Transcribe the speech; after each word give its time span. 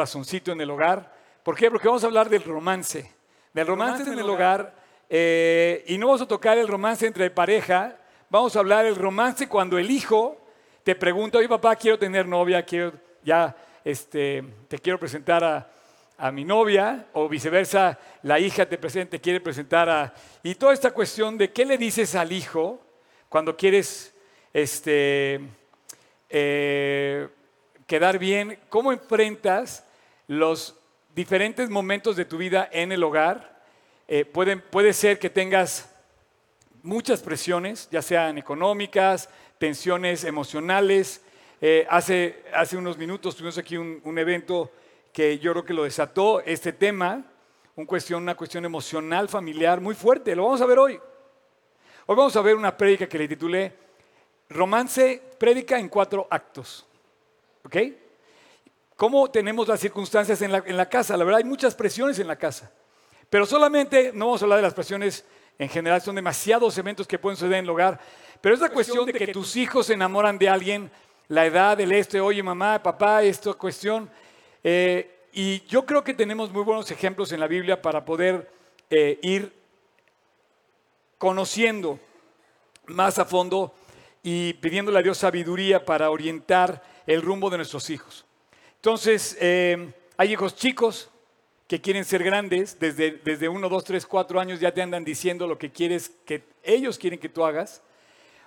corazoncito 0.00 0.52
en 0.52 0.60
el 0.62 0.70
hogar. 0.70 1.12
¿Por 1.42 1.54
qué? 1.54 1.70
Porque 1.70 1.86
vamos 1.86 2.02
a 2.04 2.06
hablar 2.06 2.30
del 2.30 2.42
romance. 2.42 3.12
Del 3.52 3.66
romance, 3.66 4.10
en 4.10 4.18
el 4.18 4.30
hogar. 4.30 4.74
eh, 5.10 5.84
y 5.88 5.98
no 5.98 6.06
vamos 6.06 6.22
a 6.22 6.26
tocar 6.26 6.56
el 6.56 6.68
romance 6.68 7.06
entre 7.06 7.30
pareja. 7.30 7.98
Vamos 8.30 8.56
a 8.56 8.60
hablar 8.60 8.86
del 8.86 8.96
romance 8.96 9.46
cuando 9.46 9.76
el 9.76 9.90
hijo 9.90 10.40
te 10.84 10.94
pregunta, 10.94 11.36
oye 11.36 11.50
papá, 11.50 11.76
quiero 11.76 11.98
tener 11.98 12.26
novia, 12.26 12.64
quiero 12.64 12.94
ya, 13.22 13.54
este, 13.84 14.42
te 14.68 14.78
quiero 14.78 14.98
presentar 14.98 15.44
a, 15.44 15.70
a 16.16 16.32
mi 16.32 16.46
novia, 16.46 17.08
o 17.12 17.28
viceversa, 17.28 17.98
la 18.22 18.38
hija 18.38 18.64
te, 18.64 18.78
presenta, 18.78 19.10
te 19.10 19.20
quiere 19.20 19.38
presentar 19.38 19.90
a... 19.90 20.14
Y 20.42 20.54
toda 20.54 20.72
esta 20.72 20.92
cuestión 20.92 21.36
de 21.36 21.52
qué 21.52 21.66
le 21.66 21.76
dices 21.76 22.14
al 22.14 22.32
hijo 22.32 22.80
cuando 23.28 23.54
quieres 23.54 24.14
este, 24.54 25.40
eh, 26.30 27.28
quedar 27.86 28.18
bien, 28.18 28.58
cómo 28.70 28.92
enfrentas 28.92 29.84
los 30.30 30.76
diferentes 31.12 31.68
momentos 31.70 32.14
de 32.14 32.24
tu 32.24 32.38
vida 32.38 32.68
en 32.70 32.92
el 32.92 33.02
hogar. 33.02 33.64
Eh, 34.06 34.24
pueden- 34.24 34.60
puede 34.60 34.92
ser 34.92 35.18
que 35.18 35.28
tengas 35.28 35.90
muchas 36.84 37.20
presiones, 37.20 37.88
ya 37.90 38.00
sean 38.00 38.38
económicas, 38.38 39.28
tensiones 39.58 40.22
emocionales. 40.22 41.20
Eh, 41.60 41.84
hace, 41.90 42.44
hace 42.54 42.76
unos 42.76 42.96
minutos 42.96 43.34
tuvimos 43.34 43.58
aquí 43.58 43.76
un, 43.76 44.00
un 44.04 44.18
evento 44.18 44.70
que 45.12 45.36
yo 45.40 45.50
creo 45.50 45.64
que 45.64 45.74
lo 45.74 45.82
desató 45.82 46.40
este 46.42 46.72
tema, 46.72 47.24
una 47.74 48.36
cuestión 48.36 48.64
emocional, 48.64 49.28
familiar 49.28 49.80
muy 49.80 49.96
fuerte. 49.96 50.36
Lo 50.36 50.44
vamos 50.44 50.60
a 50.60 50.66
ver 50.66 50.78
hoy. 50.78 50.92
Hoy 52.06 52.16
vamos 52.16 52.36
a 52.36 52.40
ver 52.40 52.54
una 52.54 52.76
prédica 52.76 53.08
que 53.08 53.18
le 53.18 53.26
titulé 53.26 53.72
Romance, 54.48 55.20
prédica 55.38 55.76
en 55.76 55.88
cuatro 55.88 56.28
actos. 56.30 56.86
¿Ok? 57.64 57.76
¿Cómo 59.00 59.30
tenemos 59.30 59.66
las 59.66 59.80
circunstancias 59.80 60.42
en 60.42 60.52
la, 60.52 60.62
en 60.66 60.76
la 60.76 60.86
casa? 60.86 61.16
La 61.16 61.24
verdad, 61.24 61.38
hay 61.38 61.44
muchas 61.44 61.74
presiones 61.74 62.18
en 62.18 62.26
la 62.26 62.36
casa. 62.36 62.70
Pero 63.30 63.46
solamente, 63.46 64.12
no 64.12 64.26
vamos 64.26 64.42
a 64.42 64.44
hablar 64.44 64.58
de 64.58 64.62
las 64.64 64.74
presiones 64.74 65.24
en 65.58 65.70
general, 65.70 66.02
son 66.02 66.16
demasiados 66.16 66.76
eventos 66.76 67.06
que 67.06 67.18
pueden 67.18 67.34
suceder 67.34 67.60
en 67.60 67.64
el 67.64 67.70
hogar. 67.70 67.98
Pero 68.42 68.54
es 68.54 68.60
la 68.60 68.68
cuestión 68.68 69.06
de 69.06 69.14
que 69.14 69.28
tus 69.28 69.56
hijos 69.56 69.86
se 69.86 69.94
enamoran 69.94 70.36
de 70.36 70.50
alguien, 70.50 70.90
la 71.28 71.46
edad, 71.46 71.80
el 71.80 71.92
este, 71.92 72.20
oye 72.20 72.42
mamá, 72.42 72.82
papá, 72.82 73.22
esta 73.22 73.54
cuestión. 73.54 74.10
Eh, 74.62 75.28
y 75.32 75.62
yo 75.62 75.86
creo 75.86 76.04
que 76.04 76.12
tenemos 76.12 76.52
muy 76.52 76.62
buenos 76.62 76.90
ejemplos 76.90 77.32
en 77.32 77.40
la 77.40 77.46
Biblia 77.46 77.80
para 77.80 78.04
poder 78.04 78.52
eh, 78.90 79.18
ir 79.22 79.50
conociendo 81.16 81.98
más 82.84 83.18
a 83.18 83.24
fondo 83.24 83.72
y 84.22 84.52
pidiéndole 84.52 84.98
a 84.98 85.02
Dios 85.02 85.16
sabiduría 85.16 85.86
para 85.86 86.10
orientar 86.10 86.82
el 87.06 87.22
rumbo 87.22 87.48
de 87.48 87.56
nuestros 87.56 87.88
hijos. 87.88 88.26
Entonces, 88.80 89.36
eh, 89.38 89.92
hay 90.16 90.32
hijos 90.32 90.56
chicos 90.56 91.10
que 91.68 91.82
quieren 91.82 92.02
ser 92.02 92.24
grandes, 92.24 92.80
desde, 92.80 93.10
desde 93.10 93.46
uno, 93.46 93.68
dos, 93.68 93.84
tres, 93.84 94.06
cuatro 94.06 94.40
años 94.40 94.58
ya 94.58 94.72
te 94.72 94.80
andan 94.80 95.04
diciendo 95.04 95.46
lo 95.46 95.58
que 95.58 95.70
quieres, 95.70 96.10
que 96.24 96.44
ellos 96.62 96.96
quieren 96.96 97.18
que 97.18 97.28
tú 97.28 97.44
hagas. 97.44 97.82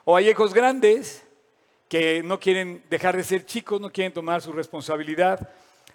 O 0.06 0.16
hay 0.16 0.30
hijos 0.30 0.52
grandes 0.52 1.24
que 1.88 2.24
no 2.24 2.40
quieren 2.40 2.84
dejar 2.90 3.16
de 3.16 3.24
ser 3.24 3.46
chicos, 3.46 3.80
no 3.80 3.92
quieren 3.92 4.12
tomar 4.12 4.42
su 4.42 4.52
responsabilidad. 4.52 5.48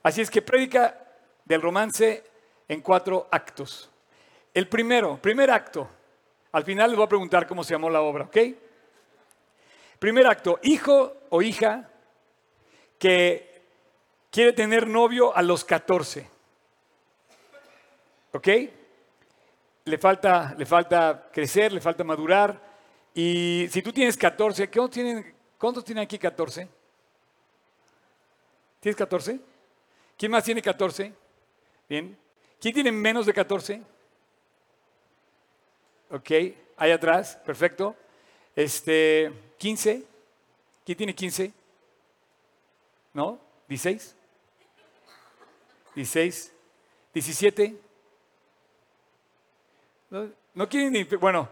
Así 0.04 0.20
es 0.20 0.30
que 0.30 0.40
predica 0.40 0.96
del 1.44 1.60
romance 1.60 2.22
en 2.68 2.80
cuatro 2.80 3.26
actos. 3.32 3.90
El 4.54 4.68
primero, 4.68 5.20
primer 5.20 5.50
acto. 5.50 5.88
Al 6.52 6.62
final 6.62 6.90
les 6.90 6.96
voy 6.96 7.06
a 7.06 7.08
preguntar 7.08 7.48
cómo 7.48 7.64
se 7.64 7.74
llamó 7.74 7.90
la 7.90 8.02
obra, 8.02 8.26
¿ok? 8.26 8.36
Primer 9.98 10.28
acto, 10.28 10.60
hijo 10.62 11.16
o 11.28 11.42
hija 11.42 11.90
que 13.00 13.47
quiere 14.30 14.52
tener 14.52 14.86
novio 14.86 15.36
a 15.36 15.42
los 15.42 15.64
14. 15.64 16.28
¿Ok? 18.32 18.48
Le 19.84 19.98
falta, 19.98 20.54
le 20.56 20.66
falta 20.66 21.28
crecer, 21.32 21.72
le 21.72 21.80
falta 21.80 22.04
madurar. 22.04 22.60
Y 23.14 23.66
si 23.70 23.82
tú 23.82 23.92
tienes 23.92 24.16
14, 24.16 24.68
¿cuántos 24.70 24.90
tienen, 24.90 25.34
cuántos 25.58 25.84
tienen 25.84 26.04
aquí 26.04 26.18
14? 26.18 26.68
¿Tienes 28.80 28.96
14? 28.96 29.40
¿Quién 30.16 30.32
más 30.32 30.44
tiene 30.44 30.62
14? 30.62 31.12
Bien. 31.88 32.16
¿Quién 32.60 32.74
tiene 32.74 32.92
menos 32.92 33.26
de 33.26 33.32
14? 33.32 33.82
Ok, 36.10 36.30
ahí 36.76 36.90
atrás, 36.90 37.38
perfecto. 37.44 37.94
Este, 38.54 39.32
15. 39.58 40.04
¿Quién 40.84 40.98
tiene 40.98 41.14
15? 41.14 41.52
¿No? 43.14 43.38
¿16? 43.68 44.17
¿16? 45.98 46.52
¿17? 47.12 47.76
No, 50.54 50.68
quieren 50.68 50.92
ni... 50.92 51.02
Bueno, 51.02 51.48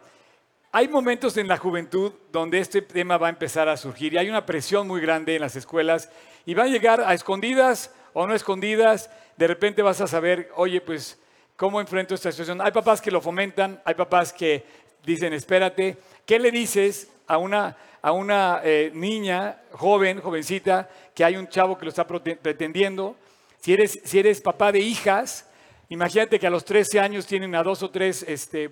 hay 0.70 0.86
momentos 0.86 1.36
en 1.36 1.48
la 1.48 1.56
juventud 1.56 2.12
donde 2.30 2.60
este 2.60 2.80
tema 2.80 3.18
va 3.18 3.26
a 3.26 3.30
empezar 3.30 3.68
a 3.68 3.76
surgir 3.76 4.14
y 4.14 4.18
hay 4.18 4.28
una 4.28 4.46
presión 4.46 4.86
muy 4.86 5.00
grande 5.00 5.34
en 5.34 5.40
las 5.40 5.56
escuelas 5.56 6.10
y 6.44 6.54
va 6.54 6.62
a 6.62 6.68
llegar 6.68 7.00
a 7.00 7.12
escondidas 7.12 7.92
o 8.12 8.24
no 8.24 8.34
escondidas. 8.34 9.10
De 9.36 9.48
repente 9.48 9.82
vas 9.82 10.00
a 10.00 10.06
saber, 10.06 10.48
oye, 10.54 10.80
pues, 10.80 11.18
¿cómo 11.56 11.80
enfrento 11.80 12.14
esta 12.14 12.30
situación? 12.30 12.60
Hay 12.60 12.70
papás 12.70 13.00
que 13.00 13.10
lo 13.10 13.20
fomentan, 13.20 13.82
hay 13.84 13.94
papás 13.94 14.32
que 14.32 14.64
dicen, 15.04 15.32
espérate, 15.32 15.98
¿qué 16.24 16.38
le 16.38 16.52
dices 16.52 17.10
a 17.26 17.36
una, 17.38 17.76
a 18.00 18.12
una 18.12 18.60
eh, 18.62 18.92
niña 18.94 19.60
joven, 19.72 20.20
jovencita, 20.20 20.88
que 21.12 21.24
hay 21.24 21.36
un 21.36 21.48
chavo 21.48 21.76
que 21.76 21.84
lo 21.84 21.88
está 21.88 22.06
pretendiendo? 22.06 23.16
Si 23.66 23.72
eres, 23.72 23.98
si 24.04 24.20
eres 24.20 24.40
papá 24.40 24.70
de 24.70 24.78
hijas, 24.78 25.44
imagínate 25.88 26.38
que 26.38 26.46
a 26.46 26.50
los 26.50 26.64
13 26.64 27.00
años 27.00 27.26
tienen 27.26 27.52
a 27.56 27.64
dos 27.64 27.82
o 27.82 27.90
tres, 27.90 28.24
este, 28.28 28.70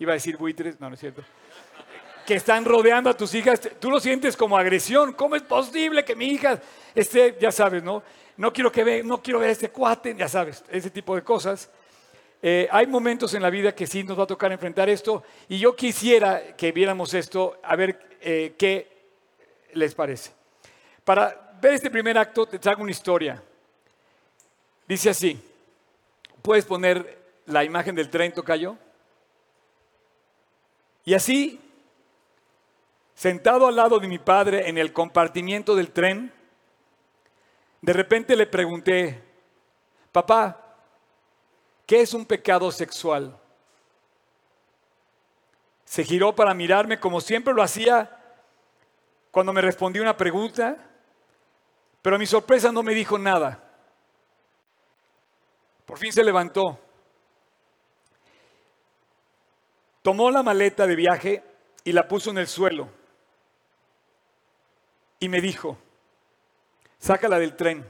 iba 0.00 0.10
a 0.10 0.14
decir 0.14 0.36
buitres, 0.36 0.80
no, 0.80 0.88
no 0.88 0.94
es 0.94 1.00
cierto, 1.00 1.22
que 2.26 2.34
están 2.34 2.64
rodeando 2.64 3.08
a 3.08 3.16
tus 3.16 3.36
hijas, 3.36 3.60
tú 3.78 3.88
lo 3.88 4.00
sientes 4.00 4.36
como 4.36 4.58
agresión. 4.58 5.12
¿Cómo 5.12 5.36
es 5.36 5.42
posible 5.42 6.04
que 6.04 6.16
mi 6.16 6.26
hija 6.26 6.60
esté, 6.92 7.36
ya 7.40 7.52
sabes, 7.52 7.84
no? 7.84 8.02
No 8.36 8.52
quiero 8.52 8.72
que 8.72 8.82
ve, 8.82 9.04
no 9.04 9.22
quiero 9.22 9.38
ver 9.38 9.50
a 9.50 9.52
este 9.52 9.70
cuate, 9.70 10.12
ya 10.18 10.26
sabes, 10.26 10.64
ese 10.72 10.90
tipo 10.90 11.14
de 11.14 11.22
cosas. 11.22 11.70
Eh, 12.42 12.66
hay 12.72 12.88
momentos 12.88 13.34
en 13.34 13.42
la 13.42 13.50
vida 13.50 13.72
que 13.72 13.86
sí 13.86 14.02
nos 14.02 14.18
va 14.18 14.24
a 14.24 14.26
tocar 14.26 14.50
enfrentar 14.50 14.90
esto 14.90 15.22
y 15.48 15.60
yo 15.60 15.76
quisiera 15.76 16.56
que 16.56 16.72
viéramos 16.72 17.14
esto, 17.14 17.60
a 17.62 17.76
ver 17.76 18.18
eh, 18.20 18.56
qué 18.58 19.06
les 19.74 19.94
parece. 19.94 20.32
Para 21.04 21.56
ver 21.62 21.74
este 21.74 21.92
primer 21.92 22.18
acto 22.18 22.44
te 22.44 22.58
traigo 22.58 22.82
una 22.82 22.90
historia. 22.90 23.40
Dice 24.86 25.10
así, 25.10 25.42
¿puedes 26.42 26.64
poner 26.64 27.22
la 27.46 27.64
imagen 27.64 27.94
del 27.94 28.10
tren, 28.10 28.32
Tocayo? 28.32 28.76
Y 31.04 31.14
así, 31.14 31.60
sentado 33.14 33.66
al 33.66 33.76
lado 33.76 33.98
de 33.98 34.08
mi 34.08 34.18
padre 34.18 34.68
en 34.68 34.78
el 34.78 34.92
compartimiento 34.92 35.74
del 35.74 35.90
tren, 35.90 36.32
de 37.80 37.92
repente 37.92 38.36
le 38.36 38.46
pregunté, 38.46 39.22
papá, 40.12 40.76
¿qué 41.86 42.00
es 42.00 42.14
un 42.14 42.24
pecado 42.24 42.70
sexual? 42.70 43.36
Se 45.84 46.04
giró 46.04 46.34
para 46.34 46.54
mirarme 46.54 47.00
como 47.00 47.20
siempre 47.20 47.52
lo 47.52 47.62
hacía 47.62 48.18
cuando 49.30 49.52
me 49.52 49.60
respondí 49.60 49.98
una 49.98 50.16
pregunta, 50.16 50.76
pero 52.00 52.16
a 52.16 52.18
mi 52.18 52.26
sorpresa 52.26 52.70
no 52.70 52.82
me 52.82 52.94
dijo 52.94 53.18
nada. 53.18 53.71
Por 55.92 55.98
fin 55.98 56.10
se 56.10 56.24
levantó. 56.24 56.78
Tomó 60.00 60.30
la 60.30 60.42
maleta 60.42 60.86
de 60.86 60.96
viaje 60.96 61.44
y 61.84 61.92
la 61.92 62.08
puso 62.08 62.30
en 62.30 62.38
el 62.38 62.46
suelo. 62.46 62.88
Y 65.20 65.28
me 65.28 65.42
dijo, 65.42 65.76
sácala 66.98 67.38
del 67.38 67.56
tren. 67.56 67.86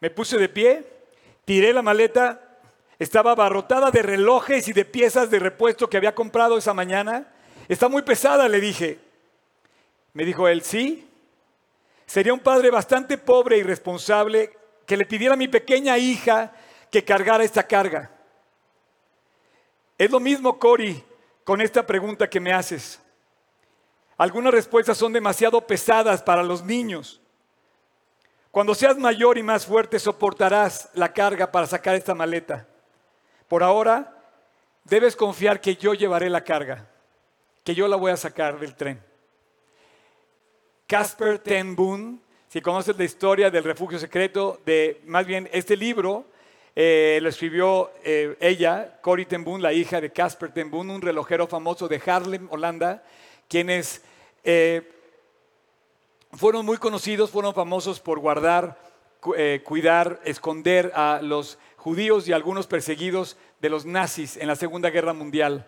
Me 0.00 0.10
puse 0.10 0.36
de 0.36 0.50
pie, 0.50 0.86
tiré 1.46 1.72
la 1.72 1.80
maleta, 1.80 2.58
estaba 2.98 3.32
abarrotada 3.32 3.90
de 3.90 4.02
relojes 4.02 4.68
y 4.68 4.74
de 4.74 4.84
piezas 4.84 5.30
de 5.30 5.38
repuesto 5.38 5.88
que 5.88 5.96
había 5.96 6.14
comprado 6.14 6.58
esa 6.58 6.74
mañana. 6.74 7.32
Está 7.66 7.88
muy 7.88 8.02
pesada, 8.02 8.46
le 8.46 8.60
dije. 8.60 8.98
Me 10.12 10.26
dijo 10.26 10.48
él, 10.48 10.60
sí. 10.60 11.08
Sería 12.04 12.34
un 12.34 12.40
padre 12.40 12.70
bastante 12.70 13.16
pobre 13.16 13.56
y 13.56 13.62
responsable 13.62 14.63
que 14.86 14.96
le 14.96 15.06
pidiera 15.06 15.34
a 15.34 15.36
mi 15.38 15.48
pequeña 15.48 15.98
hija 15.98 16.52
que 16.90 17.04
cargara 17.04 17.44
esta 17.44 17.66
carga. 17.66 18.10
Es 19.96 20.10
lo 20.10 20.20
mismo, 20.20 20.58
Cory, 20.58 21.02
con 21.44 21.60
esta 21.60 21.86
pregunta 21.86 22.28
que 22.28 22.40
me 22.40 22.52
haces. 22.52 23.00
Algunas 24.16 24.52
respuestas 24.52 24.96
son 24.96 25.12
demasiado 25.12 25.66
pesadas 25.66 26.22
para 26.22 26.42
los 26.42 26.64
niños. 26.64 27.20
Cuando 28.50 28.74
seas 28.74 28.96
mayor 28.96 29.36
y 29.38 29.42
más 29.42 29.66
fuerte, 29.66 29.98
soportarás 29.98 30.88
la 30.94 31.12
carga 31.12 31.50
para 31.50 31.66
sacar 31.66 31.96
esta 31.96 32.14
maleta. 32.14 32.68
Por 33.48 33.62
ahora, 33.62 34.16
debes 34.84 35.16
confiar 35.16 35.60
que 35.60 35.74
yo 35.74 35.94
llevaré 35.94 36.30
la 36.30 36.44
carga, 36.44 36.86
que 37.64 37.74
yo 37.74 37.88
la 37.88 37.96
voy 37.96 38.12
a 38.12 38.16
sacar 38.16 38.60
del 38.60 38.76
tren. 38.76 39.02
Casper 40.86 41.38
Ten 41.40 41.74
Boom, 41.74 42.22
Si 42.54 42.60
conoces 42.60 42.96
la 42.96 43.02
historia 43.02 43.50
del 43.50 43.64
refugio 43.64 43.98
secreto, 43.98 44.60
de 44.64 45.00
más 45.06 45.26
bien 45.26 45.50
este 45.52 45.76
libro 45.76 46.24
eh, 46.76 47.18
lo 47.20 47.28
escribió 47.28 47.90
eh, 48.04 48.36
ella, 48.38 49.00
Corrie 49.00 49.26
ten 49.26 49.44
la 49.60 49.72
hija 49.72 50.00
de 50.00 50.12
Casper 50.12 50.52
ten 50.52 50.72
un 50.72 51.02
relojero 51.02 51.48
famoso 51.48 51.88
de 51.88 52.00
Harlem, 52.06 52.46
Holanda, 52.52 53.02
quienes 53.48 54.04
eh, 54.44 54.88
fueron 56.30 56.64
muy 56.64 56.76
conocidos, 56.76 57.32
fueron 57.32 57.54
famosos 57.54 57.98
por 57.98 58.20
guardar, 58.20 58.78
cuidar, 59.64 60.20
esconder 60.24 60.92
a 60.94 61.18
los 61.24 61.58
judíos 61.76 62.28
y 62.28 62.32
algunos 62.32 62.68
perseguidos 62.68 63.36
de 63.60 63.68
los 63.68 63.84
nazis 63.84 64.36
en 64.36 64.46
la 64.46 64.54
Segunda 64.54 64.90
Guerra 64.90 65.12
Mundial. 65.12 65.66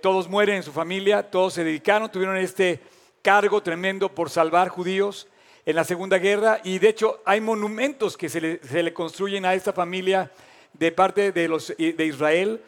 todos 0.00 0.26
mueren 0.26 0.56
en 0.56 0.62
su 0.62 0.72
familia, 0.72 1.30
todos 1.30 1.52
se 1.52 1.64
dedicaron, 1.64 2.10
tuvieron 2.10 2.38
este 2.38 2.80
cargo 3.20 3.62
tremendo 3.62 4.08
por 4.08 4.30
salvar 4.30 4.70
judíos 4.70 5.28
en 5.64 5.76
la 5.76 5.84
Segunda 5.84 6.18
Guerra 6.18 6.60
y 6.64 6.78
de 6.78 6.88
hecho 6.88 7.20
hay 7.24 7.40
monumentos 7.40 8.16
que 8.16 8.28
se 8.28 8.60
le, 8.82 8.92
construyen 8.92 9.44
a 9.44 9.54
esta 9.54 9.72
familia 9.72 10.30
de 10.72 10.90
parte 10.90 11.32
de, 11.32 11.48
los, 11.48 11.74
de 11.76 12.06
Israel 12.06 12.60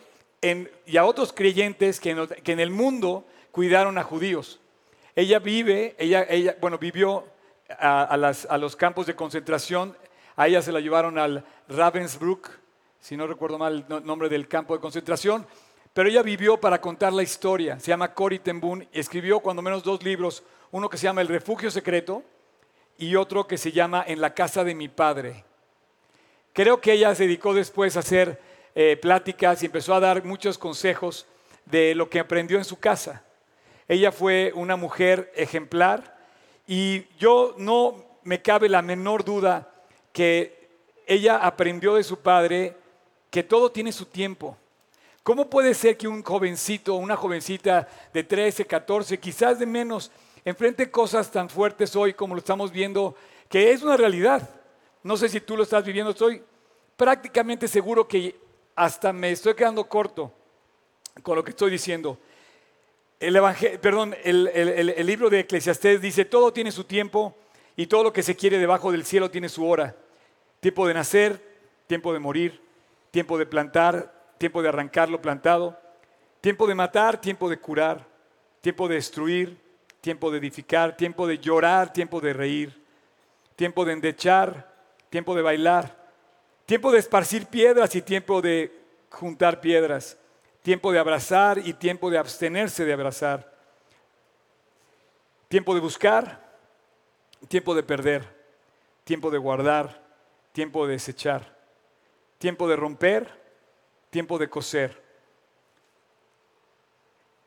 y 0.87 0.97
a 0.97 1.05
otros 1.05 1.33
creyentes 1.33 1.99
que 2.01 2.11
en, 2.11 2.61
el 2.61 2.71
mundo 2.71 3.25
cuidaron 3.51 3.97
a 3.99 4.03
judíos. 4.03 4.61
Ella 5.17 5.39
vive, 5.39 5.95
ella, 5.99 6.27
ella 6.29 6.57
bueno, 6.61 6.79
vivió 6.79 7.25
a, 7.79 8.17
los 8.59 8.77
campos 8.77 9.07
de 9.07 9.17
concentración, 9.17 9.97
a 10.37 10.49
ella 10.49 10.61
se 10.61 10.73
la 10.73 10.81
llevaron 10.81 11.19
al 11.19 11.45
Ravensbrück, 11.69 12.51
si 13.01 13.17
no 13.17 13.27
recuerdo 13.27 13.59
mal 13.59 13.87
el 13.89 14.05
nombre 14.05 14.29
del 14.29 14.49
campo 14.49 14.75
de 14.75 14.81
concentración, 14.81 15.47
pero 15.95 16.09
ella 16.09 16.23
vivió 16.23 16.59
para 16.59 16.81
contar 16.81 17.13
la 17.13 17.23
historia. 17.23 17.79
Se 17.79 17.89
llama 17.89 18.13
Cory 18.13 18.41
ten 18.41 18.61
Boom, 18.61 18.87
escribió 18.93 19.41
cuando 19.41 19.63
menos 19.63 19.83
dos 19.83 20.03
libros, 20.03 20.43
uno 20.73 20.89
que 20.89 20.97
se 20.97 21.05
llama 21.05 21.21
El 21.21 21.29
refugio 21.29 21.71
secreto, 21.71 22.23
y 22.99 23.17
otro 23.17 23.47
que 23.47 23.59
se 23.59 23.73
llama 23.73 24.05
En 24.07 24.21
la 24.21 24.35
casa 24.35 24.65
de 24.65 24.75
mi 24.75 24.89
padre. 24.89 25.45
Creo 26.53 26.81
que 26.81 26.93
ella 26.93 27.15
se 27.15 27.25
dedicó 27.25 27.53
después 27.55 27.97
a 27.97 28.01
hacer 28.01 28.41
eh, 28.75 28.97
pláticas 28.97 29.63
y 29.63 29.67
empezó 29.67 29.95
a 29.95 30.01
dar 30.01 30.25
muchos 30.25 30.59
consejos 30.59 31.27
de 31.65 31.95
lo 31.95 32.09
que 32.09 32.21
aprendió 32.21 32.59
en 32.59 32.65
su 32.65 32.79
casa. 32.79 33.25
Ella 33.89 34.13
fue 34.13 34.53
una 34.55 34.77
mujer 34.77 35.33
ejemplar 35.35 36.17
y 36.67 37.05
yo 37.19 37.55
no 37.59 38.05
me 38.23 38.41
cabe 38.41 38.69
la 38.69 38.83
menor 38.83 39.25
duda 39.25 39.71
que 40.13 40.69
ella 41.07 41.37
aprendió 41.37 41.95
de 41.95 42.05
su 42.05 42.19
padre 42.19 42.77
que 43.31 43.43
todo 43.43 43.71
tiene 43.71 43.93
su 43.93 44.07
tiempo. 44.07 44.57
¿Cómo 45.23 45.49
puede 45.49 45.75
ser 45.75 45.97
que 45.97 46.07
un 46.07 46.23
jovencito, 46.23 46.95
una 46.95 47.17
jovencita 47.17 47.89
de 48.13 48.25
13, 48.25 48.67
14, 48.67 49.19
quizás 49.19 49.59
de 49.59 49.67
menos, 49.67 50.11
enfrente 50.45 50.91
cosas 50.91 51.31
tan 51.31 51.49
fuertes 51.49 51.97
hoy 51.97 52.15
como 52.15 52.35
lo 52.35 52.39
estamos 52.39 52.71
viendo, 52.71 53.17
que 53.49 53.73
es 53.73 53.83
una 53.83 53.97
realidad. 53.97 54.49
No 55.03 55.17
sé 55.17 55.29
si 55.29 55.41
tú 55.41 55.57
lo 55.57 55.63
estás 55.63 55.85
viviendo, 55.85 56.11
estoy 56.11 56.43
prácticamente 56.97 57.69
seguro 57.69 58.07
que 58.07 58.37
hasta 58.75 59.13
me 59.13 59.31
estoy 59.31 59.55
quedando 59.55 59.89
corto 59.89 60.33
con 61.23 61.37
lo 61.37 61.45
que 61.45 61.51
estoy 61.51 61.71
diciendo. 61.71 62.19
El, 63.21 63.41
perdón, 63.81 64.15
el, 64.23 65.07
libro 65.07 65.31
de 65.31 65.41
Eclesiastés 65.41 66.01
dice, 66.01 66.25
todo 66.25 66.53
tiene 66.53 66.73
su 66.73 66.85
tiempo 66.85 67.35
y 67.77 67.87
todo 67.87 68.03
lo 68.03 68.13
que 68.13 68.23
se 68.23 68.37
quiere 68.37 68.59
debajo 68.59 68.93
del 68.93 69.05
cielo 69.05 69.31
tiene 69.31 69.49
su 69.49 69.67
hora. 69.67 69.97
Tiempo 70.61 70.87
de 70.87 70.95
nacer, 70.95 71.41
tiempo 71.87 72.13
de 72.13 72.19
morir, 72.19 72.61
tiempo 73.11 73.39
de 73.39 73.47
plantar, 73.47 74.13
tiempo 74.39 74.63
de 74.63 74.69
arrancar 74.69 75.09
lo 75.09 75.23
plantado, 75.23 75.79
tiempo 76.41 76.67
de 76.67 76.75
matar, 76.75 77.21
tiempo 77.21 77.49
de 77.49 77.59
curar, 77.59 78.07
tiempo 78.61 78.89
de 78.89 78.97
destruir, 78.97 79.64
tiempo 80.05 80.31
de 80.31 80.37
edificar, 80.37 80.99
tiempo 80.99 81.27
de 81.27 81.39
llorar, 81.39 81.91
tiempo 81.91 82.21
de 82.21 82.35
reír, 82.35 82.79
tiempo 83.57 83.87
de 83.87 83.95
endechar, 83.95 84.71
tiempo 85.09 85.35
de 85.35 85.41
bailar, 85.41 85.97
tiempo 86.67 86.93
de 86.93 86.99
esparcir 86.99 87.47
piedras 87.47 87.95
y 87.95 88.03
tiempo 88.03 88.43
de 88.43 88.71
juntar 89.09 89.63
piedras, 89.63 90.19
tiempo 90.61 90.93
de 90.93 90.99
abrazar 90.99 91.57
y 91.57 91.73
tiempo 91.73 92.11
de 92.11 92.19
abstenerse 92.19 92.85
de 92.85 92.93
abrazar, 92.93 93.51
tiempo 95.49 95.75
de 95.75 95.81
buscar, 95.81 96.39
tiempo 97.49 97.75
de 97.75 97.83
perder, 97.83 98.29
tiempo 99.05 99.31
de 99.31 99.39
guardar, 99.39 100.03
tiempo 100.53 100.87
de 100.87 100.93
desechar, 100.93 101.57
tiempo 102.37 102.69
de 102.69 102.77
romper, 102.77 103.41
tiempo 104.11 104.39
de 104.39 104.51
coser, 104.51 105.03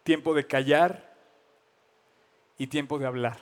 tiempo 0.01 0.33
de 0.33 0.47
callar 0.47 1.06
y 2.57 2.67
tiempo 2.67 2.97
de 2.97 3.05
hablar. 3.05 3.39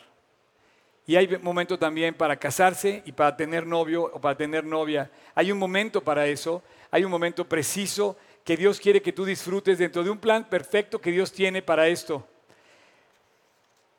Y 1.08 1.16
hay 1.16 1.28
momento 1.38 1.78
también 1.78 2.16
para 2.16 2.36
casarse 2.38 3.04
y 3.06 3.12
para 3.12 3.38
tener 3.38 3.66
novio 3.66 4.10
o 4.12 4.20
para 4.20 4.36
tener 4.36 4.64
novia. 4.64 5.12
Hay 5.36 5.52
un 5.52 5.60
momento 5.60 6.04
para 6.04 6.26
eso, 6.26 6.64
hay 6.90 7.04
un 7.04 7.12
momento 7.12 7.48
preciso 7.48 8.18
que 8.44 8.58
Dios 8.58 8.80
quiere 8.80 9.02
que 9.02 9.14
tú 9.14 9.24
disfrutes 9.24 9.78
dentro 9.78 10.04
de 10.04 10.10
un 10.10 10.18
plan 10.18 10.46
perfecto 10.46 11.00
que 11.00 11.12
Dios 11.12 11.32
tiene 11.32 11.62
para 11.62 11.88
esto. 11.88 12.28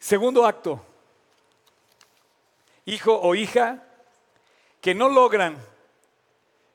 Segundo 0.00 0.44
acto, 0.44 0.84
hijo 2.84 3.18
o 3.20 3.34
hija 3.34 3.84
que 4.80 4.94
no 4.94 5.08
logran 5.08 5.56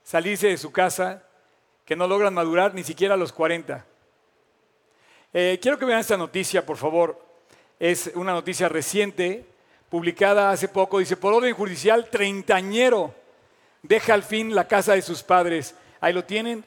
salirse 0.04 0.48
de 0.48 0.58
su 0.58 0.72
casa, 0.72 1.24
que 1.86 1.96
no 1.96 2.08
logran 2.08 2.34
madurar 2.34 2.74
ni 2.74 2.84
siquiera 2.84 3.16
a 3.16 3.18
los 3.18 3.34
40. 3.34 3.86
Eh, 5.34 5.60
quiero 5.62 5.78
que 5.78 5.86
vean 5.86 6.00
esta 6.00 6.18
noticia, 6.18 6.66
por 6.66 6.78
favor 6.78 7.31
es 7.82 8.12
una 8.14 8.34
noticia 8.34 8.70
reciente, 8.70 9.44
publicada 9.90 10.52
hace 10.52 10.68
poco, 10.68 11.00
dice, 11.00 11.18
por 11.18 11.34
orden 11.34 11.56
judicial, 11.56 12.12
treintañero 12.12 13.12
deja 13.82 14.14
al 14.14 14.22
fin 14.22 14.54
la 14.54 14.68
casa 14.68 14.94
de 14.94 15.02
sus 15.02 15.24
padres. 15.24 15.74
Ahí 16.00 16.14
lo 16.14 16.24
tienen. 16.24 16.64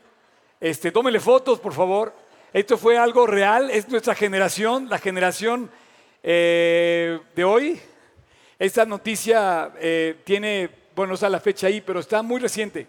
Este, 0.60 0.90
fotos, 1.20 1.60
por 1.60 1.72
favor. 1.72 2.12
Esto 2.52 2.76
fue 2.76 2.98
algo 2.98 3.28
real, 3.28 3.70
es 3.70 3.88
nuestra 3.88 4.16
generación, 4.16 4.88
la 4.88 4.98
generación 4.98 5.70
eh, 6.20 7.20
de 7.36 7.44
hoy. 7.44 7.80
Esta 8.58 8.84
noticia 8.84 9.72
eh, 9.78 10.16
tiene, 10.24 10.68
bueno, 10.96 11.10
no 11.10 11.14
está 11.14 11.28
la 11.28 11.38
fecha 11.38 11.68
ahí, 11.68 11.80
pero 11.80 12.00
está 12.00 12.22
muy 12.22 12.40
reciente. 12.40 12.88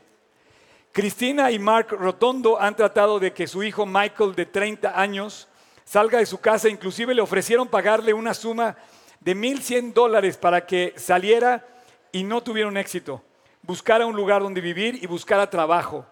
Cristina 0.92 1.51
y 1.51 1.60
Mark 1.60 1.89
Rotondo 1.92 2.60
han 2.60 2.75
tratado 2.75 3.19
de 3.19 3.33
que 3.33 3.45
su 3.45 3.62
hijo 3.62 3.86
Michael, 3.86 4.33
de 4.33 4.48
30 4.48 5.00
años, 5.00 5.48
salga 5.86 6.20
de 6.20 6.26
su 6.26 6.40
casa. 6.40 6.68
Inclusive 6.68 7.14
le 7.14 7.22
ofrecieron 7.22 7.68
pagarle 7.68 8.14
una 8.14 8.34
suma 8.34 8.76
de 9.22 9.36
1.100 9.36 9.94
dólares 9.94 10.38
para 10.38 10.66
que 10.66 10.94
saliera 10.98 11.66
y 12.12 12.24
no 12.24 12.44
tuvieron 12.44 12.78
éxito. 12.78 13.22
Buscara 13.62 14.06
un 14.06 14.16
lugar 14.16 14.42
donde 14.42 14.62
vivir 14.62 15.02
y 15.02 15.08
buscara 15.08 15.50
trabajo. 15.50 16.06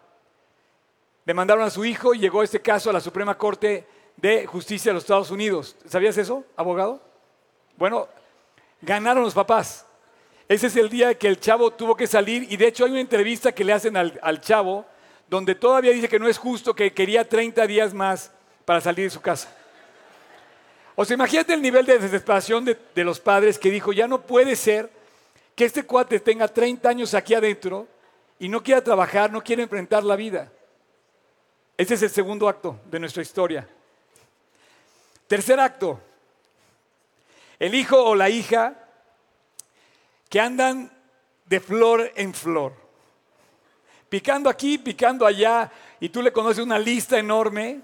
Demandaron 1.25 1.63
a 1.63 1.69
su 1.69 1.85
hijo 1.85 2.13
y 2.13 2.19
llegó 2.19 2.43
este 2.43 2.61
caso 2.61 2.89
a 2.89 2.93
la 2.93 2.99
Suprema 2.99 3.37
Corte 3.37 3.87
de 4.17 4.45
Justicia 4.45 4.89
de 4.89 4.95
los 4.95 5.03
Estados 5.03 5.31
Unidos. 5.31 5.75
¿Sabías 5.85 6.17
eso, 6.17 6.43
abogado? 6.55 7.01
Bueno, 7.77 8.07
ganaron 8.81 9.23
los 9.23 9.33
papás. 9.33 9.85
Ese 10.49 10.67
es 10.67 10.75
el 10.75 10.89
día 10.89 11.17
que 11.17 11.27
el 11.27 11.39
chavo 11.39 11.71
tuvo 11.71 11.95
que 11.95 12.07
salir 12.07 12.51
y 12.51 12.57
de 12.57 12.67
hecho 12.67 12.85
hay 12.85 12.91
una 12.91 12.99
entrevista 12.99 13.53
que 13.53 13.63
le 13.63 13.73
hacen 13.73 13.95
al, 13.95 14.19
al 14.21 14.41
chavo 14.41 14.85
donde 15.29 15.55
todavía 15.55 15.91
dice 15.91 16.09
que 16.09 16.19
no 16.19 16.27
es 16.27 16.37
justo, 16.37 16.75
que 16.75 16.93
quería 16.93 17.27
30 17.27 17.65
días 17.65 17.93
más 17.93 18.31
para 18.65 18.81
salir 18.81 19.05
de 19.05 19.09
su 19.09 19.21
casa. 19.21 19.49
O 20.95 21.05
sea, 21.05 21.15
imagínate 21.15 21.53
el 21.53 21.61
nivel 21.61 21.85
de 21.85 21.97
desesperación 21.97 22.65
de, 22.65 23.03
los 23.03 23.19
padres 23.19 23.57
que 23.57 23.71
dijo, 23.71 23.93
ya 23.93 24.07
no 24.07 24.21
puede 24.21 24.55
ser 24.55 24.89
que 25.55 25.65
este 25.65 25.83
cuate 25.83 26.19
tenga 26.19 26.47
30 26.47 26.87
años 26.87 27.13
aquí 27.13 27.33
adentro 27.33 27.87
y 28.37 28.47
no 28.47 28.61
quiera 28.61 28.83
trabajar, 28.83 29.31
no 29.31 29.43
quiera 29.43 29.63
enfrentar 29.63 30.03
la 30.03 30.15
vida. 30.15 30.51
Ese 31.77 31.95
es 31.95 32.03
el 32.03 32.09
segundo 32.11 32.47
acto 32.47 32.79
de 32.85 32.99
nuestra 32.99 33.23
historia. 33.23 33.67
Tercer 35.27 35.59
acto, 35.59 35.99
el 37.57 37.73
hijo 37.73 37.97
o 38.03 38.13
la 38.13 38.29
hija 38.29 38.75
que 40.29 40.39
andan 40.39 40.91
de 41.45 41.59
flor 41.59 42.11
en 42.15 42.33
flor, 42.33 42.73
picando 44.09 44.49
aquí, 44.49 44.77
picando 44.77 45.25
allá, 45.25 45.71
y 45.99 46.09
tú 46.09 46.21
le 46.21 46.31
conoces 46.31 46.63
una 46.63 46.77
lista 46.77 47.17
enorme 47.17 47.81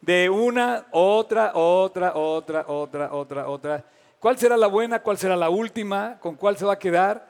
de 0.00 0.30
una, 0.30 0.86
otra, 0.92 1.52
otra, 1.54 2.14
otra, 2.14 2.64
otra, 2.66 3.12
otra, 3.12 3.48
otra. 3.48 3.84
¿Cuál 4.18 4.38
será 4.38 4.56
la 4.56 4.66
buena? 4.66 5.02
¿Cuál 5.02 5.18
será 5.18 5.36
la 5.36 5.50
última? 5.50 6.18
¿Con 6.20 6.36
cuál 6.36 6.56
se 6.56 6.64
va 6.64 6.74
a 6.74 6.78
quedar? 6.78 7.28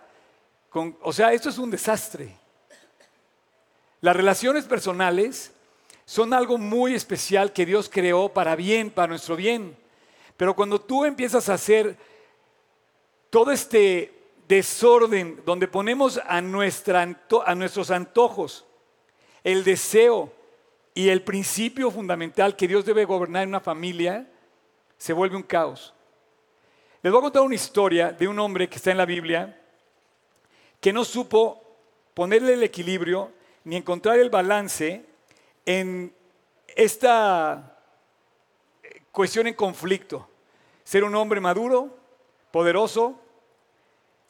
o 1.02 1.12
sea, 1.12 1.32
esto 1.32 1.48
es 1.48 1.58
un 1.58 1.70
desastre. 1.70 2.36
Las 4.00 4.14
relaciones 4.16 4.64
personales 4.64 5.52
son 6.04 6.32
algo 6.32 6.58
muy 6.58 6.94
especial 6.94 7.52
que 7.52 7.66
Dios 7.66 7.88
creó 7.88 8.28
para 8.28 8.56
bien, 8.56 8.90
para 8.90 9.08
nuestro 9.08 9.36
bien. 9.36 9.76
Pero 10.36 10.54
cuando 10.54 10.80
tú 10.80 11.04
empiezas 11.04 11.48
a 11.48 11.54
hacer 11.54 11.96
todo 13.30 13.52
este 13.52 14.12
desorden 14.48 15.40
donde 15.44 15.68
ponemos 15.68 16.20
a, 16.26 16.40
nuestra, 16.40 17.02
a 17.44 17.54
nuestros 17.54 17.90
antojos, 17.90 18.64
el 19.44 19.62
deseo, 19.62 20.32
y 21.00 21.08
el 21.08 21.22
principio 21.22 21.90
fundamental 21.90 22.54
que 22.54 22.68
Dios 22.68 22.84
debe 22.84 23.06
gobernar 23.06 23.44
en 23.44 23.48
una 23.48 23.60
familia 23.60 24.30
se 24.98 25.14
vuelve 25.14 25.34
un 25.34 25.42
caos. 25.42 25.94
Les 27.00 27.10
voy 27.10 27.20
a 27.20 27.22
contar 27.22 27.40
una 27.40 27.54
historia 27.54 28.12
de 28.12 28.28
un 28.28 28.38
hombre 28.38 28.68
que 28.68 28.76
está 28.76 28.90
en 28.90 28.98
la 28.98 29.06
Biblia, 29.06 29.58
que 30.78 30.92
no 30.92 31.02
supo 31.06 31.78
ponerle 32.12 32.52
el 32.52 32.62
equilibrio 32.64 33.32
ni 33.64 33.76
encontrar 33.76 34.18
el 34.18 34.28
balance 34.28 35.02
en 35.64 36.14
esta 36.66 37.78
cuestión 39.10 39.46
en 39.46 39.54
conflicto. 39.54 40.28
Ser 40.84 41.02
un 41.04 41.14
hombre 41.14 41.40
maduro, 41.40 41.96
poderoso, 42.50 43.18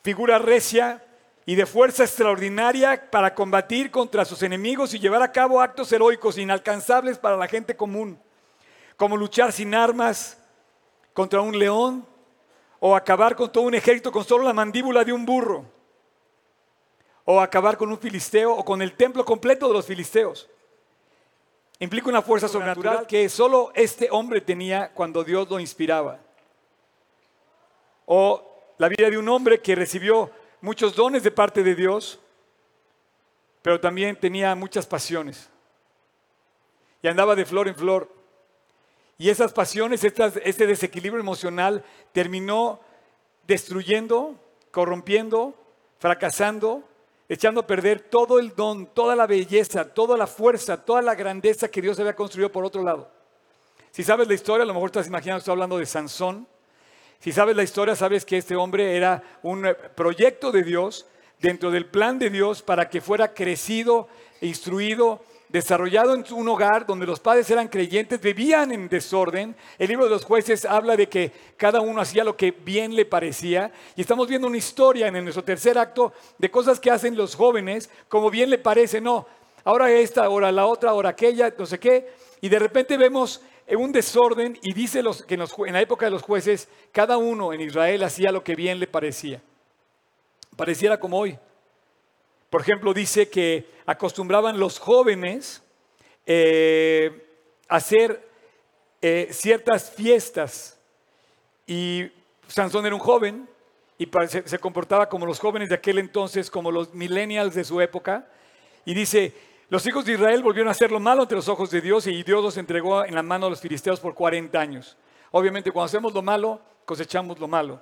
figura 0.04 0.38
recia 0.38 1.04
y 1.46 1.54
de 1.54 1.66
fuerza 1.66 2.04
extraordinaria 2.04 3.10
para 3.10 3.34
combatir 3.34 3.90
contra 3.90 4.24
sus 4.24 4.42
enemigos 4.42 4.94
y 4.94 4.98
llevar 4.98 5.22
a 5.22 5.32
cabo 5.32 5.60
actos 5.60 5.90
heroicos 5.92 6.38
inalcanzables 6.38 7.18
para 7.18 7.36
la 7.36 7.48
gente 7.48 7.76
común, 7.76 8.18
como 8.96 9.16
luchar 9.16 9.52
sin 9.52 9.74
armas 9.74 10.38
contra 11.12 11.40
un 11.40 11.58
león 11.58 12.06
o 12.78 12.96
acabar 12.96 13.36
con 13.36 13.50
todo 13.50 13.64
un 13.64 13.74
ejército 13.74 14.10
con 14.10 14.24
solo 14.24 14.44
la 14.44 14.52
mandíbula 14.52 15.04
de 15.04 15.12
un 15.12 15.26
burro, 15.26 15.64
o 17.24 17.40
acabar 17.40 17.76
con 17.76 17.90
un 17.90 17.98
filisteo 17.98 18.52
o 18.52 18.64
con 18.64 18.82
el 18.82 18.94
templo 18.94 19.24
completo 19.24 19.68
de 19.68 19.74
los 19.74 19.86
filisteos. 19.86 20.48
Implica 21.78 22.08
una 22.08 22.22
fuerza 22.22 22.48
sobrenatural 22.48 23.06
que 23.06 23.28
solo 23.28 23.70
este 23.74 24.08
hombre 24.10 24.40
tenía 24.40 24.90
cuando 24.92 25.22
Dios 25.24 25.48
lo 25.48 25.60
inspiraba. 25.60 26.18
O 28.06 28.74
la 28.78 28.88
vida 28.88 29.08
de 29.08 29.16
un 29.16 29.28
hombre 29.28 29.60
que 29.60 29.74
recibió 29.74 30.30
muchos 30.60 30.94
dones 30.94 31.22
de 31.22 31.30
parte 31.30 31.62
de 31.62 31.74
Dios, 31.74 32.18
pero 33.62 33.80
también 33.80 34.16
tenía 34.16 34.54
muchas 34.54 34.86
pasiones. 34.86 35.50
Y 37.02 37.08
andaba 37.08 37.34
de 37.34 37.44
flor 37.44 37.68
en 37.68 37.74
flor. 37.74 38.08
Y 39.18 39.28
esas 39.28 39.52
pasiones, 39.52 40.02
este 40.04 40.66
desequilibrio 40.66 41.20
emocional 41.20 41.84
terminó 42.12 42.80
destruyendo, 43.46 44.36
corrompiendo, 44.70 45.54
fracasando, 45.98 46.84
echando 47.28 47.60
a 47.60 47.66
perder 47.66 48.00
todo 48.00 48.38
el 48.38 48.54
don, 48.54 48.86
toda 48.86 49.14
la 49.14 49.26
belleza, 49.26 49.84
toda 49.84 50.16
la 50.16 50.26
fuerza, 50.26 50.84
toda 50.84 51.02
la 51.02 51.14
grandeza 51.14 51.68
que 51.68 51.82
Dios 51.82 51.98
había 52.00 52.16
construido 52.16 52.50
por 52.50 52.64
otro 52.64 52.82
lado. 52.82 53.10
Si 53.90 54.02
sabes 54.02 54.28
la 54.28 54.34
historia, 54.34 54.62
a 54.62 54.66
lo 54.66 54.74
mejor 54.74 54.88
estás 54.88 55.06
imaginando, 55.06 55.38
estoy 55.38 55.52
hablando 55.52 55.78
de 55.78 55.86
Sansón. 55.86 56.46
Si 57.20 57.32
sabes 57.32 57.54
la 57.54 57.62
historia, 57.62 57.94
sabes 57.94 58.24
que 58.24 58.38
este 58.38 58.56
hombre 58.56 58.96
era 58.96 59.22
un 59.42 59.66
proyecto 59.94 60.50
de 60.50 60.62
Dios 60.62 61.06
dentro 61.38 61.70
del 61.70 61.84
plan 61.84 62.18
de 62.18 62.30
Dios 62.30 62.62
para 62.62 62.88
que 62.88 63.02
fuera 63.02 63.34
crecido, 63.34 64.08
instruido 64.40 65.22
desarrollado 65.50 66.14
en 66.14 66.24
un 66.32 66.48
hogar 66.48 66.86
donde 66.86 67.04
los 67.04 67.20
padres 67.20 67.50
eran 67.50 67.68
creyentes, 67.68 68.22
vivían 68.22 68.72
en 68.72 68.88
desorden. 68.88 69.54
El 69.78 69.88
libro 69.88 70.04
de 70.04 70.12
los 70.12 70.24
jueces 70.24 70.64
habla 70.64 70.96
de 70.96 71.10
que 71.10 71.30
cada 71.58 71.82
uno 71.82 72.00
hacía 72.00 72.24
lo 72.24 72.36
que 72.36 72.52
bien 72.52 72.94
le 72.94 73.04
parecía. 73.04 73.70
Y 73.96 74.00
estamos 74.00 74.26
viendo 74.26 74.46
una 74.46 74.56
historia 74.56 75.08
en 75.08 75.22
nuestro 75.22 75.44
tercer 75.44 75.76
acto 75.76 76.14
de 76.38 76.50
cosas 76.50 76.80
que 76.80 76.90
hacen 76.90 77.16
los 77.16 77.34
jóvenes 77.34 77.90
como 78.08 78.30
bien 78.30 78.48
le 78.48 78.58
parece. 78.58 79.00
No, 79.00 79.26
ahora 79.64 79.90
esta, 79.90 80.24
ahora 80.24 80.50
la 80.52 80.64
otra, 80.64 80.90
ahora 80.90 81.10
aquella, 81.10 81.52
no 81.58 81.66
sé 81.66 81.78
qué. 81.78 82.14
Y 82.40 82.48
de 82.48 82.58
repente 82.58 82.96
vemos 82.96 83.42
un 83.76 83.92
desorden 83.92 84.58
y 84.62 84.72
dice 84.72 85.02
los, 85.02 85.22
que 85.22 85.34
en, 85.34 85.72
la 85.72 85.80
época 85.80 86.06
de 86.06 86.10
los 86.10 86.22
jueces, 86.22 86.68
cada 86.92 87.16
uno 87.18 87.52
en 87.52 87.60
Israel 87.60 88.02
hacía 88.02 88.32
lo 88.32 88.42
que 88.42 88.54
bien 88.54 88.80
le 88.80 88.86
parecía. 88.86 89.40
Pareciera 90.56 90.98
como 90.98 91.18
hoy. 91.18 91.38
Por 92.50 92.62
ejemplo, 92.62 92.92
dice 92.92 93.30
que 93.30 93.66
acostumbraban 93.86 94.58
los 94.58 94.78
jóvenes 94.78 95.62
eh, 96.26 97.26
a 97.68 97.76
hacer 97.76 98.28
eh, 99.00 99.28
ciertas 99.30 99.90
fiestas. 99.90 100.78
Y 101.66 102.10
Sansón 102.48 102.84
era 102.86 102.94
un 102.94 103.00
joven 103.00 103.48
y 103.98 104.08
se, 104.28 104.58
comportaba 104.58 105.08
como 105.08 105.26
los 105.26 105.38
jóvenes 105.38 105.68
de 105.68 105.76
aquel 105.76 105.98
entonces, 105.98 106.50
como 106.50 106.72
los 106.72 106.92
millennials 106.94 107.54
de 107.54 107.64
su 107.64 107.80
época. 107.80 108.26
Y 108.84 108.94
dice, 108.94 109.32
los 109.70 109.86
hijos 109.86 110.04
de 110.04 110.14
Israel 110.14 110.42
volvieron 110.42 110.66
a 110.66 110.72
hacer 110.72 110.90
lo 110.90 110.98
malo 110.98 111.22
ante 111.22 111.36
los 111.36 111.48
ojos 111.48 111.70
de 111.70 111.80
Dios 111.80 112.08
y 112.08 112.22
Dios 112.24 112.42
los 112.42 112.56
entregó 112.56 113.04
en 113.04 113.14
la 113.14 113.22
mano 113.22 113.46
a 113.46 113.50
los 113.50 113.60
filisteos 113.60 114.00
por 114.00 114.14
40 114.14 114.60
años. 114.60 114.96
Obviamente 115.30 115.70
cuando 115.70 115.86
hacemos 115.86 116.12
lo 116.12 116.22
malo, 116.22 116.60
cosechamos 116.84 117.38
lo 117.38 117.46
malo. 117.46 117.80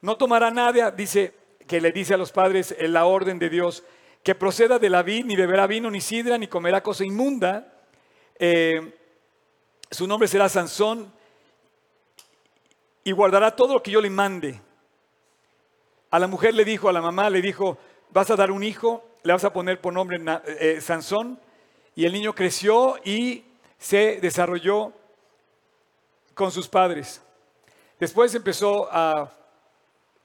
No 0.00 0.16
tomará 0.16 0.52
nada, 0.52 0.92
dice, 0.92 1.34
que 1.66 1.80
le 1.80 1.90
dice 1.90 2.14
a 2.14 2.16
los 2.16 2.30
padres 2.30 2.74
en 2.78 2.92
la 2.92 3.06
orden 3.06 3.40
de 3.40 3.48
Dios, 3.48 3.82
que 4.22 4.36
proceda 4.36 4.78
de 4.78 4.88
la 4.88 5.02
vid, 5.02 5.24
ni 5.24 5.34
beberá 5.34 5.66
vino, 5.66 5.90
ni 5.90 6.00
sidra, 6.00 6.38
ni 6.38 6.46
comerá 6.46 6.80
cosa 6.80 7.04
inmunda. 7.04 7.74
Eh, 8.38 8.96
su 9.90 10.06
nombre 10.06 10.28
será 10.28 10.48
Sansón 10.48 11.12
y 13.02 13.12
guardará 13.12 13.54
todo 13.54 13.74
lo 13.74 13.82
que 13.82 13.90
yo 13.90 14.00
le 14.00 14.10
mande. 14.10 14.60
A 16.10 16.20
la 16.20 16.28
mujer 16.28 16.54
le 16.54 16.64
dijo, 16.64 16.88
a 16.88 16.92
la 16.92 17.00
mamá 17.00 17.30
le 17.30 17.42
dijo, 17.42 17.78
vas 18.10 18.30
a 18.30 18.36
dar 18.36 18.52
un 18.52 18.62
hijo, 18.62 19.04
le 19.26 19.32
vas 19.32 19.44
a 19.44 19.52
poner 19.52 19.80
por 19.80 19.92
nombre 19.92 20.18
eh, 20.46 20.80
Sansón. 20.80 21.38
Y 21.94 22.04
el 22.04 22.12
niño 22.12 22.34
creció 22.34 22.98
y 23.04 23.44
se 23.78 24.20
desarrolló 24.20 24.92
con 26.34 26.50
sus 26.52 26.68
padres. 26.68 27.22
Después 27.98 28.34
empezó 28.34 28.88
a, 28.90 29.32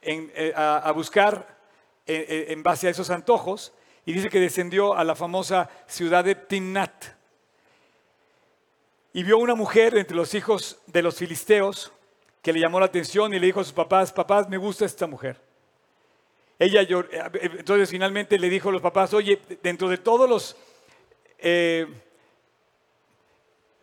eh, 0.01 0.53
buscar 0.93 1.57
en 2.05 2.61
base 2.63 2.87
a 2.87 2.89
esos 2.89 3.09
antojos 3.09 3.73
y 4.05 4.13
dice 4.13 4.29
que 4.29 4.39
descendió 4.39 4.95
a 4.95 5.03
la 5.03 5.15
famosa 5.15 5.69
ciudad 5.87 6.23
de 6.23 6.35
Timnat. 6.35 7.05
Y 9.13 9.23
vio 9.23 9.37
una 9.37 9.55
mujer 9.55 9.97
entre 9.97 10.15
los 10.15 10.33
hijos 10.33 10.79
de 10.87 11.01
los 11.01 11.15
filisteos 11.15 11.91
que 12.41 12.53
le 12.53 12.59
llamó 12.59 12.79
la 12.79 12.87
atención 12.87 13.33
y 13.33 13.39
le 13.39 13.45
dijo 13.45 13.59
a 13.59 13.63
sus 13.63 13.73
papás, 13.73 14.11
papás, 14.11 14.49
me 14.49 14.57
gusta 14.57 14.85
esta 14.85 15.05
mujer. 15.05 15.50
Ella 16.61 16.85
entonces 17.41 17.89
finalmente 17.89 18.37
le 18.37 18.47
dijo 18.47 18.69
a 18.69 18.71
los 18.71 18.83
papás, 18.83 19.15
oye, 19.15 19.41
dentro 19.63 19.89
de 19.89 19.97
todos 19.97 20.29
los 20.29 20.55
eh, 21.39 21.87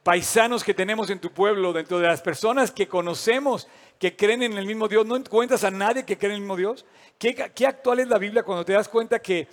paisanos 0.05 0.63
que 0.63 0.75
tenemos 0.75 1.11
en 1.11 1.19
tu 1.19 1.33
pueblo, 1.33 1.73
dentro 1.73 1.99
de 1.99 2.07
las 2.07 2.23
personas 2.23 2.71
que 2.71 2.87
conocemos 2.87 3.67
que 3.99 4.15
creen 4.15 4.45
en 4.45 4.57
el 4.57 4.65
mismo 4.65 4.87
Dios, 4.87 5.05
¿no 5.05 5.17
encuentras 5.17 5.65
a 5.65 5.73
nadie 5.73 6.07
que 6.07 6.17
cree 6.17 6.31
en 6.31 6.37
el 6.37 6.41
mismo 6.43 6.55
Dios? 6.55 6.87
¿Qué, 7.19 7.51
qué 7.53 7.67
actual 7.67 7.99
es 7.99 8.07
la 8.07 8.19
Biblia 8.19 8.45
cuando 8.45 8.65
te 8.65 8.75
das 8.75 8.89
cuenta 8.89 9.19
que 9.19 9.49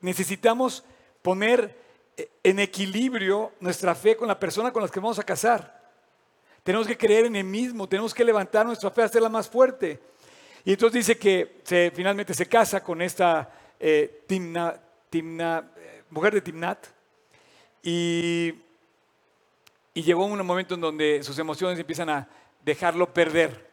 necesitamos 0.00 0.84
poner 1.20 1.76
eh, 2.16 2.30
en 2.42 2.60
equilibrio 2.60 3.52
nuestra 3.60 3.94
fe 3.94 4.16
con 4.16 4.26
la 4.26 4.40
persona 4.40 4.72
con 4.72 4.82
la 4.82 4.88
que 4.88 5.00
vamos 5.00 5.18
a 5.18 5.22
casar. 5.22 5.82
Tenemos 6.62 6.86
que 6.86 6.96
creer 6.96 7.26
en 7.26 7.36
el 7.36 7.44
mismo, 7.44 7.86
tenemos 7.86 8.14
que 8.14 8.24
levantar 8.24 8.64
nuestra 8.64 8.90
fe, 8.90 9.02
hacerla 9.02 9.28
más 9.28 9.50
fuerte. 9.50 10.00
Y 10.64 10.72
entonces 10.72 11.06
dice 11.06 11.18
que 11.18 11.60
se, 11.64 11.90
finalmente 11.94 12.34
se 12.34 12.46
casa 12.46 12.82
con 12.82 13.02
esta 13.02 13.50
eh, 13.80 14.22
timna, 14.26 14.74
timna, 15.10 15.72
eh, 15.76 16.02
mujer 16.10 16.34
de 16.34 16.40
Timnat 16.40 16.86
y, 17.82 18.54
y 19.94 20.02
llegó 20.02 20.24
un 20.24 20.46
momento 20.46 20.74
en 20.74 20.80
donde 20.80 21.22
sus 21.22 21.38
emociones 21.38 21.78
empiezan 21.78 22.10
a 22.10 22.28
dejarlo 22.64 23.12
perder. 23.12 23.72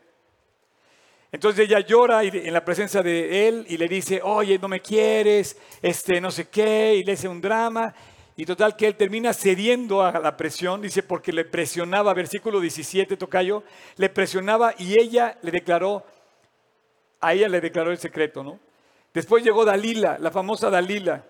Entonces 1.31 1.67
ella 1.67 1.79
llora 1.81 2.23
en 2.23 2.51
la 2.51 2.65
presencia 2.65 3.03
de 3.03 3.47
él 3.47 3.65
y 3.69 3.77
le 3.77 3.87
dice, 3.87 4.19
oye, 4.23 4.57
no 4.57 4.67
me 4.67 4.79
quieres, 4.79 5.57
este, 5.81 6.19
no 6.19 6.31
sé 6.31 6.47
qué, 6.47 6.95
y 6.95 7.03
le 7.03 7.11
hace 7.11 7.27
un 7.27 7.39
drama. 7.39 7.93
Y 8.35 8.45
total 8.45 8.75
que 8.75 8.87
él 8.87 8.95
termina 8.95 9.31
cediendo 9.33 10.01
a 10.01 10.17
la 10.19 10.35
presión, 10.35 10.81
dice, 10.81 11.03
porque 11.03 11.31
le 11.31 11.45
presionaba, 11.45 12.13
versículo 12.15 12.59
17, 12.59 13.15
tocayo, 13.15 13.63
le 13.97 14.09
presionaba 14.09 14.73
y 14.79 14.99
ella 14.99 15.37
le 15.43 15.51
declaró, 15.51 16.03
a 17.21 17.33
ella 17.33 17.47
le 17.47 17.61
declaró 17.61 17.91
el 17.91 17.97
secreto, 17.97 18.43
¿no? 18.43 18.59
Después 19.13 19.43
llegó 19.43 19.65
Dalila, 19.65 20.17
la 20.19 20.31
famosa 20.31 20.69
Dalila, 20.69 21.25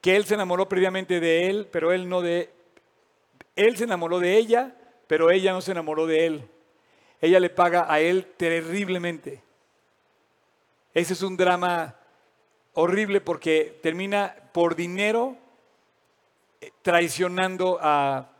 que 0.00 0.16
él 0.16 0.24
se 0.24 0.34
enamoró 0.34 0.68
previamente 0.68 1.20
de 1.20 1.50
él, 1.50 1.68
pero 1.70 1.92
él 1.92 2.08
no 2.08 2.20
de... 2.20 2.50
Él 3.56 3.76
se 3.76 3.84
enamoró 3.84 4.20
de 4.20 4.36
ella, 4.36 4.74
pero 5.06 5.30
ella 5.30 5.52
no 5.52 5.60
se 5.60 5.72
enamoró 5.72 6.06
de 6.06 6.26
él 6.26 6.48
ella 7.20 7.40
le 7.40 7.50
paga 7.50 7.92
a 7.92 8.00
él 8.00 8.26
terriblemente. 8.36 9.42
Ese 10.94 11.12
es 11.12 11.22
un 11.22 11.36
drama 11.36 11.96
horrible 12.74 13.20
porque 13.20 13.78
termina 13.82 14.34
por 14.52 14.76
dinero 14.76 15.36
eh, 16.60 16.70
traicionando 16.82 17.78
a, 17.80 18.32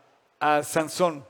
Sansón. 0.63 1.25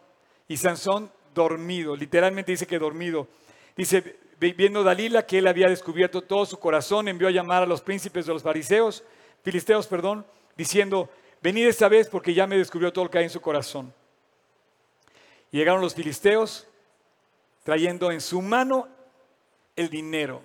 Y 0.49 0.57
Sansón 0.57 1.11
dormido, 1.33 1.95
literalmente 1.95 2.51
dice 2.51 2.67
que 2.67 2.79
dormido. 2.79 3.27
Dice, 3.75 4.17
viendo 4.39 4.83
Dalila 4.83 5.25
que 5.25 5.39
él 5.39 5.47
había 5.47 5.67
descubierto 5.67 6.21
todo 6.21 6.45
su 6.45 6.59
corazón, 6.59 7.07
envió 7.07 7.27
a 7.27 7.31
llamar 7.31 7.63
a 7.63 7.65
los 7.65 7.81
príncipes 7.81 8.25
de 8.25 8.33
los 8.33 8.43
fariseos, 8.43 9.03
filisteos, 9.43 9.87
perdón, 9.87 10.25
diciendo, 10.55 11.09
venid 11.41 11.67
esta 11.67 11.87
vez 11.87 12.07
porque 12.07 12.33
ya 12.33 12.45
me 12.45 12.57
descubrió 12.57 12.93
todo 12.93 13.05
lo 13.05 13.11
que 13.11 13.17
hay 13.17 13.23
en 13.25 13.29
su 13.29 13.41
corazón. 13.41 13.93
Llegaron 15.51 15.81
los 15.81 15.95
filisteos 15.95 16.67
trayendo 17.63 18.11
en 18.11 18.21
su 18.21 18.41
mano 18.41 18.87
el 19.75 19.89
dinero. 19.89 20.41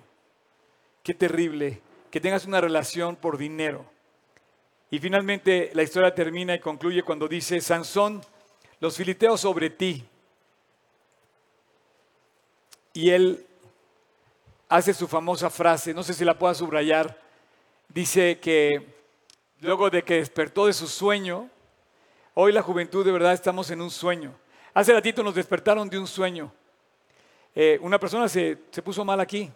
Qué 1.03 1.13
terrible 1.13 1.81
que 2.09 2.21
tengas 2.21 2.45
una 2.45 2.61
relación 2.61 3.15
por 3.15 3.37
dinero. 3.37 3.85
Y 4.89 4.99
finalmente 4.99 5.71
la 5.73 5.83
historia 5.83 6.13
termina 6.13 6.53
y 6.55 6.59
concluye 6.59 7.03
cuando 7.03 7.27
dice, 7.27 7.59
Sansón, 7.59 8.21
los 8.79 8.95
filiteos 8.95 9.41
sobre 9.41 9.69
ti. 9.69 10.05
Y 12.93 13.09
él 13.09 13.45
hace 14.73 14.91
su 14.91 15.07
famosa 15.07 15.51
frase, 15.51 15.93
no 15.93 16.01
sé 16.01 16.15
si 16.15 16.25
la 16.25 16.39
pueda 16.39 16.55
subrayar, 16.55 17.15
dice 17.89 18.39
que 18.39 18.95
luego 19.59 19.91
de 19.91 20.01
que 20.01 20.15
despertó 20.15 20.65
de 20.65 20.73
su 20.73 20.87
sueño, 20.87 21.47
hoy 22.33 22.51
la 22.51 22.63
juventud 22.63 23.05
de 23.05 23.11
verdad 23.11 23.33
estamos 23.33 23.69
en 23.69 23.81
un 23.81 23.91
sueño. 23.91 24.33
Hace 24.73 24.91
ratito 24.91 25.21
nos 25.21 25.35
despertaron 25.35 25.87
de 25.91 25.99
un 25.99 26.07
sueño. 26.07 26.51
Eh, 27.53 27.77
una 27.83 27.99
persona 27.99 28.27
se, 28.27 28.63
se 28.71 28.81
puso 28.81 29.05
mal 29.05 29.19
aquí, 29.19 29.51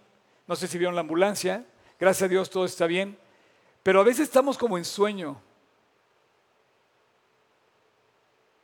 no 0.46 0.56
sé 0.56 0.68
si 0.68 0.78
vieron 0.78 0.94
la 0.94 1.02
ambulancia, 1.02 1.66
gracias 2.00 2.28
a 2.28 2.30
Dios 2.30 2.48
todo 2.52 2.66
está 2.66 2.86
bien, 2.86 3.18
pero 3.82 4.00
a 4.00 4.04
veces 4.04 4.28
estamos 4.28 4.56
como 4.56 4.78
en 4.78 4.86
sueño. 4.86 5.42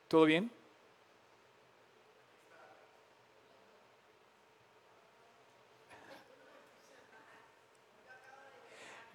¿Todo 0.08 0.26
bien? 0.26 0.52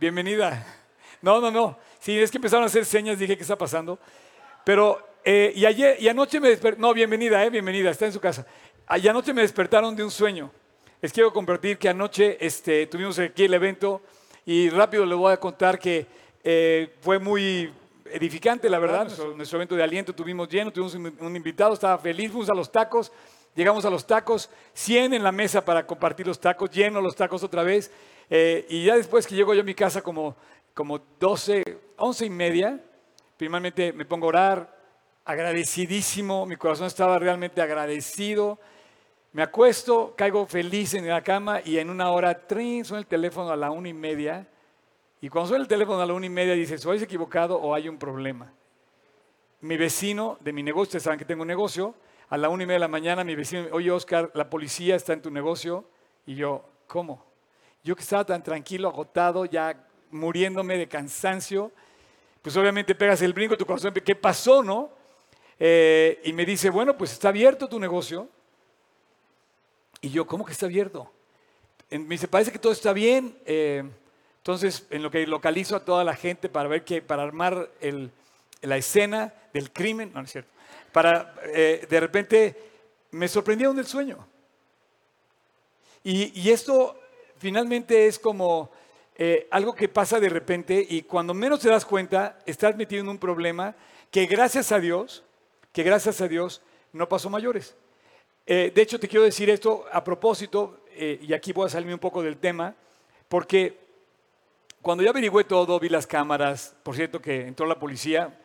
Bienvenida. 0.00 0.64
No, 1.20 1.40
no, 1.40 1.50
no. 1.50 1.76
Sí, 1.98 2.16
es 2.16 2.30
que 2.30 2.38
empezaron 2.38 2.62
a 2.62 2.66
hacer 2.66 2.84
señas, 2.84 3.18
dije, 3.18 3.36
¿qué 3.36 3.42
está 3.42 3.58
pasando? 3.58 3.98
Pero, 4.64 5.04
eh, 5.24 5.52
y 5.56 5.66
ayer, 5.66 6.00
y 6.00 6.06
anoche 6.06 6.38
me 6.38 6.50
despertaron, 6.50 6.82
no, 6.82 6.94
bienvenida, 6.94 7.44
eh, 7.44 7.50
bienvenida, 7.50 7.90
está 7.90 8.06
en 8.06 8.12
su 8.12 8.20
casa. 8.20 8.46
Y 8.96 9.08
anoche 9.08 9.34
me 9.34 9.42
despertaron 9.42 9.96
de 9.96 10.04
un 10.04 10.12
sueño. 10.12 10.52
Les 11.02 11.12
quiero 11.12 11.32
compartir 11.32 11.78
que 11.78 11.88
anoche 11.88 12.38
este, 12.40 12.86
tuvimos 12.86 13.18
aquí 13.18 13.46
el 13.46 13.54
evento 13.54 14.00
y 14.46 14.70
rápido 14.70 15.04
les 15.04 15.18
voy 15.18 15.32
a 15.32 15.36
contar 15.36 15.80
que 15.80 16.06
eh, 16.44 16.94
fue 17.00 17.18
muy 17.18 17.72
edificante, 18.12 18.70
la 18.70 18.78
verdad. 18.78 19.08
Nuestro, 19.34 19.58
evento 19.58 19.74
de 19.74 19.82
aliento 19.82 20.14
tuvimos 20.14 20.48
lleno, 20.48 20.72
tuvimos 20.72 20.94
un, 20.94 21.34
invitado, 21.34 21.74
estaba 21.74 21.98
feliz, 21.98 22.30
fuimos 22.30 22.48
a 22.50 22.54
los 22.54 22.70
tacos, 22.70 23.10
llegamos 23.54 23.84
a 23.84 23.90
los 23.90 24.06
tacos, 24.06 24.50
100 24.74 25.14
en 25.14 25.22
la 25.22 25.32
mesa 25.32 25.64
para 25.64 25.86
compartir 25.86 26.26
los 26.26 26.40
tacos, 26.40 26.70
lleno 26.70 27.00
los 27.00 27.16
tacos 27.16 27.42
otra 27.42 27.62
vez. 27.62 27.90
Eh, 28.30 28.66
y 28.68 28.84
ya 28.84 28.96
después 28.96 29.26
que 29.26 29.34
llego 29.34 29.54
yo 29.54 29.62
a 29.62 29.64
mi 29.64 29.74
casa 29.74 30.02
como, 30.02 30.36
como 30.74 30.98
12, 31.18 31.62
11 31.96 32.26
y 32.26 32.30
media, 32.30 32.84
primeramente 33.36 33.92
me 33.92 34.04
pongo 34.04 34.26
a 34.26 34.28
orar, 34.28 34.78
agradecidísimo, 35.24 36.46
mi 36.46 36.56
corazón 36.56 36.86
estaba 36.86 37.18
realmente 37.18 37.60
agradecido. 37.60 38.58
Me 39.32 39.42
acuesto, 39.42 40.14
caigo 40.16 40.46
feliz 40.46 40.94
en 40.94 41.06
la 41.06 41.22
cama 41.22 41.60
y 41.64 41.78
en 41.78 41.90
una 41.90 42.10
hora, 42.10 42.46
trin, 42.46 42.84
suena 42.84 43.00
el 43.00 43.06
teléfono 43.06 43.50
a 43.50 43.56
la 43.56 43.70
una 43.70 43.88
y 43.88 43.92
media. 43.92 44.46
Y 45.20 45.28
cuando 45.28 45.48
suena 45.48 45.62
el 45.62 45.68
teléfono 45.68 46.00
a 46.00 46.06
la 46.06 46.14
una 46.14 46.26
y 46.26 46.30
media, 46.30 46.54
dices, 46.54 46.84
o 46.86 46.94
equivocado 46.94 47.56
o 47.56 47.74
hay 47.74 47.88
un 47.88 47.98
problema. 47.98 48.52
Mi 49.60 49.76
vecino 49.76 50.38
de 50.40 50.52
mi 50.52 50.62
negocio, 50.62 50.84
ustedes 50.84 51.02
saben 51.02 51.18
que 51.18 51.24
tengo 51.24 51.42
un 51.42 51.48
negocio, 51.48 51.94
a 52.30 52.36
la 52.36 52.48
una 52.48 52.62
y 52.62 52.66
media 52.66 52.76
de 52.76 52.80
la 52.80 52.88
mañana 52.88 53.24
mi 53.24 53.34
vecino, 53.34 53.68
oye 53.72 53.90
Oscar, 53.90 54.30
la 54.34 54.50
policía 54.50 54.96
está 54.96 55.12
en 55.12 55.22
tu 55.22 55.30
negocio. 55.30 55.84
Y 56.26 56.34
yo, 56.34 56.64
¿cómo? 56.86 57.24
Yo 57.82 57.96
que 57.96 58.02
estaba 58.02 58.24
tan 58.24 58.42
tranquilo, 58.42 58.88
agotado, 58.88 59.46
ya 59.46 59.86
muriéndome 60.10 60.76
de 60.76 60.88
cansancio, 60.88 61.72
pues 62.42 62.56
obviamente 62.56 62.94
pegas 62.94 63.22
el 63.22 63.32
brinco, 63.32 63.56
tu 63.56 63.66
corazón, 63.66 63.94
¿qué 63.94 64.14
pasó, 64.14 64.62
no? 64.62 64.90
Eh, 65.58 66.20
y 66.24 66.32
me 66.32 66.44
dice, 66.44 66.70
bueno, 66.70 66.96
pues 66.96 67.12
está 67.12 67.28
abierto 67.28 67.68
tu 67.68 67.80
negocio. 67.80 68.28
Y 70.00 70.10
yo, 70.10 70.26
¿cómo 70.26 70.44
que 70.44 70.52
está 70.52 70.66
abierto? 70.66 71.10
Me 71.90 71.98
dice, 71.98 72.28
parece 72.28 72.52
que 72.52 72.58
todo 72.58 72.72
está 72.72 72.92
bien. 72.92 73.38
Eh, 73.46 73.82
entonces, 74.38 74.86
en 74.90 75.02
lo 75.02 75.10
que 75.10 75.26
localizo 75.26 75.76
a 75.76 75.84
toda 75.84 76.04
la 76.04 76.14
gente 76.14 76.48
para 76.48 76.68
ver 76.68 76.84
que, 76.84 77.02
para 77.02 77.22
armar 77.22 77.70
la 78.62 78.76
escena 78.76 79.34
del 79.52 79.72
crimen, 79.72 80.10
no, 80.12 80.20
no 80.20 80.24
es 80.24 80.32
cierto, 80.32 80.50
para, 80.98 81.32
eh, 81.54 81.86
de 81.88 82.00
repente, 82.00 82.56
me 83.12 83.28
sorprendieron 83.28 83.76
del 83.76 83.86
sueño. 83.86 84.18
Y, 86.02 86.50
esto 86.50 86.98
finalmente 87.36 88.08
es 88.08 88.18
como 88.18 88.72
eh, 89.14 89.46
algo 89.52 89.76
que 89.76 89.88
pasa 89.88 90.18
de 90.18 90.28
repente 90.28 90.84
y 90.90 91.02
cuando 91.02 91.34
menos 91.34 91.60
te 91.60 91.68
das 91.68 91.84
cuenta, 91.84 92.40
estás 92.46 92.76
metido 92.76 93.02
en 93.02 93.10
un 93.10 93.18
problema 93.18 93.76
que 94.10 94.26
gracias 94.26 94.72
a 94.72 94.80
Dios, 94.80 95.22
que 95.72 95.84
gracias 95.84 96.20
a 96.20 96.26
Dios 96.26 96.62
no 96.92 97.08
pasó 97.08 97.30
mayores. 97.30 97.76
Eh, 98.44 98.72
de 98.74 98.82
hecho, 98.82 98.98
te 98.98 99.06
quiero 99.06 99.24
decir 99.24 99.48
esto 99.50 99.84
a 99.92 100.02
propósito, 100.02 100.80
y 100.98 101.32
aquí 101.32 101.52
voy 101.52 101.66
a 101.66 101.70
salirme 101.70 101.94
un 101.94 102.00
poco 102.00 102.24
del 102.24 102.38
tema, 102.38 102.74
porque 103.28 103.78
cuando 104.82 105.04
yo 105.04 105.10
averigüé 105.10 105.44
todo, 105.44 105.78
vi 105.78 105.90
las 105.90 106.08
cámaras, 106.08 106.74
por 106.82 106.96
cierto 106.96 107.22
que 107.22 107.46
entró 107.46 107.66
la 107.66 107.78
policía, 107.78 108.36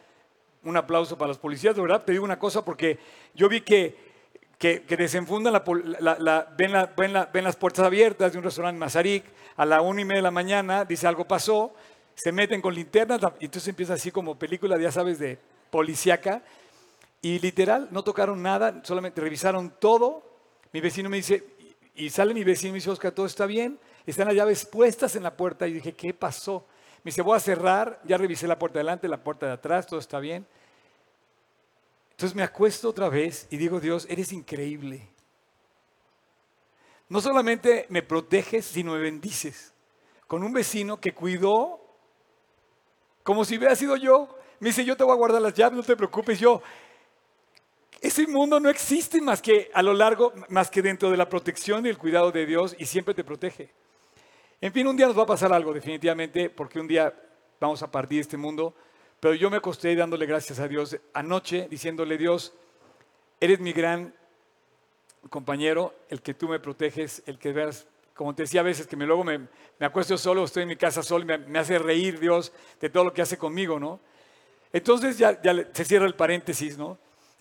un 0.64 0.78
aplauso 0.78 1.18
para 1.18 1.30
los 1.30 1.38
policías, 1.38 1.76
de 1.76 1.82
verdad, 1.82 2.04
te 2.04 2.12
digo 2.12 2.24
una 2.24 2.40
cosa, 2.40 2.64
porque 2.64 3.00
yo 3.34 3.50
vi 3.50 3.62
que 3.62 4.14
que, 4.58 4.96
desenfundan, 4.96 5.52
la, 5.52 6.48
ven, 6.58 7.44
las 7.44 7.56
puertas 7.58 7.86
abiertas 7.86 8.32
de 8.32 8.38
un 8.38 8.46
restaurante 8.46 8.80
Mazarik, 8.80 9.26
a 9.58 9.66
la 9.66 9.82
una 9.82 10.02
y 10.02 10.06
media 10.06 10.20
de 10.20 10.24
la 10.24 10.32
mañana, 10.32 10.86
dice 10.86 11.06
algo 11.06 11.26
pasó, 11.26 11.74
se 12.16 12.32
meten 12.32 12.62
con 12.62 12.74
linternas, 12.74 13.20
y 13.42 13.46
entonces 13.46 13.68
empieza 13.68 13.96
así 13.96 14.10
como 14.10 14.40
película, 14.40 14.80
ya 14.80 14.90
sabes, 14.90 15.20
de 15.20 15.38
policíaca, 15.70 16.44
y 17.22 17.40
literal, 17.40 17.90
no 17.92 18.06
tocaron 18.06 18.42
nada, 18.42 18.82
solamente 18.84 19.20
revisaron 19.20 19.74
todo. 19.80 20.24
Mi 20.72 20.80
vecino 20.80 21.10
me 21.10 21.18
dice, 21.18 21.44
y 21.96 22.10
sale 22.10 22.34
mi 22.34 22.46
vecino 22.46 22.70
y 22.70 22.72
me 22.74 22.78
dice, 22.78 22.90
Oscar, 22.90 23.12
todo 23.12 23.26
está 23.26 23.46
bien, 23.46 23.78
están 24.06 24.28
las 24.28 24.36
llaves 24.36 24.66
puestas 24.66 25.16
en 25.18 25.24
la 25.24 25.36
puerta, 25.36 25.68
y 25.68 25.74
dije, 25.74 25.92
¿qué 25.92 26.14
pasó? 26.14 26.66
Me 27.04 27.10
dice, 27.10 27.22
voy 27.22 27.36
a 27.36 27.40
cerrar, 27.40 28.00
ya 28.06 28.18
revisé 28.18 28.48
la 28.48 28.58
puerta 28.58 28.76
de 28.76 28.82
adelante, 28.82 29.08
la 29.08 29.22
puerta 29.22 29.46
de 29.46 29.54
atrás, 29.54 29.86
todo 29.86 30.00
está 30.00 30.20
bien. 30.20 30.46
Entonces 32.12 32.36
me 32.36 32.44
acuesto 32.44 32.90
otra 32.90 33.10
vez 33.10 33.48
y 33.50 33.58
digo, 33.58 33.80
Dios, 33.80 34.06
eres 34.10 34.32
increíble. 34.32 35.10
No 37.10 37.20
solamente 37.20 37.86
me 37.90 38.02
proteges, 38.02 38.66
sino 38.66 38.94
me 38.94 39.00
bendices. 39.00 39.74
Con 40.28 40.44
un 40.44 40.54
vecino 40.54 41.00
que 41.00 41.14
cuidó 41.14 41.82
como 43.24 43.46
si 43.46 43.58
hubiera 43.58 43.76
sido 43.76 43.96
yo. 43.98 44.38
Me 44.60 44.70
dice, 44.70 44.86
yo 44.86 44.96
te 44.96 45.04
voy 45.04 45.14
a 45.14 45.18
guardar 45.18 45.42
las 45.42 45.54
llaves, 45.54 45.78
no 45.78 45.84
te 45.84 45.96
preocupes. 45.96 46.40
Yo, 46.40 46.62
ese 48.00 48.28
mundo 48.28 48.60
no 48.60 48.70
existe 48.70 49.20
más 49.22 49.42
que 49.42 49.70
a 49.74 49.82
lo 49.82 49.94
largo, 49.94 50.34
más 50.50 50.70
que 50.70 50.82
dentro 50.82 51.10
de 51.10 51.18
la 51.18 51.28
protección 51.28 51.86
y 51.86 51.90
el 51.90 51.98
cuidado 51.98 52.32
de 52.32 52.46
Dios 52.46 52.76
y 52.78 52.86
siempre 52.86 53.14
te 53.14 53.24
protege. 53.24 53.72
En 54.64 54.72
fin, 54.72 54.88
un 54.88 54.96
día 54.96 55.08
nos 55.08 55.20
va 55.20 55.24
a 55.24 55.26
pasar 55.26 55.52
algo 55.52 55.74
definitivamente, 55.74 56.50
porque 56.50 56.80
un 56.80 56.88
día 56.88 57.14
vamos 57.60 57.84
a 57.84 57.92
partir 57.92 58.20
de 58.20 58.22
este 58.22 58.38
mundo. 58.38 58.74
Pero 59.20 59.34
yo 59.34 59.50
me 59.50 59.58
acosté 59.58 59.94
dándole 59.94 60.26
gracias 60.26 60.58
a 60.60 60.70
Dios 60.70 60.98
anoche, 61.14 61.68
diciéndole, 61.70 62.18
Dios, 62.18 62.54
eres 63.42 63.60
mi 63.60 63.74
gran 63.74 64.14
compañero, 65.30 65.94
el 66.08 66.22
que 66.22 66.34
tú 66.34 66.48
me 66.48 66.62
proteges, 66.62 67.24
el 67.26 67.40
que 67.40 67.52
veas, 67.52 67.86
como 68.14 68.34
te 68.34 68.44
decía 68.44 68.62
a 68.62 68.64
veces, 68.64 68.88
que 68.88 68.96
me, 68.96 69.06
luego 69.06 69.26
me, 69.26 69.50
acuesto 69.82 70.18
solo, 70.18 70.46
estoy 70.46 70.64
en 70.64 70.70
mi 70.70 70.78
casa 70.78 71.04
solo, 71.04 71.26
y 71.26 71.38
me, 71.38 71.60
hace 71.60 71.78
reír 71.78 72.18
Dios 72.18 72.54
de 72.80 72.90
todo 72.90 73.04
lo 73.04 73.14
que 73.14 73.22
hace 73.22 73.38
conmigo, 73.38 73.82
¿no? 73.82 74.00
Entonces 74.72 75.18
ya, 75.18 75.42
se 75.74 75.84
cierra 75.84 76.06
el 76.06 76.16
paréntesis, 76.16 76.78
¿no? 76.78 76.98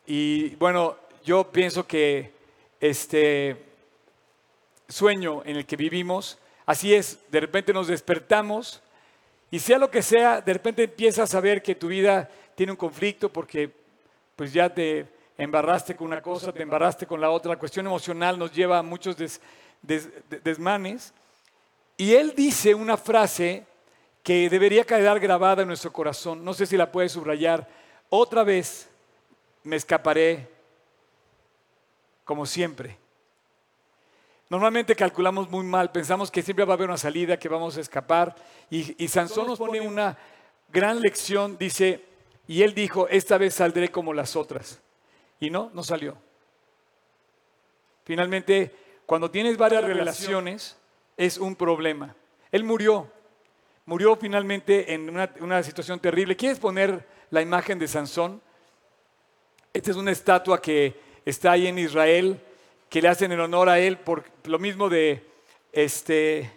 Y 0.07 0.57
bueno, 0.57 0.97
yo 1.25 1.53
pienso 1.53 1.87
que 1.87 2.33
este 2.81 3.65
sueño 4.89 5.43
en 5.45 5.55
el 5.55 5.67
que 5.67 5.77
vivimos, 5.77 6.41
así 6.67 6.95
es, 6.95 7.19
de 7.31 7.41
repente 7.41 7.73
nos 7.73 7.89
despertamos 7.89 8.83
y 9.51 9.59
sea 9.59 9.79
lo 9.79 9.91
que 9.91 10.03
sea, 10.03 10.41
de 10.41 10.53
repente 10.53 10.85
empiezas 10.85 11.35
a 11.35 11.41
ver 11.41 11.63
que 11.63 11.75
tu 11.75 11.89
vida 11.89 12.29
tiene 12.55 12.73
un 12.73 12.79
conflicto 12.79 13.31
porque 13.31 13.71
pues 14.37 14.53
ya 14.53 14.73
te 14.73 15.07
embarraste 15.37 15.97
con 15.97 16.07
una 16.07 16.23
cosa, 16.23 16.53
te 16.53 16.63
embarraste 16.63 17.07
con 17.07 17.21
la 17.21 17.31
otra. 17.31 17.53
La 17.53 17.59
cuestión 17.59 17.87
emocional 17.87 18.39
nos 18.39 18.53
lleva 18.53 18.79
a 18.79 18.83
muchos 18.83 19.17
desmanes. 20.43 21.13
Y 21.97 22.15
él 22.15 22.33
dice 22.37 22.75
una 22.75 22.97
frase 22.97 23.67
que 24.23 24.49
debería 24.49 24.85
quedar 24.85 25.19
grabada 25.21 25.63
en 25.63 25.69
nuestro 25.69 25.93
corazón. 25.93 26.45
No 26.45 26.55
sé 26.55 26.67
si 26.67 26.77
la 26.77 26.91
puedes 26.91 27.13
subrayar. 27.13 27.69
Otra 28.09 28.45
vez 28.45 28.89
me 29.65 29.77
escaparé 29.77 30.49
como 32.25 32.47
siempre. 32.47 33.02
Normalmente 34.53 34.95
calculamos 34.95 35.49
muy 35.49 35.65
mal, 35.65 35.91
pensamos 35.91 36.31
que 36.31 36.43
siempre 36.43 36.67
va 36.67 36.75
a 36.75 36.77
haber 36.77 36.91
una 36.91 36.99
salida, 36.99 37.39
que 37.39 37.49
vamos 37.49 37.79
a 37.79 37.81
escapar. 37.81 38.37
Y, 38.69 39.09
Sansón 39.09 39.47
nos 39.47 39.59
pone 39.59 39.81
una 39.81 40.19
gran 40.71 41.01
lección, 41.01 41.57
dice, 41.57 42.05
y 42.47 42.61
él 42.61 42.75
dijo, 42.75 43.09
esta 43.09 43.39
vez 43.39 43.55
saldré 43.55 43.91
como 43.91 44.13
las 44.13 44.37
otras. 44.37 44.79
Y 45.41 45.49
no, 45.49 45.71
no 45.73 45.83
salió. 45.83 46.19
Finalmente, 48.05 48.71
cuando 49.07 49.31
tienes 49.31 49.57
varias 49.57 49.85
relaciones, 49.85 50.77
es 51.17 51.39
un 51.39 51.57
problema. 51.57 52.15
Él 52.51 52.63
murió, 52.63 53.11
murió 53.87 54.17
finalmente 54.17 54.93
en 54.93 55.09
una, 55.09 55.33
una 55.41 55.63
situación 55.63 55.99
terrible. 55.99 56.37
¿Quieres 56.37 56.59
poner 56.59 57.09
la 57.31 57.41
imagen 57.41 57.79
de 57.79 57.89
Sansón? 57.89 58.43
Esta 59.73 59.93
es 59.93 59.97
una 59.97 60.11
estatua 60.11 60.61
que 60.61 61.01
está 61.25 61.53
ahí 61.53 61.69
en 61.69 61.79
Israel 61.79 62.39
que 62.93 63.01
le 63.01 63.09
hacen 63.09 63.33
el 63.33 63.41
honor 63.41 63.71
a 63.71 63.79
él 63.79 63.97
por 63.97 64.23
lo 64.45 64.59
mismo 64.59 64.91
de 64.91 65.25
este 65.73 66.53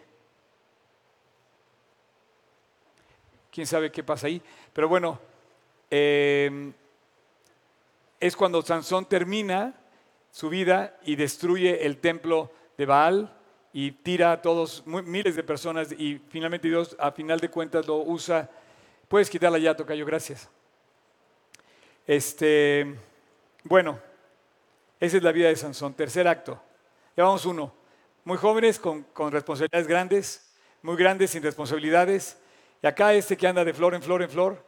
quién 3.49 3.65
sabe 3.65 3.89
qué 3.89 4.03
pasa 4.03 4.27
ahí, 4.27 4.41
pero 4.73 4.89
bueno, 4.89 5.17
em, 5.89 6.73
es 8.19 8.35
cuando 8.35 8.61
Sansón 8.61 9.05
termina 9.05 9.75
su 10.29 10.49
vida 10.49 10.99
y 11.05 11.15
destruye 11.15 11.85
el 11.85 11.99
templo 11.99 12.51
de 12.77 12.85
Baal 12.85 13.33
y 13.71 13.91
tira 13.91 14.33
a 14.33 14.41
todos, 14.41 14.85
miles 14.85 15.37
de 15.37 15.43
personas 15.43 15.93
y 15.93 16.21
finalmente 16.27 16.67
Dios 16.67 16.97
a 16.99 17.13
final 17.13 17.39
de 17.39 17.49
cuentas 17.49 17.87
lo 17.87 17.99
usa. 17.99 18.49
Puedes 19.07 19.29
quitarla 19.29 19.57
ya, 19.57 19.73
Tocayo, 19.73 20.05
gracias. 20.05 20.49
Este, 22.05 22.93
bueno, 23.63 24.01
esa 24.99 25.17
es 25.17 25.23
la 25.23 25.31
vida 25.31 25.49
de 25.49 25.55
Sansón. 25.55 25.93
Tercer 25.93 26.27
acto. 26.27 26.61
Ya 27.15 27.23
vamos 27.23 27.45
uno. 27.45 27.73
Muy 28.23 28.37
jóvenes 28.37 28.79
con, 28.79 29.03
con 29.03 29.31
responsabilidades 29.31 29.87
grandes, 29.87 30.55
muy 30.81 30.95
grandes 30.95 31.31
sin 31.31 31.43
responsabilidades. 31.43 32.37
Y 32.81 32.87
acá 32.87 33.13
este 33.13 33.37
que 33.37 33.47
anda 33.47 33.63
de 33.63 33.73
flor 33.73 33.93
en 33.93 34.01
flor 34.01 34.21
en 34.21 34.29
flor. 34.29 34.65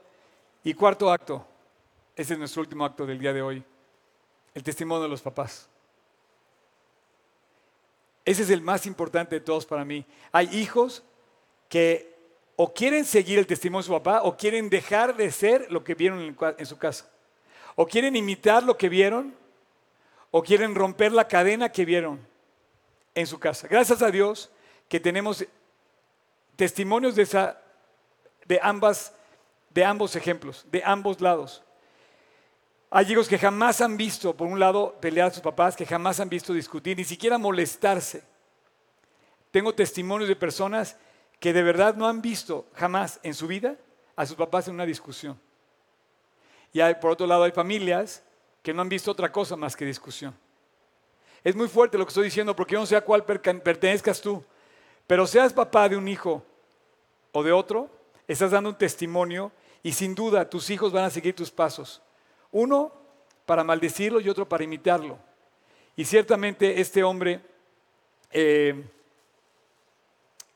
Y 0.63 0.73
cuarto 0.73 1.11
acto. 1.11 1.45
Ese 2.15 2.33
es 2.33 2.39
nuestro 2.39 2.61
último 2.61 2.83
acto 2.83 3.05
del 3.05 3.19
día 3.19 3.33
de 3.33 3.41
hoy. 3.41 3.63
El 4.53 4.63
testimonio 4.63 5.03
de 5.03 5.09
los 5.09 5.21
papás. 5.21 5.69
Ese 8.25 8.43
es 8.43 8.49
el 8.49 8.61
más 8.61 8.85
importante 8.85 9.35
de 9.35 9.41
todos 9.41 9.65
para 9.65 9.85
mí. 9.85 10.05
Hay 10.31 10.49
hijos 10.57 11.03
que 11.69 12.17
o 12.57 12.73
quieren 12.73 13.05
seguir 13.05 13.39
el 13.39 13.47
testimonio 13.47 13.83
de 13.83 13.87
su 13.87 13.93
papá 13.93 14.21
o 14.23 14.35
quieren 14.35 14.69
dejar 14.69 15.15
de 15.15 15.31
ser 15.31 15.71
lo 15.71 15.83
que 15.83 15.95
vieron 15.95 16.35
en 16.57 16.65
su 16.65 16.77
casa. 16.77 17.09
O 17.75 17.85
quieren 17.85 18.15
imitar 18.15 18.63
lo 18.63 18.75
que 18.75 18.89
vieron 18.89 19.33
o 20.37 20.43
quieren 20.43 20.75
romper 20.75 21.11
la 21.13 21.27
cadena 21.27 21.71
que 21.71 21.83
vieron 21.83 22.19
en 23.15 23.25
su 23.25 23.39
casa. 23.39 23.67
Gracias 23.67 24.03
a 24.03 24.11
Dios 24.11 24.51
que 24.87 24.99
tenemos 24.99 25.43
testimonios 26.55 27.15
de, 27.15 27.23
esa, 27.23 27.59
de, 28.45 28.59
ambas, 28.61 29.15
de 29.71 29.83
ambos 29.83 30.15
ejemplos, 30.15 30.63
de 30.71 30.83
ambos 30.85 31.19
lados. 31.21 31.63
Hay 32.91 33.11
hijos 33.11 33.27
que 33.27 33.39
jamás 33.39 33.81
han 33.81 33.97
visto, 33.97 34.37
por 34.37 34.47
un 34.47 34.59
lado, 34.59 34.95
pelear 35.01 35.29
a 35.29 35.33
sus 35.33 35.41
papás, 35.41 35.75
que 35.75 35.87
jamás 35.87 36.19
han 36.19 36.29
visto 36.29 36.53
discutir, 36.53 36.95
ni 36.95 37.03
siquiera 37.03 37.39
molestarse. 37.39 38.21
Tengo 39.49 39.73
testimonios 39.73 40.29
de 40.29 40.35
personas 40.35 40.97
que 41.39 41.51
de 41.51 41.63
verdad 41.63 41.95
no 41.95 42.07
han 42.07 42.21
visto 42.21 42.67
jamás 42.75 43.19
en 43.23 43.33
su 43.33 43.47
vida 43.47 43.75
a 44.15 44.23
sus 44.27 44.35
papás 44.35 44.67
en 44.67 44.75
una 44.75 44.85
discusión. 44.85 45.39
Y 46.73 46.79
por 47.01 47.09
otro 47.09 47.25
lado 47.25 47.41
hay 47.41 47.51
familias 47.51 48.21
que 48.67 48.73
no 48.73 48.81
han 48.81 48.89
visto 48.89 49.11
otra 49.11 49.31
cosa 49.31 49.55
más 49.55 49.77
que 49.77 49.85
discusión. 49.85 50.35
Es 51.41 51.55
muy 51.55 51.69
fuerte 51.69 51.97
lo 51.97 52.03
que 52.03 52.09
estoy 52.09 52.25
diciendo 52.25 52.53
porque 52.53 52.73
yo 52.73 52.81
no 52.81 52.85
sé 52.85 52.97
a 52.97 53.01
cuál 53.01 53.23
pertenezcas 53.23 54.19
tú, 54.19 54.43
pero 55.07 55.25
seas 55.25 55.53
papá 55.53 55.87
de 55.87 55.95
un 55.95 56.05
hijo 56.05 56.43
o 57.31 57.43
de 57.43 57.53
otro, 57.53 57.89
estás 58.27 58.51
dando 58.51 58.71
un 58.71 58.77
testimonio 58.77 59.53
y 59.81 59.93
sin 59.93 60.13
duda 60.13 60.49
tus 60.49 60.69
hijos 60.69 60.91
van 60.91 61.05
a 61.05 61.09
seguir 61.09 61.33
tus 61.33 61.49
pasos. 61.49 62.01
Uno 62.51 62.91
para 63.45 63.63
maldecirlo 63.63 64.19
y 64.19 64.27
otro 64.27 64.49
para 64.49 64.65
imitarlo. 64.65 65.17
Y 65.95 66.03
ciertamente 66.03 66.81
este 66.81 67.05
hombre, 67.05 67.39
eh, 68.31 68.83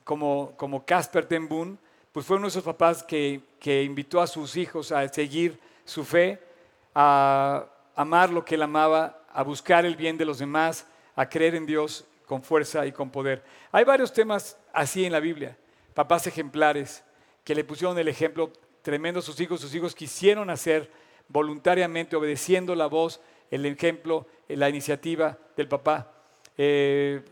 como, 0.04 0.52
como 0.58 0.84
Casper 0.84 1.24
Ten 1.24 1.48
Boom, 1.48 1.78
pues 2.12 2.26
fue 2.26 2.36
uno 2.36 2.44
de 2.44 2.50
esos 2.50 2.62
papás 2.62 3.02
que, 3.02 3.40
que 3.58 3.82
invitó 3.82 4.20
a 4.20 4.26
sus 4.26 4.54
hijos 4.56 4.92
a 4.92 5.08
seguir 5.08 5.58
su 5.86 6.04
fe, 6.04 6.38
a 6.94 7.71
amar 7.94 8.30
lo 8.30 8.44
que 8.44 8.54
él 8.54 8.62
amaba, 8.62 9.18
a 9.32 9.42
buscar 9.42 9.84
el 9.84 9.96
bien 9.96 10.18
de 10.18 10.24
los 10.24 10.38
demás, 10.38 10.86
a 11.16 11.28
creer 11.28 11.54
en 11.54 11.66
Dios 11.66 12.04
con 12.26 12.42
fuerza 12.42 12.86
y 12.86 12.92
con 12.92 13.10
poder. 13.10 13.42
Hay 13.70 13.84
varios 13.84 14.12
temas 14.12 14.56
así 14.72 15.04
en 15.04 15.12
la 15.12 15.20
Biblia, 15.20 15.56
papás 15.94 16.26
ejemplares 16.26 17.02
que 17.44 17.54
le 17.54 17.64
pusieron 17.64 17.98
el 17.98 18.08
ejemplo 18.08 18.52
tremendo 18.82 19.20
a 19.20 19.22
sus 19.22 19.38
hijos, 19.40 19.60
sus 19.60 19.74
hijos 19.74 19.94
quisieron 19.94 20.50
hacer 20.50 20.90
voluntariamente 21.28 22.16
obedeciendo 22.16 22.74
la 22.74 22.86
voz, 22.86 23.20
el 23.50 23.66
ejemplo, 23.66 24.26
la 24.48 24.68
iniciativa 24.68 25.38
del 25.56 25.68
papá. 25.68 26.12
Eh, 26.58 27.22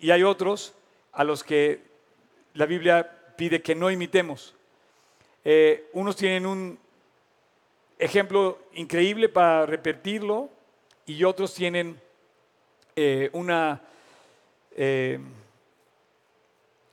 y 0.00 0.10
hay 0.10 0.22
otros 0.22 0.74
a 1.12 1.24
los 1.24 1.44
que 1.44 1.82
la 2.54 2.66
Biblia 2.66 3.34
pide 3.36 3.62
que 3.62 3.74
no 3.74 3.90
imitemos. 3.90 4.54
Eh, 5.44 5.88
unos 5.92 6.16
tienen 6.16 6.46
un 6.46 6.78
ejemplo 8.04 8.58
increíble 8.74 9.28
para 9.28 9.66
repetirlo 9.66 10.50
y 11.06 11.24
otros 11.24 11.54
tienen 11.54 12.00
eh, 12.96 13.30
una 13.32 13.80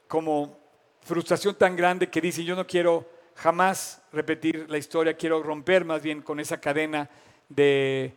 como 0.08 0.58
frustración 1.02 1.56
tan 1.56 1.76
grande 1.76 2.10
que 2.10 2.20
dicen 2.20 2.46
yo 2.46 2.56
no 2.56 2.68
quiero 2.68 3.08
jamás 3.36 4.02
repetir 4.12 4.70
la 4.70 4.78
historia, 4.78 5.16
quiero 5.16 5.42
romper 5.42 5.86
más 5.86 6.02
bien 6.02 6.22
con 6.22 6.40
esa 6.40 6.60
cadena 6.60 7.10
de, 7.48 8.14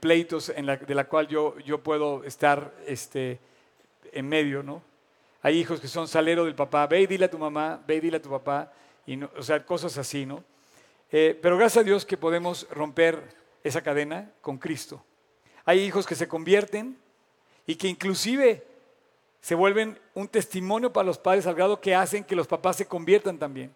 pleitos 0.00 0.48
en 0.48 0.66
la, 0.66 0.76
de 0.76 0.94
la 0.94 1.04
cual 1.04 1.28
yo, 1.28 1.58
yo 1.60 1.82
puedo 1.82 2.24
estar 2.24 2.72
este, 2.86 3.38
en 4.12 4.28
medio, 4.28 4.62
¿no? 4.62 4.82
Hay 5.42 5.58
hijos 5.58 5.80
que 5.80 5.88
son 5.88 6.08
salero 6.08 6.46
del 6.46 6.54
papá, 6.54 6.86
ve 6.86 7.02
y 7.02 7.06
dile 7.06 7.26
a 7.26 7.30
tu 7.30 7.38
mamá, 7.38 7.82
ve 7.86 7.96
y 7.96 8.00
dile 8.00 8.16
a 8.16 8.22
tu 8.22 8.30
papá, 8.30 8.72
y 9.06 9.22
o 9.22 9.42
sea, 9.42 9.64
cosas 9.64 9.98
así, 9.98 10.24
¿no? 10.24 10.42
Eh, 11.16 11.38
pero 11.40 11.56
gracias 11.56 11.82
a 11.82 11.84
Dios 11.84 12.04
que 12.04 12.16
podemos 12.16 12.66
romper 12.70 13.36
esa 13.62 13.82
cadena 13.82 14.32
con 14.40 14.58
Cristo. 14.58 15.00
Hay 15.64 15.78
hijos 15.78 16.08
que 16.08 16.16
se 16.16 16.26
convierten 16.26 16.98
y 17.68 17.76
que 17.76 17.86
inclusive 17.86 18.66
se 19.40 19.54
vuelven 19.54 19.96
un 20.14 20.26
testimonio 20.26 20.92
para 20.92 21.06
los 21.06 21.18
padres 21.18 21.46
al 21.46 21.54
grado 21.54 21.80
que 21.80 21.94
hacen 21.94 22.24
que 22.24 22.34
los 22.34 22.48
papás 22.48 22.74
se 22.74 22.86
conviertan 22.86 23.38
también. 23.38 23.72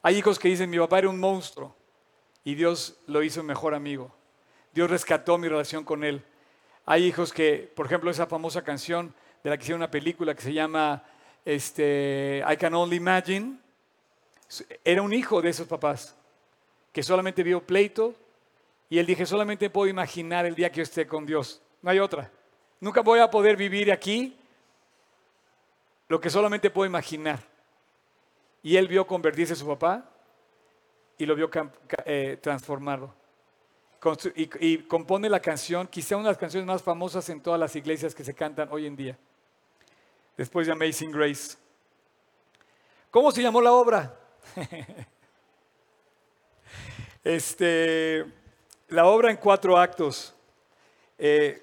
Hay 0.00 0.16
hijos 0.16 0.38
que 0.38 0.48
dicen, 0.48 0.70
mi 0.70 0.78
papá 0.78 1.00
era 1.00 1.10
un 1.10 1.20
monstruo 1.20 1.76
y 2.42 2.54
Dios 2.54 2.96
lo 3.06 3.22
hizo 3.22 3.42
mejor 3.42 3.74
amigo. 3.74 4.10
Dios 4.72 4.88
rescató 4.88 5.36
mi 5.36 5.46
relación 5.46 5.84
con 5.84 6.04
él. 6.04 6.24
Hay 6.86 7.04
hijos 7.04 7.34
que, 7.34 7.70
por 7.76 7.84
ejemplo, 7.84 8.10
esa 8.10 8.26
famosa 8.26 8.64
canción 8.64 9.14
de 9.44 9.50
la 9.50 9.58
que 9.58 9.64
hicieron 9.64 9.80
una 9.80 9.90
película 9.90 10.34
que 10.34 10.40
se 10.40 10.54
llama 10.54 11.04
este, 11.44 12.42
I 12.50 12.56
Can 12.56 12.72
Only 12.72 12.96
Imagine, 12.96 13.58
era 14.82 15.02
un 15.02 15.12
hijo 15.12 15.42
de 15.42 15.50
esos 15.50 15.68
papás 15.68 16.16
que 16.92 17.02
solamente 17.02 17.42
vio 17.42 17.64
pleito 17.64 18.14
y 18.88 18.98
él 18.98 19.06
dije, 19.06 19.24
solamente 19.24 19.70
puedo 19.70 19.88
imaginar 19.88 20.46
el 20.46 20.56
día 20.56 20.72
que 20.72 20.82
esté 20.82 21.06
con 21.06 21.24
Dios. 21.24 21.62
No 21.80 21.90
hay 21.90 22.00
otra. 22.00 22.30
Nunca 22.80 23.02
voy 23.02 23.20
a 23.20 23.30
poder 23.30 23.56
vivir 23.56 23.92
aquí 23.92 24.36
lo 26.08 26.20
que 26.20 26.28
solamente 26.28 26.70
puedo 26.70 26.86
imaginar. 26.86 27.38
Y 28.62 28.76
él 28.76 28.88
vio 28.88 29.06
convertirse 29.06 29.54
su 29.54 29.66
papá 29.66 30.10
y 31.16 31.24
lo 31.24 31.36
vio 31.36 31.48
eh, 32.04 32.38
transformarlo. 32.42 33.14
Y, 34.34 34.78
compone 34.78 35.28
la 35.28 35.40
canción, 35.40 35.86
quizá 35.86 36.16
una 36.16 36.24
de 36.24 36.30
las 36.30 36.38
canciones 36.38 36.66
más 36.66 36.82
famosas 36.82 37.28
en 37.28 37.40
todas 37.40 37.60
las 37.60 37.76
iglesias 37.76 38.14
que 38.14 38.24
se 38.24 38.34
cantan 38.34 38.68
hoy 38.72 38.86
en 38.86 38.96
día, 38.96 39.18
después 40.38 40.66
de 40.66 40.72
Amazing 40.72 41.12
Grace. 41.12 41.58
¿Cómo 43.10 43.30
se 43.30 43.42
llamó 43.42 43.60
la 43.60 43.72
obra? 43.72 44.18
este, 47.36 48.26
la 48.88 49.06
obra 49.06 49.30
en 49.30 49.36
cuatro 49.36 49.78
actos. 49.78 50.34
Eh, 51.18 51.62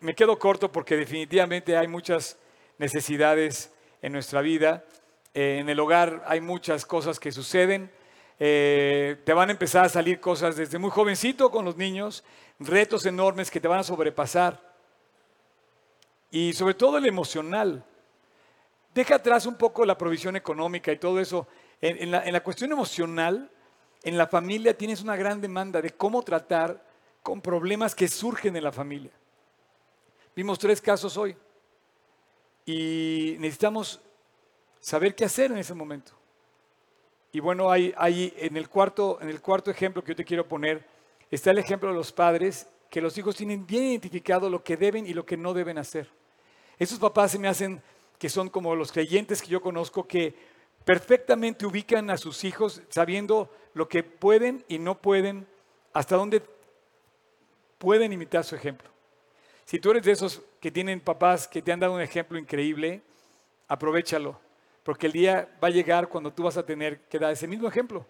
me 0.00 0.14
quedo 0.14 0.38
corto 0.38 0.72
porque 0.72 0.96
definitivamente 0.96 1.76
hay 1.76 1.86
muchas 1.86 2.38
necesidades 2.78 3.72
en 4.00 4.12
nuestra 4.12 4.40
vida. 4.40 4.84
Eh, 5.34 5.58
en 5.60 5.68
el 5.68 5.78
hogar 5.80 6.22
hay 6.26 6.40
muchas 6.40 6.86
cosas 6.86 7.20
que 7.20 7.30
suceden. 7.30 7.90
Eh, 8.38 9.18
te 9.24 9.34
van 9.34 9.50
a 9.50 9.52
empezar 9.52 9.84
a 9.84 9.88
salir 9.88 10.18
cosas 10.18 10.56
desde 10.56 10.78
muy 10.78 10.90
jovencito 10.90 11.50
con 11.50 11.64
los 11.64 11.76
niños, 11.76 12.24
retos 12.58 13.04
enormes 13.06 13.50
que 13.50 13.60
te 13.60 13.68
van 13.68 13.80
a 13.80 13.84
sobrepasar. 13.84 14.60
Y 16.30 16.54
sobre 16.54 16.74
todo 16.74 16.96
el 16.96 17.06
emocional. 17.06 17.84
Deja 18.94 19.16
atrás 19.16 19.46
un 19.46 19.56
poco 19.56 19.84
la 19.84 19.96
provisión 19.98 20.36
económica 20.36 20.90
y 20.90 20.96
todo 20.96 21.20
eso. 21.20 21.46
En, 21.80 22.10
la, 22.10 22.24
en 22.24 22.32
la 22.32 22.42
cuestión 22.42 22.72
emocional, 22.72 23.50
en 24.02 24.18
la 24.18 24.26
familia 24.26 24.76
tienes 24.76 25.00
una 25.02 25.16
gran 25.16 25.40
demanda 25.40 25.80
de 25.80 25.90
cómo 25.90 26.22
tratar 26.22 26.84
con 27.22 27.40
problemas 27.40 27.94
que 27.94 28.08
surgen 28.08 28.56
en 28.56 28.64
la 28.64 28.72
familia. 28.72 29.12
Vimos 30.34 30.58
tres 30.58 30.80
casos 30.80 31.16
hoy. 31.16 31.36
Y 32.64 33.36
necesitamos 33.38 34.00
saber 34.80 35.14
qué 35.14 35.24
hacer 35.24 35.50
en 35.50 35.58
ese 35.58 35.74
momento. 35.74 36.12
Y 37.32 37.40
bueno, 37.40 37.70
hay, 37.70 37.94
en, 38.36 38.56
el 38.56 38.68
cuarto, 38.68 39.18
en 39.20 39.28
el 39.28 39.40
cuarto 39.40 39.70
ejemplo 39.70 40.02
que 40.02 40.12
yo 40.12 40.16
te 40.16 40.24
quiero 40.24 40.46
poner, 40.46 40.84
está 41.30 41.50
el 41.50 41.58
ejemplo 41.58 41.88
de 41.88 41.94
los 41.94 42.12
padres, 42.12 42.68
que 42.90 43.00
los 43.00 43.16
hijos 43.16 43.36
tienen 43.36 43.66
bien 43.66 43.84
identificado 43.84 44.50
lo 44.50 44.62
que 44.62 44.76
deben 44.76 45.06
y 45.06 45.14
lo 45.14 45.24
que 45.24 45.36
no 45.36 45.54
deben 45.54 45.78
hacer. 45.78 46.10
Esos 46.78 46.98
papás 46.98 47.32
se 47.32 47.38
me 47.38 47.48
hacen 47.48 47.82
que 48.18 48.28
son 48.28 48.50
como 48.50 48.76
los 48.76 48.92
creyentes 48.92 49.40
que 49.40 49.48
yo 49.48 49.62
conozco, 49.62 50.06
que 50.06 50.34
perfectamente 50.84 51.66
ubican 51.66 52.10
a 52.10 52.16
sus 52.16 52.44
hijos 52.44 52.82
sabiendo 52.88 53.50
lo 53.74 53.88
que 53.88 54.02
pueden 54.02 54.64
y 54.68 54.78
no 54.78 55.00
pueden, 55.00 55.46
hasta 55.92 56.16
dónde 56.16 56.42
pueden 57.78 58.12
imitar 58.12 58.44
su 58.44 58.54
ejemplo. 58.54 58.88
Si 59.64 59.78
tú 59.78 59.90
eres 59.90 60.04
de 60.04 60.12
esos 60.12 60.42
que 60.60 60.70
tienen 60.70 61.00
papás 61.00 61.48
que 61.48 61.62
te 61.62 61.72
han 61.72 61.80
dado 61.80 61.94
un 61.94 62.00
ejemplo 62.00 62.38
increíble, 62.38 63.02
aprovechalo, 63.68 64.38
porque 64.82 65.06
el 65.06 65.12
día 65.12 65.48
va 65.62 65.68
a 65.68 65.70
llegar 65.70 66.08
cuando 66.08 66.32
tú 66.32 66.42
vas 66.42 66.56
a 66.56 66.66
tener 66.66 67.00
que 67.02 67.18
dar 67.18 67.32
ese 67.32 67.46
mismo 67.46 67.68
ejemplo. 67.68 68.04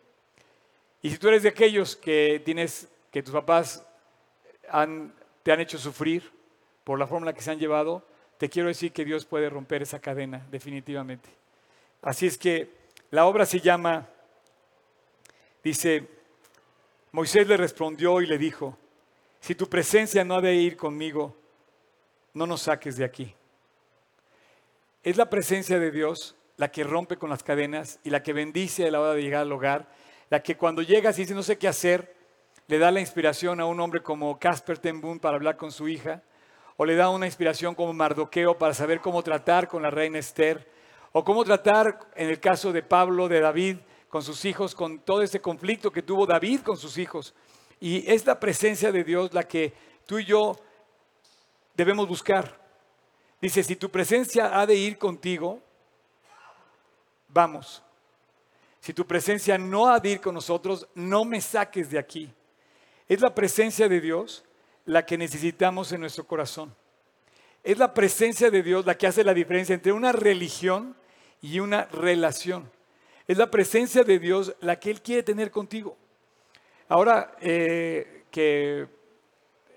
Y 1.03 1.11
si 1.11 1.19
tú 1.19 1.29
eres 1.29 1.43
de 1.43 1.51
aquellos 1.51 1.97
que 1.97 2.41
tienes, 2.45 2.89
que 3.11 3.23
tus 3.23 3.35
papás 3.35 3.87
te 5.43 5.53
han 5.53 5.61
hecho 5.61 5.79
sufrir 5.79 6.31
por 6.85 6.99
la 6.99 7.07
forma 7.07 7.25
en 7.25 7.27
la 7.27 7.33
que 7.33 7.43
se 7.43 7.51
han 7.51 7.59
llevado, 7.59 8.05
te 8.39 8.49
quiero 8.49 8.69
decir 8.69 8.93
que 8.93 9.05
Dios 9.05 9.25
puede 9.25 9.51
romper 9.51 9.83
esa 9.83 10.01
cadena, 10.01 10.47
definitivamente. 10.51 11.42
Así 12.03 12.27
es 12.27 12.37
que 12.37 12.71
la 13.11 13.27
obra 13.27 13.47
se 13.47 13.61
llama, 13.61 14.09
dice, 15.63 16.09
Moisés 17.13 17.47
le 17.47 17.57
respondió 17.57 18.21
y 18.21 18.27
le 18.27 18.39
dijo, 18.39 18.77
si 19.41 19.55
tu 19.55 19.69
presencia 19.69 20.25
no 20.25 20.35
ha 20.35 20.41
de 20.41 20.55
ir 20.55 20.77
conmigo, 20.77 21.37
no 22.35 22.47
nos 22.47 22.63
saques 22.63 22.97
de 22.97 23.05
aquí. 23.05 23.35
Es 25.05 25.17
la 25.17 25.31
presencia 25.31 25.79
de 25.79 25.91
Dios 25.91 26.37
la 26.57 26.71
que 26.71 26.85
rompe 26.85 27.17
con 27.17 27.31
las 27.31 27.43
cadenas 27.43 28.01
y 28.03 28.11
la 28.11 28.23
que 28.23 28.33
bendice 28.33 28.87
a 28.87 28.91
la 28.91 29.01
hora 29.01 29.15
de 29.15 29.23
llegar 29.23 29.43
al 29.43 29.53
hogar, 29.53 29.89
la 30.31 30.43
que 30.43 30.57
cuando 30.57 30.83
llegas 30.83 31.19
y 31.19 31.23
dice 31.23 31.35
no 31.35 31.43
sé 31.43 31.59
qué 31.59 31.69
hacer, 31.69 32.15
le 32.67 32.79
da 32.79 32.91
la 32.91 33.01
inspiración 33.01 33.61
a 33.61 33.67
un 33.67 33.81
hombre 33.81 34.03
como 34.03 34.39
Casper 34.39 34.79
Ten 34.79 35.01
para 35.21 35.37
hablar 35.37 35.57
con 35.57 35.71
su 35.71 35.89
hija, 35.89 36.23
o 36.77 36.85
le 36.85 36.97
da 36.97 37.11
una 37.11 37.27
inspiración 37.27 37.75
como 37.75 37.93
Mardoqueo 37.93 38.59
para 38.59 38.75
saber 38.75 39.01
cómo 39.01 39.23
tratar 39.23 39.69
con 39.69 39.83
la 39.83 39.91
reina 39.91 40.19
Esther, 40.19 40.72
o 41.13 41.25
cómo 41.25 41.45
tratar 41.45 42.11
en 42.15 42.29
el 42.31 42.41
caso 42.41 42.73
de 42.73 42.83
Pablo, 42.83 43.29
de 43.29 43.41
David, 43.41 43.77
con 44.09 44.23
sus 44.23 44.45
hijos, 44.45 44.75
con 44.75 44.99
todo 45.01 45.23
ese 45.23 45.41
conflicto 45.41 45.91
que 45.91 46.03
tuvo 46.03 46.27
David 46.27 46.61
con 46.61 46.77
sus 46.77 46.99
hijos. 46.99 47.35
Y 47.81 48.11
es 48.11 48.27
la 48.27 48.39
presencia 48.39 48.93
de 48.93 49.05
Dios 49.05 49.33
la 49.33 49.43
que 49.43 49.73
tú 50.07 50.19
y 50.19 50.25
yo 50.25 50.57
debemos 51.75 52.07
buscar. 52.07 52.61
Dice, 53.41 53.63
si 53.63 53.77
tu 53.77 53.91
presencia 53.91 54.59
ha 54.59 54.67
de 54.67 54.75
ir 54.75 54.99
contigo, 54.99 55.61
vamos. 57.29 57.83
Si 58.81 58.93
tu 58.93 59.07
presencia 59.07 59.59
no 59.59 59.89
ha 59.89 59.99
de 59.99 60.11
ir 60.11 60.21
con 60.21 60.35
nosotros, 60.35 60.87
no 60.95 61.25
me 61.25 61.41
saques 61.41 61.91
de 61.91 61.99
aquí. 61.99 62.33
Es 63.09 63.21
la 63.21 63.35
presencia 63.35 63.89
de 63.89 64.01
Dios 64.01 64.45
la 64.85 65.07
que 65.07 65.17
necesitamos 65.17 65.93
en 65.93 66.01
nuestro 66.01 66.27
corazón. 66.27 66.75
Es 67.65 67.79
la 67.79 67.95
presencia 67.95 68.51
de 68.51 68.63
Dios 68.63 68.85
la 68.85 68.97
que 68.97 69.07
hace 69.07 69.25
la 69.25 69.35
diferencia 69.35 69.75
entre 69.75 69.93
una 69.93 70.13
religión 70.13 70.97
y 71.43 71.61
una 71.61 71.85
relación. 71.87 72.71
Es 73.29 73.37
la 73.37 73.51
presencia 73.51 74.05
de 74.05 74.19
Dios 74.19 74.55
la 74.61 74.79
que 74.79 74.91
Él 74.91 75.03
quiere 75.03 75.23
tener 75.23 75.51
contigo. 75.51 75.97
Ahora 76.89 77.37
eh, 77.41 78.25
que 78.31 78.87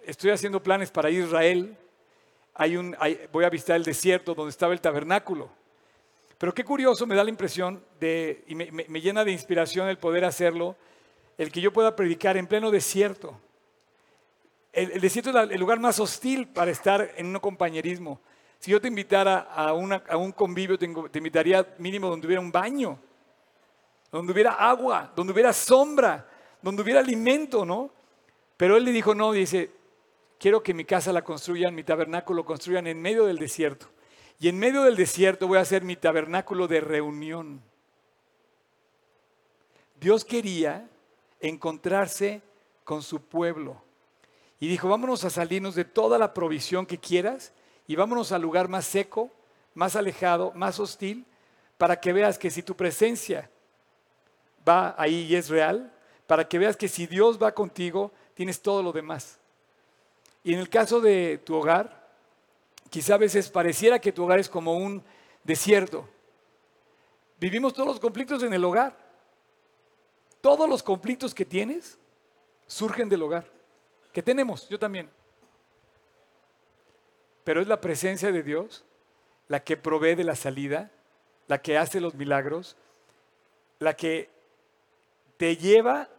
estoy 0.06 0.32
haciendo 0.32 0.62
planes 0.62 0.91
para 0.91 1.10
Israel, 1.10 1.75
voy 3.32 3.43
a 3.43 3.49
visitar 3.49 3.75
el 3.75 3.84
desierto 3.84 4.34
donde 4.34 4.51
estaba 4.51 4.73
el 4.73 4.82
tabernáculo. 4.82 5.49
Pero 6.38 6.54
qué 6.54 6.63
curioso, 6.63 7.08
me 7.08 7.15
da 7.15 7.23
la 7.23 7.30
impresión 7.30 7.84
de, 7.99 8.43
y 8.47 8.56
me, 8.56 9.01
llena 9.01 9.23
de 9.23 9.32
inspiración 9.32 9.88
el 9.88 9.97
poder 9.97 10.25
hacerlo, 10.25 10.75
el 11.38 11.51
que 11.51 11.62
yo 11.62 11.71
pueda 11.71 11.95
predicar 11.95 12.38
en 12.38 12.47
pleno 12.47 12.71
desierto. 12.71 13.39
El, 14.73 14.99
desierto 14.99 15.30
es 15.30 15.51
el 15.51 15.60
lugar 15.60 15.80
más 15.80 15.99
hostil 15.99 16.47
para 16.47 16.71
estar 16.71 17.13
en 17.15 17.28
un 17.28 17.39
compañerismo. 17.39 18.19
Si 18.59 18.71
yo 18.71 18.81
te 18.81 18.87
invitara 18.87 19.47
a, 19.51 19.69
a 19.69 20.17
un 20.17 20.31
convivio, 20.31 20.77
te, 20.77 20.85
invitaría 21.17 21.75
mínimo 21.77 22.09
donde 22.09 22.25
hubiera 22.27 22.41
un 22.41 22.51
baño, 22.51 22.97
donde 24.11 24.33
hubiera 24.33 24.53
agua, 24.53 25.11
donde 25.15 25.33
hubiera 25.33 25.53
sombra, 25.53 26.27
donde 26.61 26.81
hubiera 26.81 26.99
alimento, 26.99 27.65
¿no? 27.65 27.91
Pero 28.57 28.77
él 28.77 28.85
le 28.85 28.91
dijo, 28.91 29.13
no, 29.13 29.31
dice, 29.33 29.71
quiero 30.39 30.63
que 30.63 30.73
mi 30.73 30.85
casa 30.85 31.11
la 31.11 31.23
construyan, 31.23 31.75
mi 31.75 31.83
tabernáculo 31.83 32.37
lo 32.37 32.45
construyan 32.45 32.87
en 32.87 33.01
medio 33.01 33.25
del 33.25 33.37
desierto. 33.37 33.87
Y 34.39 34.49
en 34.49 34.57
medio 34.57 34.83
del 34.83 34.95
desierto 34.95 35.47
voy 35.47 35.57
a 35.57 35.61
hacer 35.61 35.83
mi 35.83 35.95
tabernáculo 35.95 36.67
de 36.67 36.81
reunión. 36.81 37.61
Dios 39.99 40.25
quería 40.25 40.89
encontrarse 41.39 42.41
con 42.83 43.01
su 43.01 43.21
pueblo. 43.21 43.81
Y 44.59 44.67
dijo, 44.67 44.89
vámonos 44.89 45.23
a 45.25 45.29
salirnos 45.29 45.75
de 45.75 45.85
toda 45.85 46.17
la 46.17 46.33
provisión 46.33 46.85
que 46.85 46.97
quieras 46.97 47.53
y 47.87 47.95
vámonos 47.95 48.31
al 48.31 48.41
lugar 48.41 48.67
más 48.67 48.85
seco, 48.85 49.31
más 49.73 49.95
alejado, 49.95 50.51
más 50.55 50.79
hostil, 50.79 51.25
para 51.77 51.99
que 51.99 52.13
veas 52.13 52.37
que 52.37 52.49
si 52.49 52.63
tu 52.63 52.75
presencia 52.75 53.49
va 54.67 54.95
ahí 54.97 55.23
y 55.23 55.35
es 55.35 55.49
real, 55.49 55.91
para 56.27 56.47
que 56.47 56.57
veas 56.57 56.77
que 56.77 56.87
si 56.87 57.05
Dios 57.05 57.41
va 57.41 57.53
contigo, 57.53 58.11
tienes 58.33 58.61
todo 58.61 58.81
lo 58.81 58.91
demás. 58.91 59.39
Y 60.43 60.53
en 60.53 60.59
el 60.59 60.69
caso 60.69 61.01
de 61.01 61.39
tu 61.39 61.55
hogar, 61.55 62.05
Quizá 62.95 63.15
a 63.15 63.17
veces 63.17 63.49
pareciera 63.49 63.99
que 63.99 64.13
tu 64.13 64.23
hogar 64.23 64.39
es 64.39 64.47
como 64.47 64.73
un 64.73 65.03
desierto. 65.43 66.07
Vivimos 67.37 67.73
todos 67.73 67.87
los 67.87 67.99
conflictos 67.99 68.41
en 68.43 68.53
el 68.53 68.63
hogar. 68.63 68.97
Todos 70.39 70.69
los 70.69 70.81
conflictos 70.81 71.35
que 71.35 71.43
tienes 71.43 71.97
surgen 72.67 73.09
del 73.09 73.23
hogar. 73.23 73.51
Que 74.13 74.23
tenemos, 74.23 74.69
yo 74.69 74.79
también. 74.79 75.09
Pero 77.45 77.62
es 77.62 77.67
la 77.67 77.79
presencia 77.79 78.34
de 78.34 78.43
Dios 78.43 78.84
la 79.47 79.63
que 79.63 79.77
provee 79.77 80.15
de 80.15 80.23
la 80.25 80.36
salida, 80.36 80.91
la 81.47 81.62
que 81.62 81.77
hace 81.77 82.01
los 82.01 82.15
milagros, 82.15 82.75
la 83.79 83.95
que 83.95 84.29
te 85.38 85.55
lleva 85.55 86.10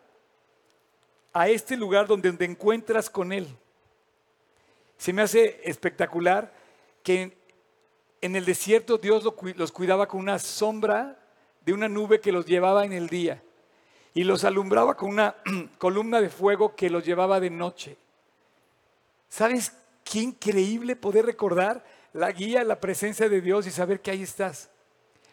a 1.32 1.48
este 1.48 1.76
lugar 1.76 2.06
donde 2.06 2.32
te 2.32 2.44
encuentras 2.44 3.10
con 3.10 3.32
Él. 3.32 3.48
Se 4.96 5.12
me 5.12 5.22
hace 5.22 5.60
espectacular 5.64 6.52
que 7.02 7.36
en 8.20 8.36
el 8.36 8.44
desierto 8.44 8.96
Dios 8.96 9.24
los 9.56 9.72
cuidaba 9.72 10.06
con 10.06 10.20
una 10.20 10.38
sombra 10.38 11.18
de 11.64 11.72
una 11.72 11.88
nube 11.88 12.20
que 12.20 12.32
los 12.32 12.46
llevaba 12.46 12.84
en 12.84 12.92
el 12.92 13.08
día 13.08 13.42
y 14.14 14.24
los 14.24 14.44
alumbraba 14.44 14.96
con 14.96 15.10
una 15.10 15.36
columna 15.78 16.20
de 16.20 16.30
fuego 16.30 16.76
que 16.76 16.88
los 16.88 17.04
llevaba 17.04 17.40
de 17.40 17.50
noche. 17.50 17.96
¿Sabes 19.28 19.72
qué 20.10 20.20
increíble 20.20 20.94
poder 20.94 21.26
recordar 21.26 21.84
la 22.12 22.30
guía, 22.30 22.62
la 22.64 22.80
presencia 22.80 23.28
de 23.28 23.40
Dios 23.40 23.66
y 23.66 23.70
saber 23.70 24.00
que 24.00 24.12
ahí 24.12 24.22
estás? 24.22 24.70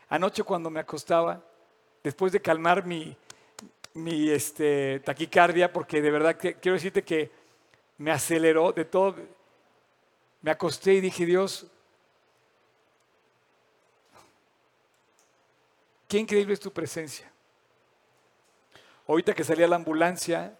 Anoche 0.09 0.43
cuando 0.43 0.69
me 0.69 0.79
acostaba, 0.79 1.43
después 2.03 2.33
de 2.33 2.41
calmar 2.41 2.85
mi, 2.85 3.15
este, 4.29 4.99
taquicardia, 5.01 5.71
porque 5.71 6.01
de 6.01 6.11
verdad 6.11 6.35
que, 6.35 6.55
quiero 6.55 6.73
decirte 6.73 7.03
que 7.03 7.31
me 7.99 8.11
aceleró 8.11 8.71
de 8.71 8.85
todo, 8.85 9.15
me 10.41 10.51
acosté 10.51 10.95
y 10.95 11.01
dije, 11.01 11.25
Dios, 11.25 11.67
qué 16.07 16.17
increíble 16.17 16.55
es 16.55 16.59
tu 16.59 16.73
presencia. 16.73 17.31
Ahorita 19.07 19.33
que 19.33 19.43
salía 19.43 19.67
la 19.67 19.75
ambulancia, 19.75 20.57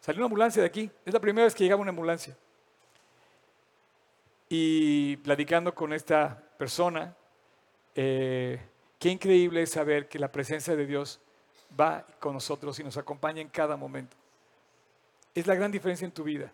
salió 0.00 0.20
una 0.20 0.26
ambulancia 0.26 0.62
de 0.62 0.68
aquí, 0.68 0.90
es 1.04 1.12
la 1.12 1.20
primera 1.20 1.44
vez 1.44 1.54
que 1.54 1.64
llegaba 1.64 1.82
una 1.82 1.90
ambulancia. 1.90 2.36
Y 4.48 5.16
platicando 5.18 5.74
con 5.74 5.92
esta 5.92 6.40
persona, 6.56 7.14
eh, 7.94 8.60
qué 8.98 9.08
increíble 9.08 9.62
es 9.62 9.70
saber 9.70 10.08
que 10.08 10.18
la 10.18 10.30
presencia 10.30 10.76
de 10.76 10.86
Dios 10.86 11.20
va 11.78 12.06
con 12.20 12.34
nosotros 12.34 12.78
y 12.78 12.84
nos 12.84 12.96
acompaña 12.96 13.40
en 13.40 13.48
cada 13.48 13.76
momento. 13.76 14.16
Es 15.34 15.46
la 15.46 15.54
gran 15.54 15.72
diferencia 15.72 16.04
en 16.04 16.12
tu 16.12 16.24
vida. 16.24 16.52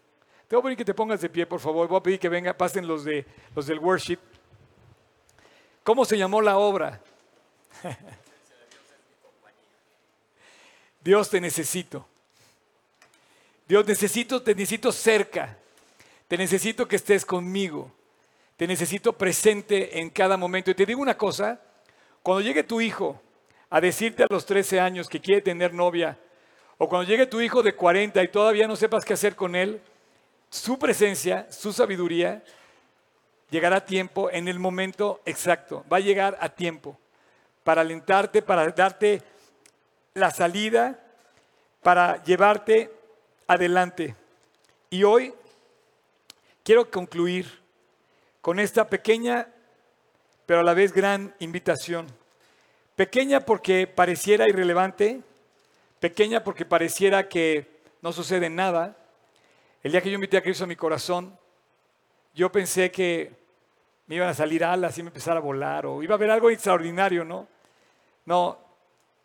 Te 0.48 0.56
voy 0.56 0.60
a 0.60 0.64
pedir 0.64 0.78
que 0.78 0.84
te 0.84 0.94
pongas 0.94 1.20
de 1.20 1.28
pie, 1.28 1.46
por 1.46 1.60
favor. 1.60 1.86
Voy 1.88 1.98
a 1.98 2.02
pedir 2.02 2.18
que 2.18 2.28
venga, 2.28 2.56
pasen 2.56 2.86
los, 2.86 3.04
de, 3.04 3.24
los 3.54 3.66
del 3.66 3.78
worship. 3.78 4.18
¿Cómo 5.82 6.04
se 6.04 6.16
llamó 6.16 6.40
la 6.40 6.58
obra? 6.58 7.00
Dios 11.02 11.28
te 11.30 11.40
necesito. 11.40 12.06
Dios 13.66 13.86
necesito, 13.86 14.42
te 14.42 14.54
necesito 14.54 14.92
cerca. 14.92 15.58
Te 16.32 16.38
necesito 16.38 16.88
que 16.88 16.96
estés 16.96 17.26
conmigo. 17.26 17.92
Te 18.56 18.66
necesito 18.66 19.12
presente 19.12 20.00
en 20.00 20.08
cada 20.08 20.38
momento. 20.38 20.70
Y 20.70 20.74
te 20.74 20.86
digo 20.86 21.02
una 21.02 21.18
cosa, 21.18 21.60
cuando 22.22 22.40
llegue 22.40 22.62
tu 22.62 22.80
hijo 22.80 23.20
a 23.68 23.82
decirte 23.82 24.22
a 24.22 24.26
los 24.30 24.46
13 24.46 24.80
años 24.80 25.10
que 25.10 25.20
quiere 25.20 25.42
tener 25.42 25.74
novia, 25.74 26.18
o 26.78 26.88
cuando 26.88 27.06
llegue 27.06 27.26
tu 27.26 27.42
hijo 27.42 27.62
de 27.62 27.74
40 27.74 28.22
y 28.22 28.28
todavía 28.28 28.66
no 28.66 28.76
sepas 28.76 29.04
qué 29.04 29.12
hacer 29.12 29.36
con 29.36 29.54
él, 29.54 29.82
su 30.48 30.78
presencia, 30.78 31.52
su 31.52 31.70
sabiduría, 31.70 32.42
llegará 33.50 33.76
a 33.76 33.84
tiempo 33.84 34.30
en 34.30 34.48
el 34.48 34.58
momento 34.58 35.20
exacto. 35.26 35.84
Va 35.92 35.98
a 35.98 36.00
llegar 36.00 36.38
a 36.40 36.48
tiempo 36.48 36.98
para 37.62 37.82
alentarte, 37.82 38.40
para 38.40 38.66
darte 38.70 39.20
la 40.14 40.30
salida, 40.30 40.98
para 41.82 42.22
llevarte 42.22 42.90
adelante. 43.46 44.16
Y 44.88 45.04
hoy 45.04 45.34
quiero 46.62 46.90
concluir 46.90 47.60
con 48.40 48.58
esta 48.58 48.88
pequeña, 48.88 49.48
pero 50.46 50.60
a 50.60 50.64
la 50.64 50.74
vez 50.74 50.92
gran 50.92 51.34
invitación. 51.38 52.06
Pequeña 52.96 53.40
porque 53.40 53.86
pareciera 53.86 54.48
irrelevante, 54.48 55.22
pequeña 56.00 56.44
porque 56.44 56.64
pareciera 56.64 57.28
que 57.28 57.70
no 58.00 58.12
sucede 58.12 58.50
nada, 58.50 58.96
el 59.82 59.92
día 59.92 60.00
que 60.00 60.10
yo 60.10 60.16
invité 60.16 60.36
a 60.36 60.42
Cristo 60.42 60.64
a 60.64 60.66
mi 60.66 60.76
corazón, 60.76 61.36
yo 62.34 62.50
pensé 62.50 62.90
que 62.90 63.32
me 64.06 64.16
iban 64.16 64.28
a 64.28 64.34
salir 64.34 64.64
alas 64.64 64.96
y 64.98 65.02
me 65.02 65.08
empezar 65.08 65.36
a 65.36 65.40
volar 65.40 65.86
o 65.86 66.02
iba 66.02 66.14
a 66.14 66.16
haber 66.16 66.30
algo 66.30 66.50
extraordinario, 66.50 67.24
¿no? 67.24 67.48
No, 68.24 68.58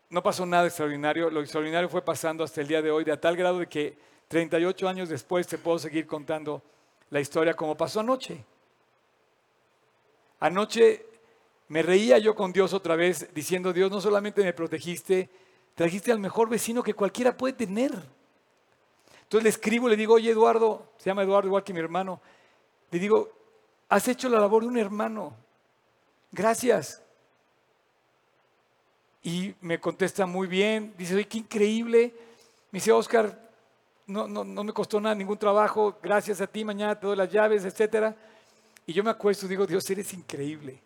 no 0.09 0.23
pasó 0.23 0.45
nada 0.45 0.67
extraordinario. 0.67 1.29
Lo 1.29 1.41
extraordinario 1.41 1.89
fue 1.89 2.03
pasando 2.03 2.43
hasta 2.43 2.61
el 2.61 2.67
día 2.67 2.81
de 2.81 2.91
hoy, 2.91 3.03
de 3.03 3.15
tal 3.17 3.35
grado 3.35 3.59
de 3.59 3.67
que 3.67 3.97
38 4.27 4.87
años 4.87 5.09
después 5.09 5.47
te 5.47 5.57
puedo 5.57 5.79
seguir 5.79 6.05
contando 6.07 6.61
la 7.09 7.19
historia 7.19 7.53
como 7.53 7.75
pasó 7.75 7.99
anoche. 7.99 8.43
Anoche 10.39 11.05
me 11.69 11.81
reía 11.81 12.17
yo 12.17 12.35
con 12.35 12.53
Dios 12.53 12.73
otra 12.73 12.95
vez 12.95 13.33
diciendo, 13.33 13.73
Dios, 13.73 13.91
no 13.91 13.99
solamente 13.99 14.43
me 14.43 14.53
protegiste, 14.53 15.29
trajiste 15.75 16.11
al 16.11 16.19
mejor 16.19 16.49
vecino 16.49 16.83
que 16.83 16.93
cualquiera 16.93 17.35
puede 17.35 17.53
tener. 17.53 17.91
Entonces 19.23 19.43
le 19.43 19.49
escribo, 19.49 19.89
le 19.89 19.97
digo, 19.97 20.13
oye 20.13 20.31
Eduardo, 20.31 20.93
se 20.97 21.09
llama 21.09 21.23
Eduardo 21.23 21.47
igual 21.47 21.63
que 21.63 21.73
mi 21.73 21.79
hermano, 21.79 22.21
le 22.91 22.99
digo, 22.99 23.29
has 23.89 24.07
hecho 24.07 24.29
la 24.29 24.39
labor 24.39 24.63
de 24.63 24.69
un 24.69 24.77
hermano, 24.77 25.35
gracias. 26.31 27.01
Y 29.23 29.53
me 29.59 29.79
contesta 29.79 30.25
muy 30.25 30.47
bien, 30.47 30.93
dice, 30.97 31.15
oye, 31.15 31.27
qué 31.27 31.39
increíble. 31.39 32.13
Me 32.71 32.77
dice, 32.77 32.93
Oscar, 32.93 33.46
no, 34.07 34.27
no, 34.27 34.43
no 34.43 34.63
me 34.63 34.73
costó 34.73 34.99
nada, 34.99 35.13
ningún 35.13 35.37
trabajo, 35.37 35.97
gracias 36.01 36.39
a 36.41 36.47
ti, 36.47 36.63
mañana 36.63 36.97
te 36.97 37.05
doy 37.05 37.17
las 37.17 37.29
llaves, 37.29 37.65
etc. 37.65 38.15
Y 38.85 38.93
yo 38.93 39.03
me 39.03 39.09
acuesto 39.09 39.45
y 39.45 39.49
digo, 39.49 39.67
Dios, 39.67 39.87
eres 39.89 40.13
increíble. 40.13 40.81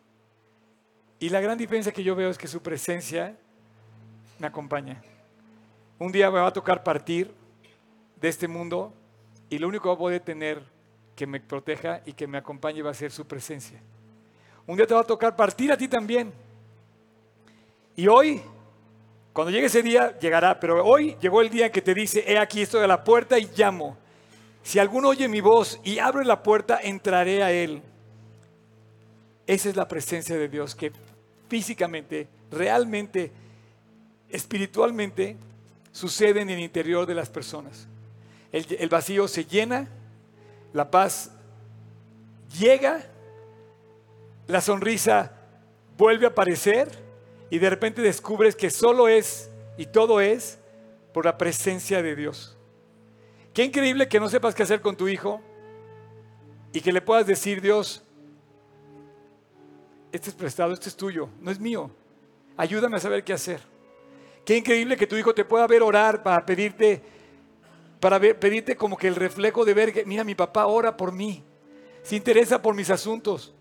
Y 1.19 1.29
la 1.29 1.39
gran 1.39 1.57
diferencia 1.57 1.91
que 1.91 2.03
yo 2.03 2.15
veo 2.15 2.31
es 2.31 2.37
que 2.37 2.47
su 2.47 2.61
presencia 2.61 3.37
me 4.39 4.47
acompaña. 4.47 5.01
Un 5.99 6.11
día 6.11 6.31
me 6.31 6.39
va 6.39 6.47
a 6.47 6.53
tocar 6.53 6.83
partir 6.83 7.31
de 8.19 8.27
este 8.27 8.47
mundo 8.47 8.91
y 9.47 9.59
lo 9.59 9.67
único 9.67 9.95
que 9.95 9.99
voy 9.99 10.15
a 10.15 10.23
tener 10.23 10.63
que 11.15 11.27
me 11.27 11.39
proteja 11.39 12.01
y 12.07 12.13
que 12.13 12.25
me 12.25 12.39
acompañe 12.39 12.81
va 12.81 12.89
a 12.89 12.95
ser 12.95 13.11
su 13.11 13.27
presencia. 13.27 13.79
Un 14.65 14.77
día 14.77 14.87
te 14.87 14.95
va 14.95 15.01
a 15.01 15.03
tocar 15.03 15.35
partir 15.35 15.71
a 15.71 15.77
ti 15.77 15.87
también. 15.87 16.33
Y 17.95 18.07
hoy, 18.07 18.41
cuando 19.33 19.51
llegue 19.51 19.67
ese 19.67 19.81
día, 19.81 20.17
llegará, 20.19 20.59
pero 20.59 20.83
hoy 20.85 21.15
llegó 21.21 21.41
el 21.41 21.49
día 21.49 21.67
en 21.67 21.71
que 21.71 21.81
te 21.81 21.93
dice, 21.93 22.23
he 22.27 22.37
aquí 22.37 22.61
estoy 22.61 22.83
a 22.83 22.87
la 22.87 23.03
puerta 23.03 23.39
y 23.39 23.49
llamo. 23.55 23.97
Si 24.61 24.77
alguno 24.77 25.09
oye 25.09 25.27
mi 25.29 25.39
voz 25.39 25.79
y 25.83 25.99
abre 25.99 26.25
la 26.25 26.43
puerta, 26.43 26.79
entraré 26.81 27.41
a 27.41 27.51
él. 27.51 27.81
Esa 29.47 29.69
es 29.69 29.75
la 29.75 29.87
presencia 29.87 30.37
de 30.37 30.49
Dios 30.49 30.75
que 30.75 30.91
físicamente, 31.47 32.27
realmente, 32.51 33.31
espiritualmente, 34.29 35.37
sucede 35.93 36.41
en 36.41 36.49
el 36.49 36.59
interior 36.59 37.05
de 37.05 37.15
las 37.15 37.29
personas. 37.29 37.87
El, 38.51 38.65
el 38.79 38.89
vacío 38.89 39.29
se 39.29 39.45
llena, 39.45 39.87
la 40.73 40.91
paz 40.91 41.31
llega, 42.59 43.01
la 44.47 44.59
sonrisa 44.59 45.31
vuelve 45.97 46.25
a 46.25 46.29
aparecer 46.29 47.00
y 47.51 47.59
de 47.59 47.69
repente 47.69 48.01
descubres 48.01 48.55
que 48.55 48.71
solo 48.71 49.09
es 49.09 49.51
y 49.77 49.85
todo 49.85 50.21
es 50.21 50.57
por 51.13 51.25
la 51.25 51.37
presencia 51.37 52.01
de 52.01 52.15
Dios. 52.15 52.57
Qué 53.53 53.65
increíble 53.65 54.07
que 54.07 54.21
no 54.21 54.29
sepas 54.29 54.55
qué 54.55 54.63
hacer 54.63 54.81
con 54.81 54.95
tu 54.95 55.09
hijo 55.09 55.41
y 56.71 56.79
que 56.79 56.93
le 56.93 57.01
puedas 57.01 57.27
decir, 57.27 57.61
Dios, 57.61 58.03
este 60.13 60.29
es 60.29 60.35
prestado, 60.35 60.73
este 60.73 60.87
es 60.87 60.95
tuyo, 60.95 61.27
no 61.41 61.51
es 61.51 61.59
mío. 61.59 61.91
Ayúdame 62.55 62.95
a 62.95 63.01
saber 63.01 63.25
qué 63.25 63.33
hacer. 63.33 63.59
Qué 64.45 64.55
increíble 64.55 64.95
que 64.95 65.05
tu 65.05 65.17
hijo 65.17 65.35
te 65.35 65.43
pueda 65.43 65.67
ver 65.67 65.83
orar 65.83 66.23
para 66.23 66.45
pedirte, 66.45 67.01
para 67.99 68.17
pedirte 68.17 68.77
como 68.77 68.97
que 68.97 69.09
el 69.09 69.15
reflejo 69.15 69.65
de 69.65 69.73
ver 69.73 69.91
que, 69.91 70.05
mira, 70.05 70.23
mi 70.23 70.35
papá 70.35 70.67
ora 70.67 70.95
por 70.95 71.11
mí, 71.11 71.43
se 72.01 72.15
interesa 72.15 72.61
por 72.61 72.75
mis 72.75 72.89
asuntos. 72.89 73.53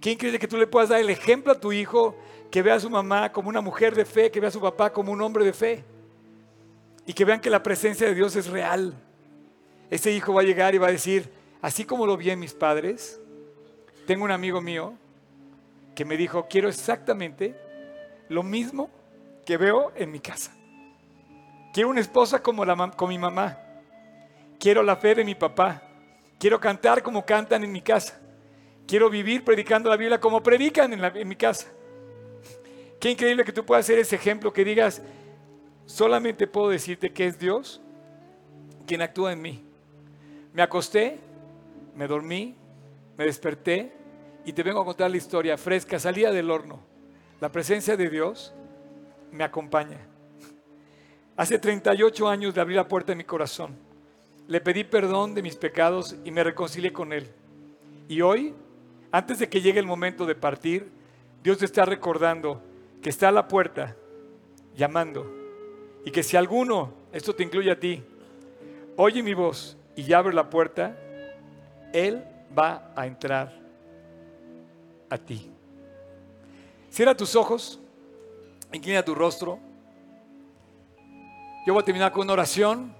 Qué 0.00 0.12
increíble 0.12 0.38
que 0.38 0.46
tú 0.48 0.56
le 0.56 0.68
puedas 0.68 0.90
dar 0.90 1.00
el 1.00 1.10
ejemplo 1.10 1.52
a 1.52 1.58
tu 1.58 1.72
hijo, 1.72 2.16
que 2.54 2.62
vea 2.62 2.74
a 2.74 2.78
su 2.78 2.88
mamá 2.88 3.32
como 3.32 3.48
una 3.48 3.60
mujer 3.60 3.96
de 3.96 4.04
fe, 4.04 4.30
que 4.30 4.38
vea 4.38 4.46
a 4.46 4.52
su 4.52 4.60
papá 4.60 4.92
como 4.92 5.10
un 5.10 5.20
hombre 5.20 5.44
de 5.44 5.52
fe. 5.52 5.82
Y 7.04 7.12
que 7.12 7.24
vean 7.24 7.40
que 7.40 7.50
la 7.50 7.60
presencia 7.60 8.06
de 8.06 8.14
Dios 8.14 8.36
es 8.36 8.46
real. 8.46 8.94
Ese 9.90 10.12
hijo 10.12 10.32
va 10.32 10.42
a 10.42 10.44
llegar 10.44 10.72
y 10.72 10.78
va 10.78 10.86
a 10.86 10.92
decir, 10.92 11.32
así 11.60 11.84
como 11.84 12.06
lo 12.06 12.16
vi 12.16 12.30
en 12.30 12.38
mis 12.38 12.54
padres, 12.54 13.20
tengo 14.06 14.24
un 14.24 14.30
amigo 14.30 14.60
mío 14.60 14.94
que 15.96 16.04
me 16.04 16.16
dijo, 16.16 16.46
quiero 16.48 16.68
exactamente 16.68 17.56
lo 18.28 18.44
mismo 18.44 18.88
que 19.44 19.56
veo 19.56 19.90
en 19.96 20.12
mi 20.12 20.20
casa. 20.20 20.52
Quiero 21.72 21.88
una 21.88 22.02
esposa 22.02 22.40
como, 22.40 22.64
la, 22.64 22.76
mi 22.76 23.18
mamá. 23.18 23.58
Quiero 24.60 24.84
la 24.84 24.94
fe 24.94 25.16
de 25.16 25.24
mi 25.24 25.34
papá. 25.34 25.82
Quiero 26.38 26.60
cantar 26.60 27.02
como 27.02 27.26
cantan 27.26 27.64
en 27.64 27.72
mi 27.72 27.80
casa. 27.80 28.20
Quiero 28.86 29.10
vivir 29.10 29.42
predicando 29.42 29.90
la 29.90 29.96
Biblia 29.96 30.20
como 30.20 30.40
predican 30.40 30.92
en 30.92 31.26
mi 31.26 31.34
casa. 31.34 31.66
Qué 33.04 33.10
increíble 33.10 33.44
que 33.44 33.52
tú 33.52 33.66
puedas 33.66 33.84
hacer 33.84 33.98
ese 33.98 34.16
ejemplo, 34.16 34.50
que 34.50 34.64
digas, 34.64 35.02
solamente 35.84 36.46
puedo 36.46 36.70
decirte 36.70 37.12
que 37.12 37.26
es 37.26 37.38
Dios 37.38 37.82
quien 38.86 39.02
actúa 39.02 39.34
en 39.34 39.42
mí. 39.42 39.62
Me 40.54 40.62
acosté, 40.62 41.18
me 41.94 42.06
dormí, 42.06 42.56
me 43.18 43.26
desperté 43.26 43.92
y 44.46 44.54
te 44.54 44.62
vengo 44.62 44.80
a 44.80 44.86
contar 44.86 45.10
la 45.10 45.18
historia 45.18 45.58
fresca, 45.58 45.98
salía 45.98 46.32
del 46.32 46.50
horno. 46.50 46.80
La 47.42 47.52
presencia 47.52 47.94
de 47.94 48.08
Dios 48.08 48.54
me 49.30 49.44
acompaña. 49.44 49.98
Hace 51.36 51.58
38 51.58 52.26
años 52.26 52.54
le 52.54 52.62
abrí 52.62 52.74
la 52.74 52.88
puerta 52.88 53.12
de 53.12 53.16
mi 53.16 53.24
corazón. 53.24 53.76
Le 54.48 54.62
pedí 54.62 54.82
perdón 54.82 55.34
de 55.34 55.42
mis 55.42 55.56
pecados 55.56 56.16
y 56.24 56.30
me 56.30 56.42
reconcilié 56.42 56.90
con 56.90 57.12
Él. 57.12 57.28
Y 58.08 58.22
hoy, 58.22 58.54
antes 59.12 59.40
de 59.40 59.50
que 59.50 59.60
llegue 59.60 59.78
el 59.78 59.84
momento 59.84 60.24
de 60.24 60.36
partir, 60.36 60.90
Dios 61.42 61.58
te 61.58 61.66
está 61.66 61.84
recordando 61.84 62.62
que 63.04 63.10
está 63.10 63.28
a 63.28 63.32
la 63.32 63.46
puerta 63.46 63.94
llamando. 64.74 65.30
Y 66.06 66.10
que 66.10 66.22
si 66.22 66.38
alguno, 66.38 66.94
esto 67.12 67.34
te 67.34 67.42
incluye 67.42 67.70
a 67.70 67.78
ti, 67.78 68.02
oye 68.96 69.22
mi 69.22 69.34
voz 69.34 69.76
y 69.94 70.10
abre 70.14 70.32
la 70.32 70.48
puerta, 70.48 70.96
Él 71.92 72.24
va 72.58 72.90
a 72.96 73.06
entrar 73.06 73.52
a 75.10 75.18
ti. 75.18 75.50
Cierra 76.88 77.14
tus 77.14 77.36
ojos, 77.36 77.78
inclina 78.72 79.04
tu 79.04 79.14
rostro. 79.14 79.58
Yo 81.66 81.74
voy 81.74 81.82
a 81.82 81.84
terminar 81.84 82.10
con 82.10 82.22
una 82.22 82.32
oración 82.32 82.94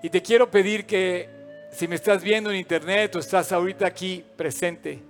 y 0.00 0.10
te 0.10 0.22
quiero 0.22 0.48
pedir 0.48 0.86
que 0.86 1.28
si 1.72 1.88
me 1.88 1.96
estás 1.96 2.22
viendo 2.22 2.52
en 2.52 2.56
internet 2.56 3.16
o 3.16 3.18
estás 3.18 3.50
ahorita 3.50 3.84
aquí 3.84 4.24
presente, 4.36 5.02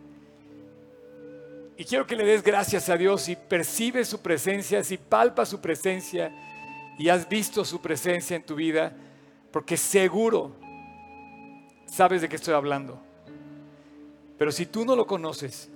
y 1.76 1.84
quiero 1.84 2.06
que 2.06 2.16
le 2.16 2.24
des 2.24 2.42
gracias 2.42 2.88
a 2.88 2.96
Dios 2.96 3.22
si 3.22 3.34
percibes 3.34 4.08
su 4.08 4.20
presencia, 4.20 4.84
si 4.84 4.96
palpas 4.96 5.48
su 5.48 5.60
presencia 5.60 6.32
y 6.98 7.08
has 7.08 7.28
visto 7.28 7.64
su 7.64 7.80
presencia 7.80 8.36
en 8.36 8.44
tu 8.44 8.54
vida, 8.54 8.96
porque 9.50 9.76
seguro 9.76 10.54
sabes 11.86 12.22
de 12.22 12.28
qué 12.28 12.36
estoy 12.36 12.54
hablando. 12.54 13.00
Pero 14.38 14.52
si 14.52 14.66
tú 14.66 14.84
no 14.84 14.94
lo 14.94 15.06
conoces, 15.06 15.68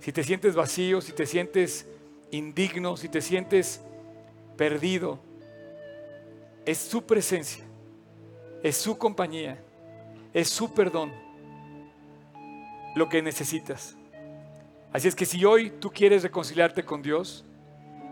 si 0.00 0.12
te 0.12 0.24
sientes 0.24 0.54
vacío, 0.54 1.00
si 1.00 1.12
te 1.12 1.26
sientes 1.26 1.86
indigno, 2.30 2.96
si 2.96 3.08
te 3.08 3.20
sientes 3.20 3.82
perdido, 4.56 5.18
es 6.64 6.78
su 6.78 7.04
presencia, 7.04 7.64
es 8.62 8.76
su 8.76 8.96
compañía, 8.96 9.62
es 10.32 10.48
su 10.48 10.72
perdón 10.72 11.12
lo 12.94 13.08
que 13.08 13.20
necesitas. 13.20 13.96
Así 14.92 15.08
es 15.08 15.14
que 15.14 15.24
si 15.24 15.44
hoy 15.44 15.70
tú 15.70 15.90
quieres 15.90 16.22
reconciliarte 16.22 16.84
con 16.84 17.02
Dios, 17.02 17.44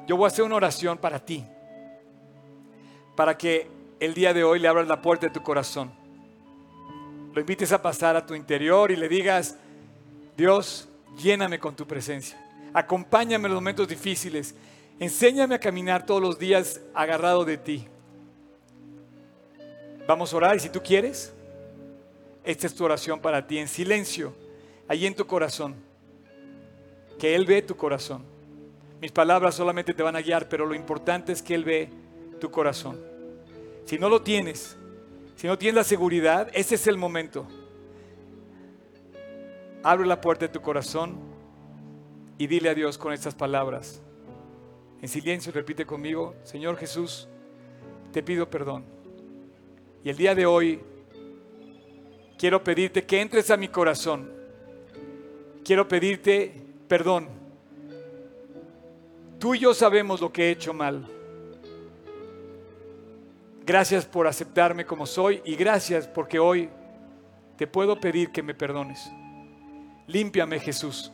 yo 0.06 0.16
voy 0.16 0.24
a 0.24 0.28
hacer 0.28 0.44
una 0.44 0.56
oración 0.56 0.96
para 0.98 1.24
ti, 1.24 1.44
para 3.14 3.36
que 3.36 3.68
el 4.00 4.14
día 4.14 4.32
de 4.32 4.44
hoy 4.44 4.58
le 4.58 4.68
abras 4.68 4.88
la 4.88 5.02
puerta 5.02 5.26
de 5.26 5.32
tu 5.32 5.42
corazón, 5.42 5.92
lo 7.34 7.40
invites 7.40 7.70
a 7.72 7.82
pasar 7.82 8.16
a 8.16 8.24
tu 8.24 8.34
interior 8.34 8.90
y 8.90 8.96
le 8.96 9.08
digas, 9.08 9.56
Dios, 10.36 10.88
lléname 11.16 11.58
con 11.58 11.76
tu 11.76 11.86
presencia. 11.86 12.38
Acompáñame 12.72 13.46
en 13.46 13.52
los 13.52 13.62
momentos 13.62 13.86
difíciles. 13.86 14.54
Enséñame 14.98 15.54
a 15.54 15.60
caminar 15.60 16.04
todos 16.04 16.20
los 16.20 16.38
días 16.38 16.80
agarrado 16.94 17.44
de 17.44 17.56
ti. 17.58 17.86
Vamos 20.06 20.32
a 20.32 20.36
orar 20.36 20.56
y 20.56 20.60
si 20.60 20.70
tú 20.70 20.82
quieres, 20.82 21.32
esta 22.42 22.66
es 22.66 22.74
tu 22.74 22.84
oración 22.84 23.20
para 23.20 23.46
ti 23.46 23.58
en 23.58 23.68
silencio, 23.68 24.34
ahí 24.88 25.06
en 25.06 25.14
tu 25.14 25.26
corazón. 25.26 25.89
Que 27.20 27.36
Él 27.36 27.46
ve 27.46 27.62
tu 27.62 27.76
corazón. 27.76 28.24
Mis 29.00 29.12
palabras 29.12 29.54
solamente 29.54 29.94
te 29.94 30.02
van 30.02 30.16
a 30.16 30.20
guiar, 30.20 30.48
pero 30.48 30.66
lo 30.66 30.74
importante 30.74 31.32
es 31.32 31.42
que 31.42 31.54
Él 31.54 31.64
ve 31.64 31.88
tu 32.40 32.50
corazón. 32.50 32.98
Si 33.84 33.98
no 33.98 34.08
lo 34.08 34.22
tienes, 34.22 34.76
si 35.36 35.46
no 35.46 35.56
tienes 35.56 35.74
la 35.76 35.84
seguridad, 35.84 36.50
ese 36.52 36.74
es 36.74 36.86
el 36.86 36.96
momento. 36.96 37.46
Abre 39.82 40.06
la 40.06 40.20
puerta 40.20 40.46
de 40.46 40.52
tu 40.52 40.60
corazón 40.60 41.18
y 42.38 42.46
dile 42.46 42.70
a 42.70 42.74
Dios 42.74 42.98
con 42.98 43.12
estas 43.12 43.34
palabras. 43.34 44.02
En 45.00 45.08
silencio 45.08 45.52
repite 45.52 45.86
conmigo, 45.86 46.34
Señor 46.42 46.76
Jesús, 46.76 47.28
te 48.12 48.22
pido 48.22 48.50
perdón. 48.50 48.84
Y 50.04 50.10
el 50.10 50.16
día 50.16 50.34
de 50.34 50.46
hoy 50.46 50.80
quiero 52.38 52.62
pedirte 52.64 53.04
que 53.04 53.20
entres 53.20 53.50
a 53.50 53.56
mi 53.56 53.68
corazón. 53.68 54.30
Quiero 55.64 55.86
pedirte 55.88 56.59
perdón. 56.90 57.28
Tú 59.38 59.54
y 59.54 59.60
yo 59.60 59.72
sabemos 59.74 60.20
lo 60.20 60.32
que 60.32 60.48
he 60.48 60.50
hecho 60.50 60.74
mal. 60.74 61.06
Gracias 63.64 64.04
por 64.04 64.26
aceptarme 64.26 64.84
como 64.84 65.06
soy 65.06 65.40
y 65.44 65.54
gracias 65.54 66.08
porque 66.08 66.40
hoy 66.40 66.68
te 67.56 67.68
puedo 67.68 68.00
pedir 68.00 68.32
que 68.32 68.42
me 68.42 68.54
perdones. 68.54 69.08
Límpiame 70.08 70.58
Jesús. 70.58 71.12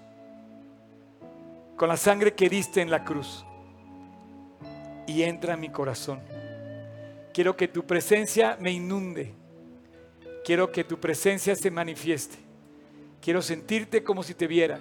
con 1.76 1.90
la 1.90 1.98
sangre 1.98 2.32
que 2.32 2.48
diste 2.48 2.80
en 2.80 2.90
la 2.90 3.04
cruz 3.04 3.44
y 5.06 5.24
entra 5.24 5.52
en 5.52 5.60
mi 5.60 5.68
corazón. 5.68 6.22
Quiero 7.34 7.54
que 7.54 7.68
tu 7.68 7.86
presencia 7.86 8.56
me 8.58 8.70
inunde. 8.72 9.34
Quiero 10.42 10.72
que 10.72 10.84
tu 10.84 10.98
presencia 10.98 11.54
se 11.54 11.70
manifieste. 11.70 12.38
Quiero 13.20 13.42
sentirte 13.42 14.02
como 14.02 14.22
si 14.22 14.32
te 14.32 14.46
viera. 14.46 14.80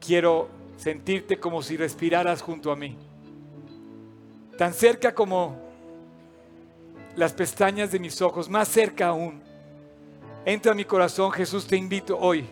Quiero 0.00 0.48
sentirte 0.76 1.38
como 1.38 1.62
si 1.62 1.76
respiraras 1.76 2.40
junto 2.40 2.70
a 2.70 2.76
mí. 2.76 2.96
Tan 4.56 4.72
cerca 4.72 5.14
como 5.14 5.56
las 7.16 7.32
pestañas 7.32 7.90
de 7.90 7.98
mis 7.98 8.22
ojos, 8.22 8.48
más 8.48 8.68
cerca 8.68 9.08
aún. 9.08 9.42
Entra 10.44 10.72
a 10.72 10.74
mi 10.74 10.84
corazón, 10.84 11.30
Jesús, 11.32 11.66
te 11.66 11.76
invito 11.76 12.16
hoy. 12.16 12.46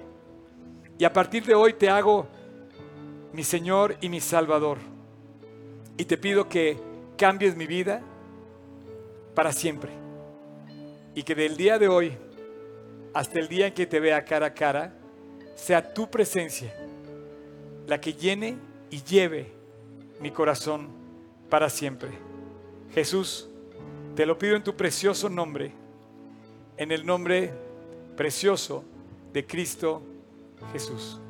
Y 0.99 1.05
a 1.05 1.13
partir 1.13 1.45
de 1.45 1.55
hoy 1.55 1.75
te 1.75 1.89
hago 1.89 2.27
mi 3.33 3.45
Señor 3.45 3.97
y 4.01 4.09
mi 4.09 4.21
Salvador. 4.21 4.79
Y 5.97 6.05
te 6.05 6.19
pido 6.19 6.49
que 6.49 6.77
cambies 7.17 7.57
mi 7.57 7.67
vida 7.67 8.03
para 9.35 9.53
siempre. 9.53 9.93
Y 11.15 11.23
que 11.23 11.35
del 11.35 11.57
día 11.57 11.79
de 11.79 11.89
hoy 11.89 12.17
hasta 13.15 13.39
el 13.39 13.49
día 13.49 13.69
en 13.69 13.73
que 13.73 13.87
te 13.87 13.99
vea 13.99 14.25
cara 14.25 14.47
a 14.47 14.55
cara, 14.55 14.93
sea 15.55 15.95
tu 15.95 16.11
presencia 16.11 16.75
la 17.87 18.01
que 18.01 18.13
llene 18.13 18.57
y 18.91 19.03
lleve 19.03 19.53
mi 20.21 20.31
corazón 20.31 20.89
para 21.49 21.71
siempre. 21.71 22.11
Jesús, 22.95 23.49
te 24.15 24.27
lo 24.27 24.39
pido 24.39 24.57
en 24.57 24.65
tu 24.65 24.75
precioso 24.75 25.29
nombre, 25.29 25.73
en 26.77 26.93
el 26.93 27.05
nombre 27.05 27.53
precioso 28.17 28.85
de 29.33 29.47
Cristo 29.47 30.03
Jesús. 30.73 31.21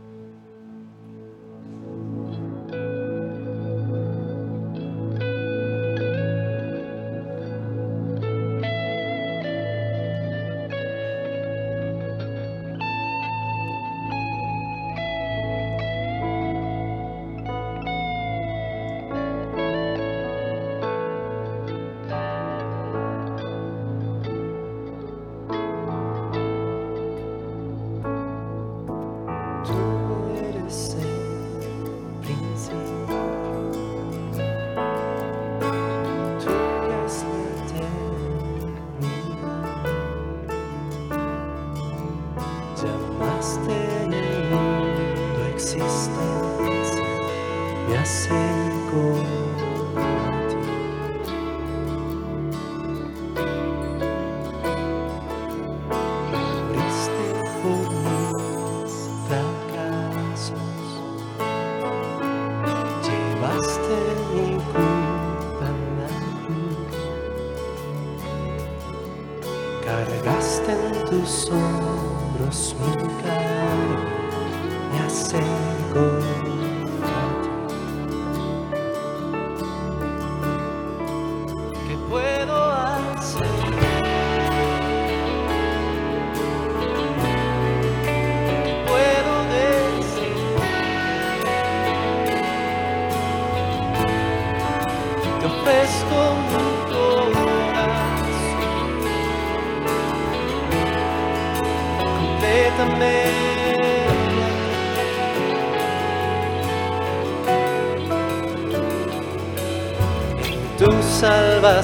soul. 71.26 71.75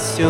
Tu 0.03 0.27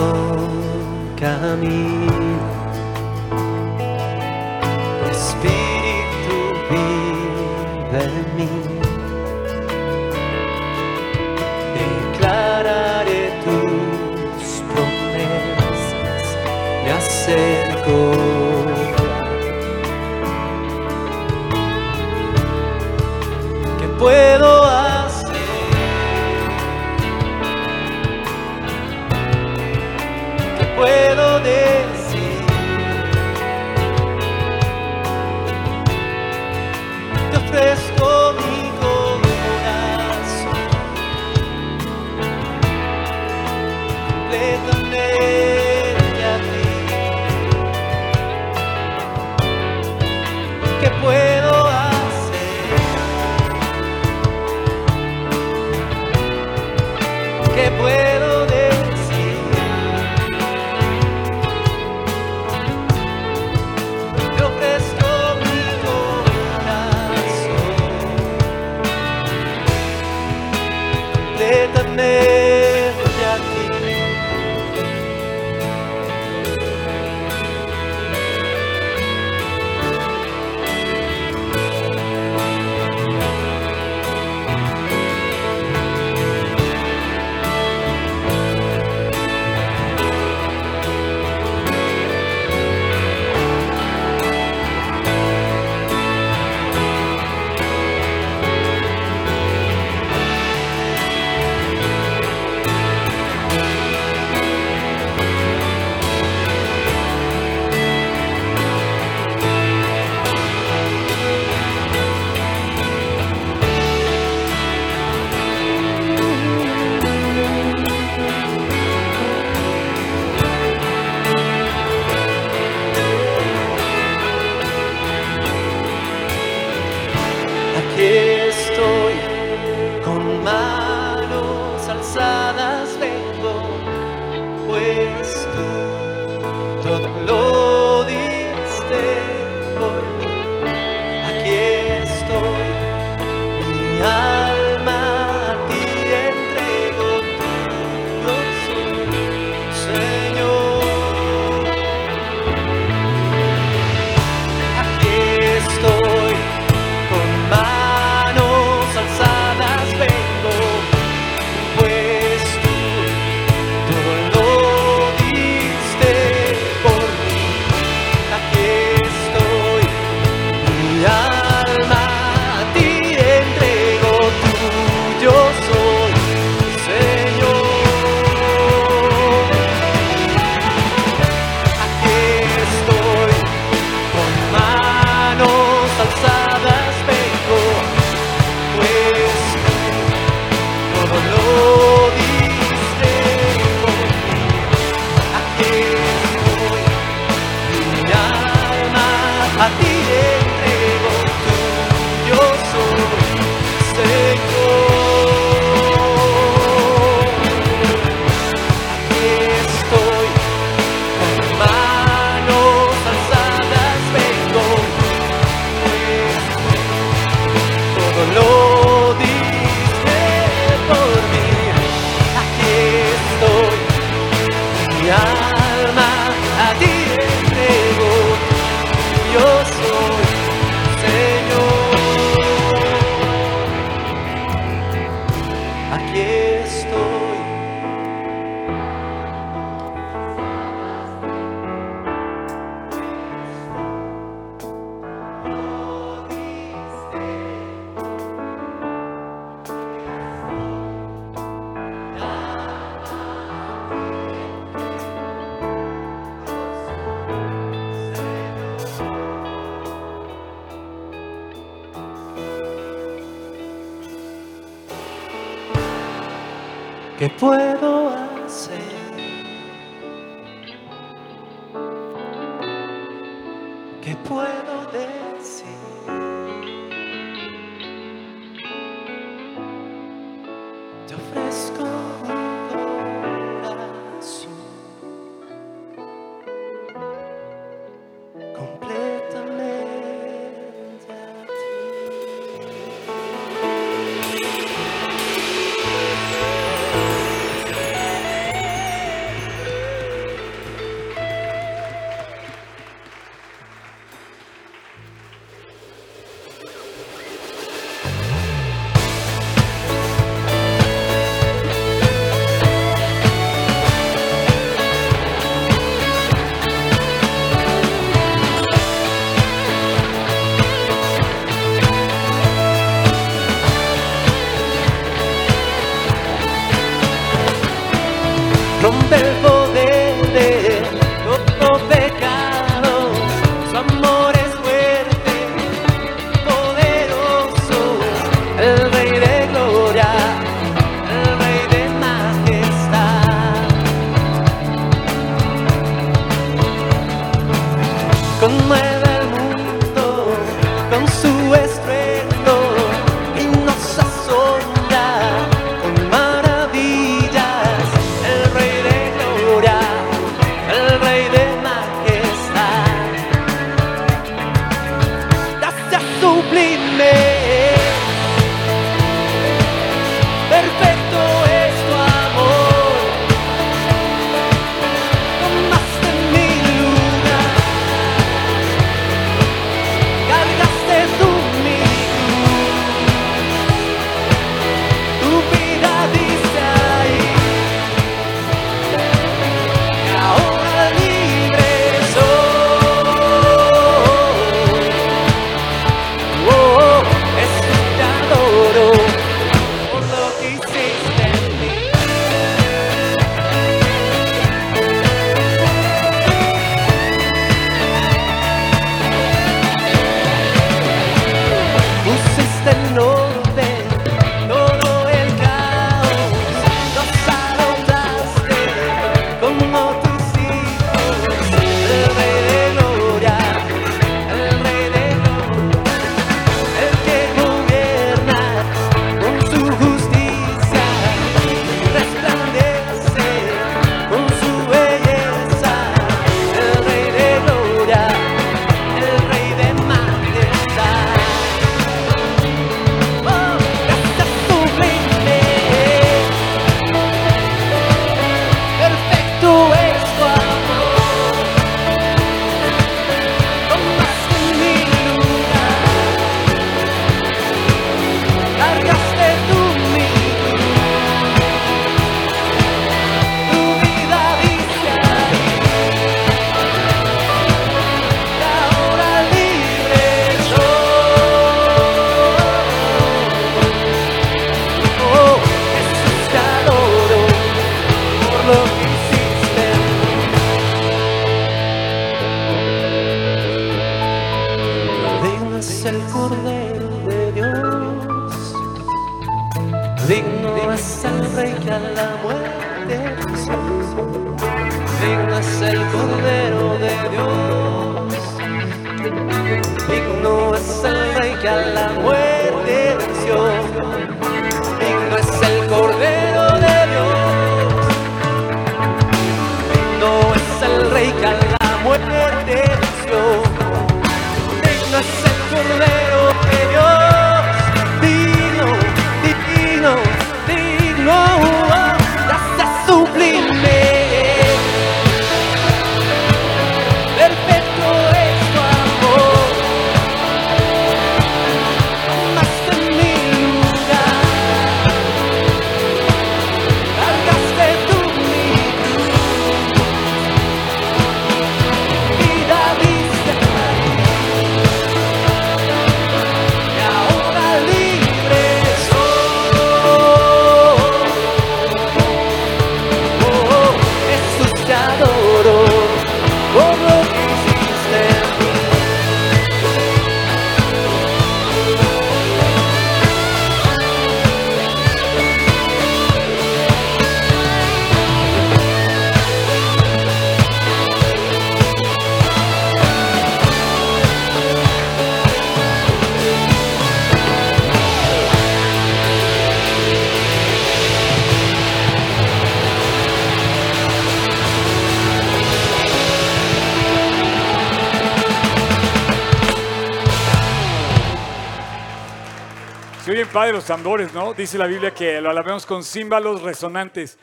Padre 593.32 593.54
los 593.54 593.64
tambores, 593.64 594.12
¿no? 594.12 594.34
Dice 594.34 594.58
la 594.58 594.66
Biblia 594.66 594.92
que 594.92 595.18
lo 595.18 595.30
alabemos 595.30 595.64
con 595.64 595.82
címbalos 595.82 596.42
resonantes. 596.42 597.18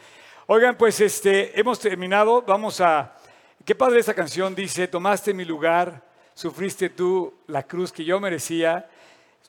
Oigan, 0.48 0.76
pues 0.76 1.00
este, 1.02 1.60
hemos 1.60 1.80
terminado. 1.80 2.42
Vamos 2.42 2.82
a. 2.82 3.16
Qué 3.64 3.76
padre 3.76 4.00
esta 4.00 4.16
canción. 4.16 4.56
Dice: 4.56 4.88
Tomaste 4.88 5.36
mi 5.36 5.46
lugar, 5.46 6.02
sufriste 6.34 6.90
tú 6.90 7.32
la 7.46 7.62
cruz 7.62 7.92
que 7.92 8.04
yo 8.04 8.20
merecía. 8.20 8.90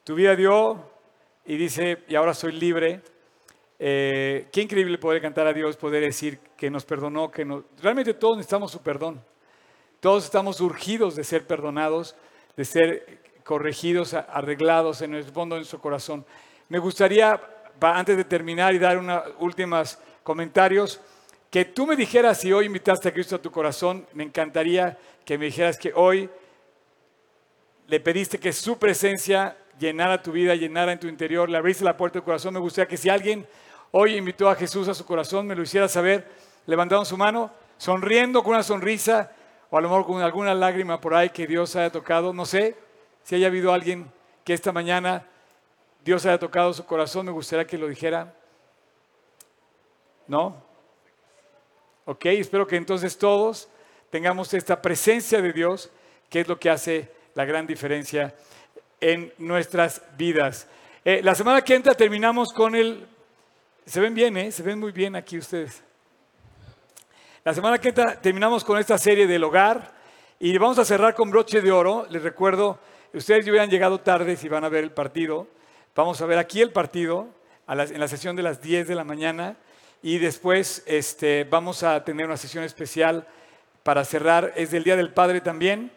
Tu 0.04 0.14
vida 0.14 0.36
dio 0.36 0.90
y 1.46 1.56
dice: 1.56 2.04
Y 2.08 2.14
ahora 2.14 2.34
soy 2.34 2.52
libre. 2.52 3.00
Eh, 3.78 4.48
qué 4.52 4.60
increíble 4.60 4.98
poder 4.98 5.22
cantar 5.22 5.46
a 5.46 5.54
Dios, 5.54 5.78
poder 5.78 6.02
decir 6.02 6.40
que 6.58 6.68
nos 6.68 6.84
perdonó, 6.84 7.30
que 7.30 7.46
realmente 7.80 8.12
todos 8.12 8.36
necesitamos 8.36 8.70
su 8.70 8.82
perdón. 8.82 9.24
Todos 10.00 10.26
estamos 10.26 10.60
urgidos 10.60 11.16
de 11.16 11.24
ser 11.24 11.46
perdonados, 11.46 12.14
de 12.54 12.66
ser 12.66 13.20
corregidos, 13.44 14.12
arreglados 14.12 15.00
en 15.00 15.14
el 15.14 15.24
fondo 15.24 15.54
de 15.54 15.60
nuestro 15.60 15.80
corazón. 15.80 16.26
Me 16.70 16.78
gustaría, 16.78 17.40
antes 17.80 18.16
de 18.16 18.22
terminar 18.22 18.72
y 18.72 18.78
dar 18.78 18.96
unos 18.96 19.24
últimos 19.40 19.98
comentarios, 20.22 21.00
que 21.50 21.64
tú 21.64 21.84
me 21.84 21.96
dijeras 21.96 22.38
si 22.38 22.52
hoy 22.52 22.66
invitaste 22.66 23.08
a 23.08 23.12
Cristo 23.12 23.34
a 23.34 23.42
tu 23.42 23.50
corazón, 23.50 24.06
me 24.12 24.22
encantaría 24.22 24.96
que 25.24 25.36
me 25.36 25.46
dijeras 25.46 25.76
que 25.76 25.92
hoy 25.92 26.30
le 27.88 27.98
pediste 27.98 28.38
que 28.38 28.52
su 28.52 28.78
presencia 28.78 29.56
llenara 29.80 30.22
tu 30.22 30.30
vida, 30.30 30.54
llenara 30.54 30.92
en 30.92 31.00
tu 31.00 31.08
interior, 31.08 31.50
le 31.50 31.58
abriste 31.58 31.82
la 31.82 31.96
puerta 31.96 32.20
del 32.20 32.24
corazón. 32.24 32.54
Me 32.54 32.60
gustaría 32.60 32.86
que 32.86 32.96
si 32.96 33.08
alguien 33.08 33.48
hoy 33.90 34.14
invitó 34.14 34.48
a 34.48 34.54
Jesús 34.54 34.86
a 34.86 34.94
su 34.94 35.04
corazón, 35.04 35.48
me 35.48 35.56
lo 35.56 35.62
hiciera 35.62 35.88
saber, 35.88 36.24
levantando 36.66 37.04
su 37.04 37.16
mano, 37.16 37.50
sonriendo 37.78 38.44
con 38.44 38.52
una 38.52 38.62
sonrisa, 38.62 39.32
o 39.70 39.76
a 39.76 39.80
lo 39.80 39.88
mejor 39.88 40.06
con 40.06 40.22
alguna 40.22 40.54
lágrima 40.54 41.00
por 41.00 41.14
ahí 41.14 41.30
que 41.30 41.48
Dios 41.48 41.74
haya 41.74 41.90
tocado. 41.90 42.32
No 42.32 42.46
sé 42.46 42.76
si 43.24 43.34
haya 43.34 43.48
habido 43.48 43.72
alguien 43.72 44.08
que 44.44 44.54
esta 44.54 44.70
mañana 44.70 45.26
Dios 46.04 46.24
haya 46.24 46.38
tocado 46.38 46.72
su 46.72 46.84
corazón, 46.84 47.26
me 47.26 47.32
gustaría 47.32 47.66
que 47.66 47.76
lo 47.76 47.86
dijera. 47.86 48.34
¿No? 50.26 50.62
Ok, 52.06 52.26
espero 52.26 52.66
que 52.66 52.76
entonces 52.76 53.18
todos 53.18 53.68
tengamos 54.10 54.52
esta 54.54 54.80
presencia 54.80 55.42
de 55.42 55.52
Dios, 55.52 55.90
que 56.28 56.40
es 56.40 56.48
lo 56.48 56.58
que 56.58 56.70
hace 56.70 57.12
la 57.34 57.44
gran 57.44 57.66
diferencia 57.66 58.34
en 59.00 59.32
nuestras 59.38 60.02
vidas. 60.16 60.66
Eh, 61.04 61.20
la 61.22 61.34
semana 61.34 61.62
que 61.62 61.74
entra 61.74 61.94
terminamos 61.94 62.52
con 62.52 62.74
el... 62.74 63.06
Se 63.86 64.00
ven 64.00 64.14
bien, 64.14 64.36
¿eh? 64.36 64.52
Se 64.52 64.62
ven 64.62 64.78
muy 64.78 64.92
bien 64.92 65.16
aquí 65.16 65.38
ustedes. 65.38 65.82
La 67.44 67.54
semana 67.54 67.78
que 67.78 67.88
entra 67.88 68.20
terminamos 68.20 68.64
con 68.64 68.78
esta 68.78 68.98
serie 68.98 69.26
del 69.26 69.44
hogar 69.44 69.92
y 70.38 70.56
vamos 70.58 70.78
a 70.78 70.84
cerrar 70.84 71.14
con 71.14 71.30
broche 71.30 71.60
de 71.60 71.72
oro. 71.72 72.06
Les 72.10 72.22
recuerdo, 72.22 72.78
ustedes 73.14 73.44
ya 73.44 73.50
hubieran 73.50 73.70
llegado 73.70 74.00
tarde 74.00 74.36
si 74.36 74.48
van 74.48 74.64
a 74.64 74.68
ver 74.68 74.84
el 74.84 74.92
partido. 74.92 75.48
Vamos 75.96 76.20
a 76.20 76.26
ver 76.26 76.38
aquí 76.38 76.60
el 76.60 76.70
partido 76.70 77.26
en 77.66 78.00
la 78.00 78.06
sesión 78.06 78.36
de 78.36 78.44
las 78.44 78.62
10 78.62 78.86
de 78.86 78.94
la 78.94 79.02
mañana 79.02 79.56
y 80.02 80.18
después 80.18 80.84
este, 80.86 81.42
vamos 81.42 81.82
a 81.82 82.04
tener 82.04 82.26
una 82.26 82.36
sesión 82.36 82.62
especial 82.62 83.26
para 83.82 84.04
cerrar. 84.04 84.52
Es 84.54 84.70
del 84.70 84.84
Día 84.84 84.94
del 84.94 85.12
Padre 85.12 85.40
también. 85.40 85.90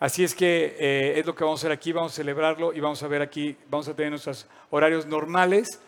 Así 0.00 0.24
es 0.24 0.34
que 0.34 0.76
eh, 0.78 1.18
es 1.18 1.26
lo 1.26 1.34
que 1.34 1.44
vamos 1.44 1.60
a 1.60 1.66
hacer 1.66 1.72
aquí, 1.72 1.92
vamos 1.92 2.12
a 2.12 2.16
celebrarlo 2.16 2.72
y 2.72 2.80
vamos 2.80 3.02
a 3.02 3.06
ver 3.06 3.20
aquí, 3.20 3.54
vamos 3.68 3.86
a 3.86 3.94
tener 3.94 4.10
nuestros 4.10 4.46
horarios 4.70 5.04
normales. 5.04 5.78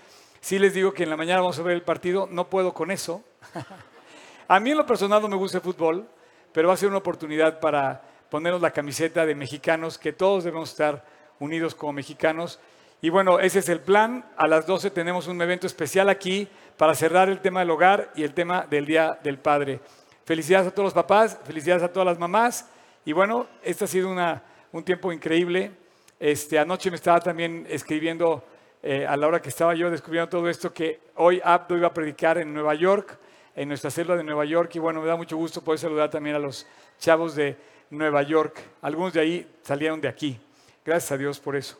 Sí 0.41 0.59
les 0.59 0.75
digo 0.75 0.93
que 0.93 1.05
en 1.05 1.11
la 1.11 1.17
mañana 1.17 1.41
vamos 1.41 1.59
a 1.59 1.63
ver 1.63 1.77
el 1.77 1.83
partido, 1.83 2.29
no 2.31 2.51
puedo 2.51 2.75
con 2.75 2.91
eso. 2.91 3.25
A 4.49 4.61
mí 4.61 4.71
en 4.71 4.77
lo 4.77 4.85
personal 4.85 5.23
no 5.23 5.29
me 5.29 5.37
gusta 5.37 5.59
el 5.59 5.65
fútbol, 5.65 6.07
pero 6.53 6.69
va 6.69 6.75
a 6.75 6.77
ser 6.77 6.89
una 6.89 6.99
oportunidad 6.99 7.59
para 7.59 8.03
ponernos 8.31 8.61
la 8.61 8.71
camiseta 8.71 9.25
de 9.25 9.35
mexicanos, 9.35 9.97
que 9.97 10.13
todos 10.13 10.45
debemos 10.45 10.71
estar 10.71 11.05
unidos 11.41 11.75
como 11.75 11.95
mexicanos. 11.95 12.61
Y 13.03 13.11
bueno, 13.11 13.39
ese 13.39 13.59
es 13.61 13.69
el 13.69 13.81
plan. 13.81 14.25
A 14.37 14.47
las 14.47 14.67
12 14.67 14.91
tenemos 14.91 15.29
un 15.29 15.41
evento 15.41 15.67
especial 15.67 16.09
aquí 16.09 16.49
para 16.77 16.95
cerrar 16.95 17.29
el 17.29 17.41
tema 17.41 17.61
del 17.61 17.71
hogar 17.71 18.11
y 18.15 18.25
el 18.25 18.35
tema 18.35 18.67
del 18.69 18.87
Día 18.87 19.19
del 19.23 19.39
Padre. 19.39 19.81
Felicidades 20.25 20.69
a 20.69 20.71
todos 20.71 20.87
los 20.87 20.95
papás, 20.95 21.39
felicidades 21.45 21.83
a 21.83 21.93
todas 21.93 22.07
las 22.07 22.19
mamás. 22.19 22.69
Y 23.05 23.13
bueno, 23.13 23.47
este 23.63 23.85
ha 23.85 23.89
sido 23.89 24.11
una- 24.11 24.43
un 24.73 24.83
tiempo 24.83 25.13
increíble. 25.13 25.73
Este, 26.19 26.59
anoche 26.59 26.91
me 26.91 26.97
estaba 26.97 27.21
también 27.21 27.67
escribiendo, 27.69 28.43
eh, 28.83 29.07
a 29.07 29.17
la 29.17 29.27
hora 29.29 29.41
que 29.41 29.51
estaba 29.51 29.75
yo 29.75 29.91
descubriendo 29.91 30.29
todo 30.29 30.49
esto, 30.49 30.73
que 30.73 31.01
hoy 31.17 31.41
Abdo 31.45 31.77
iba 31.77 31.89
a 31.89 31.95
predicar 31.95 32.39
en 32.39 32.53
Nueva 32.53 32.75
York, 32.75 33.19
en 33.55 33.69
nuestra 33.69 33.91
célula 33.91 34.17
de 34.17 34.25
Nueva 34.25 34.45
York. 34.45 34.75
Y 34.75 34.79
bueno, 34.79 35.01
me 35.01 35.07
da 35.07 35.17
mucho 35.17 35.37
gusto 35.37 35.63
poder 35.63 35.79
saludar 35.79 36.11
también 36.11 36.35
a 36.37 36.39
los 36.39 36.67
chavos 36.99 37.37
de 37.37 37.57
Nueva 37.91 38.23
York. 38.23 38.59
Algunos 38.83 39.13
de 39.13 39.21
ahí 39.21 39.55
salieron 39.63 40.01
de 40.01 40.09
aquí. 40.09 40.41
Gracias 40.85 41.13
a 41.13 41.17
Dios 41.19 41.39
por 41.39 41.55
eso. 41.57 41.79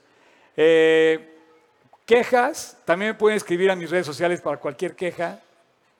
Eh, 0.57 1.39
quejas, 2.07 2.79
también 2.85 3.13
me 3.13 3.15
pueden 3.15 3.37
escribir 3.37 3.71
a 3.71 3.77
mis 3.77 3.91
redes 3.91 4.07
sociales 4.07 4.41
para 4.41 4.57
cualquier 4.57 4.97
queja. 4.97 5.41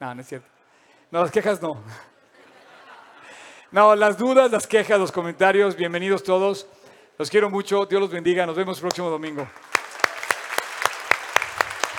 No, 0.01 0.15
no 0.15 0.21
es 0.21 0.29
cierto. 0.29 0.49
No, 1.11 1.23
las 1.23 1.31
quejas 1.31 1.61
no. 1.61 1.83
No, 3.73 3.97
las 3.97 4.17
dudas, 4.17 4.51
las 4.51 4.67
quejas, 4.67 4.99
los 4.99 5.11
comentarios, 5.11 5.77
bienvenidos 5.77 6.23
todos. 6.23 6.69
Los 7.19 7.29
quiero 7.29 7.51
mucho, 7.51 7.85
Dios 7.85 8.01
los 8.01 8.11
bendiga, 8.11 8.47
nos 8.47 8.57
vemos 8.57 8.79
el 8.79 8.83
próximo 8.83 9.11
domingo. 9.11 9.47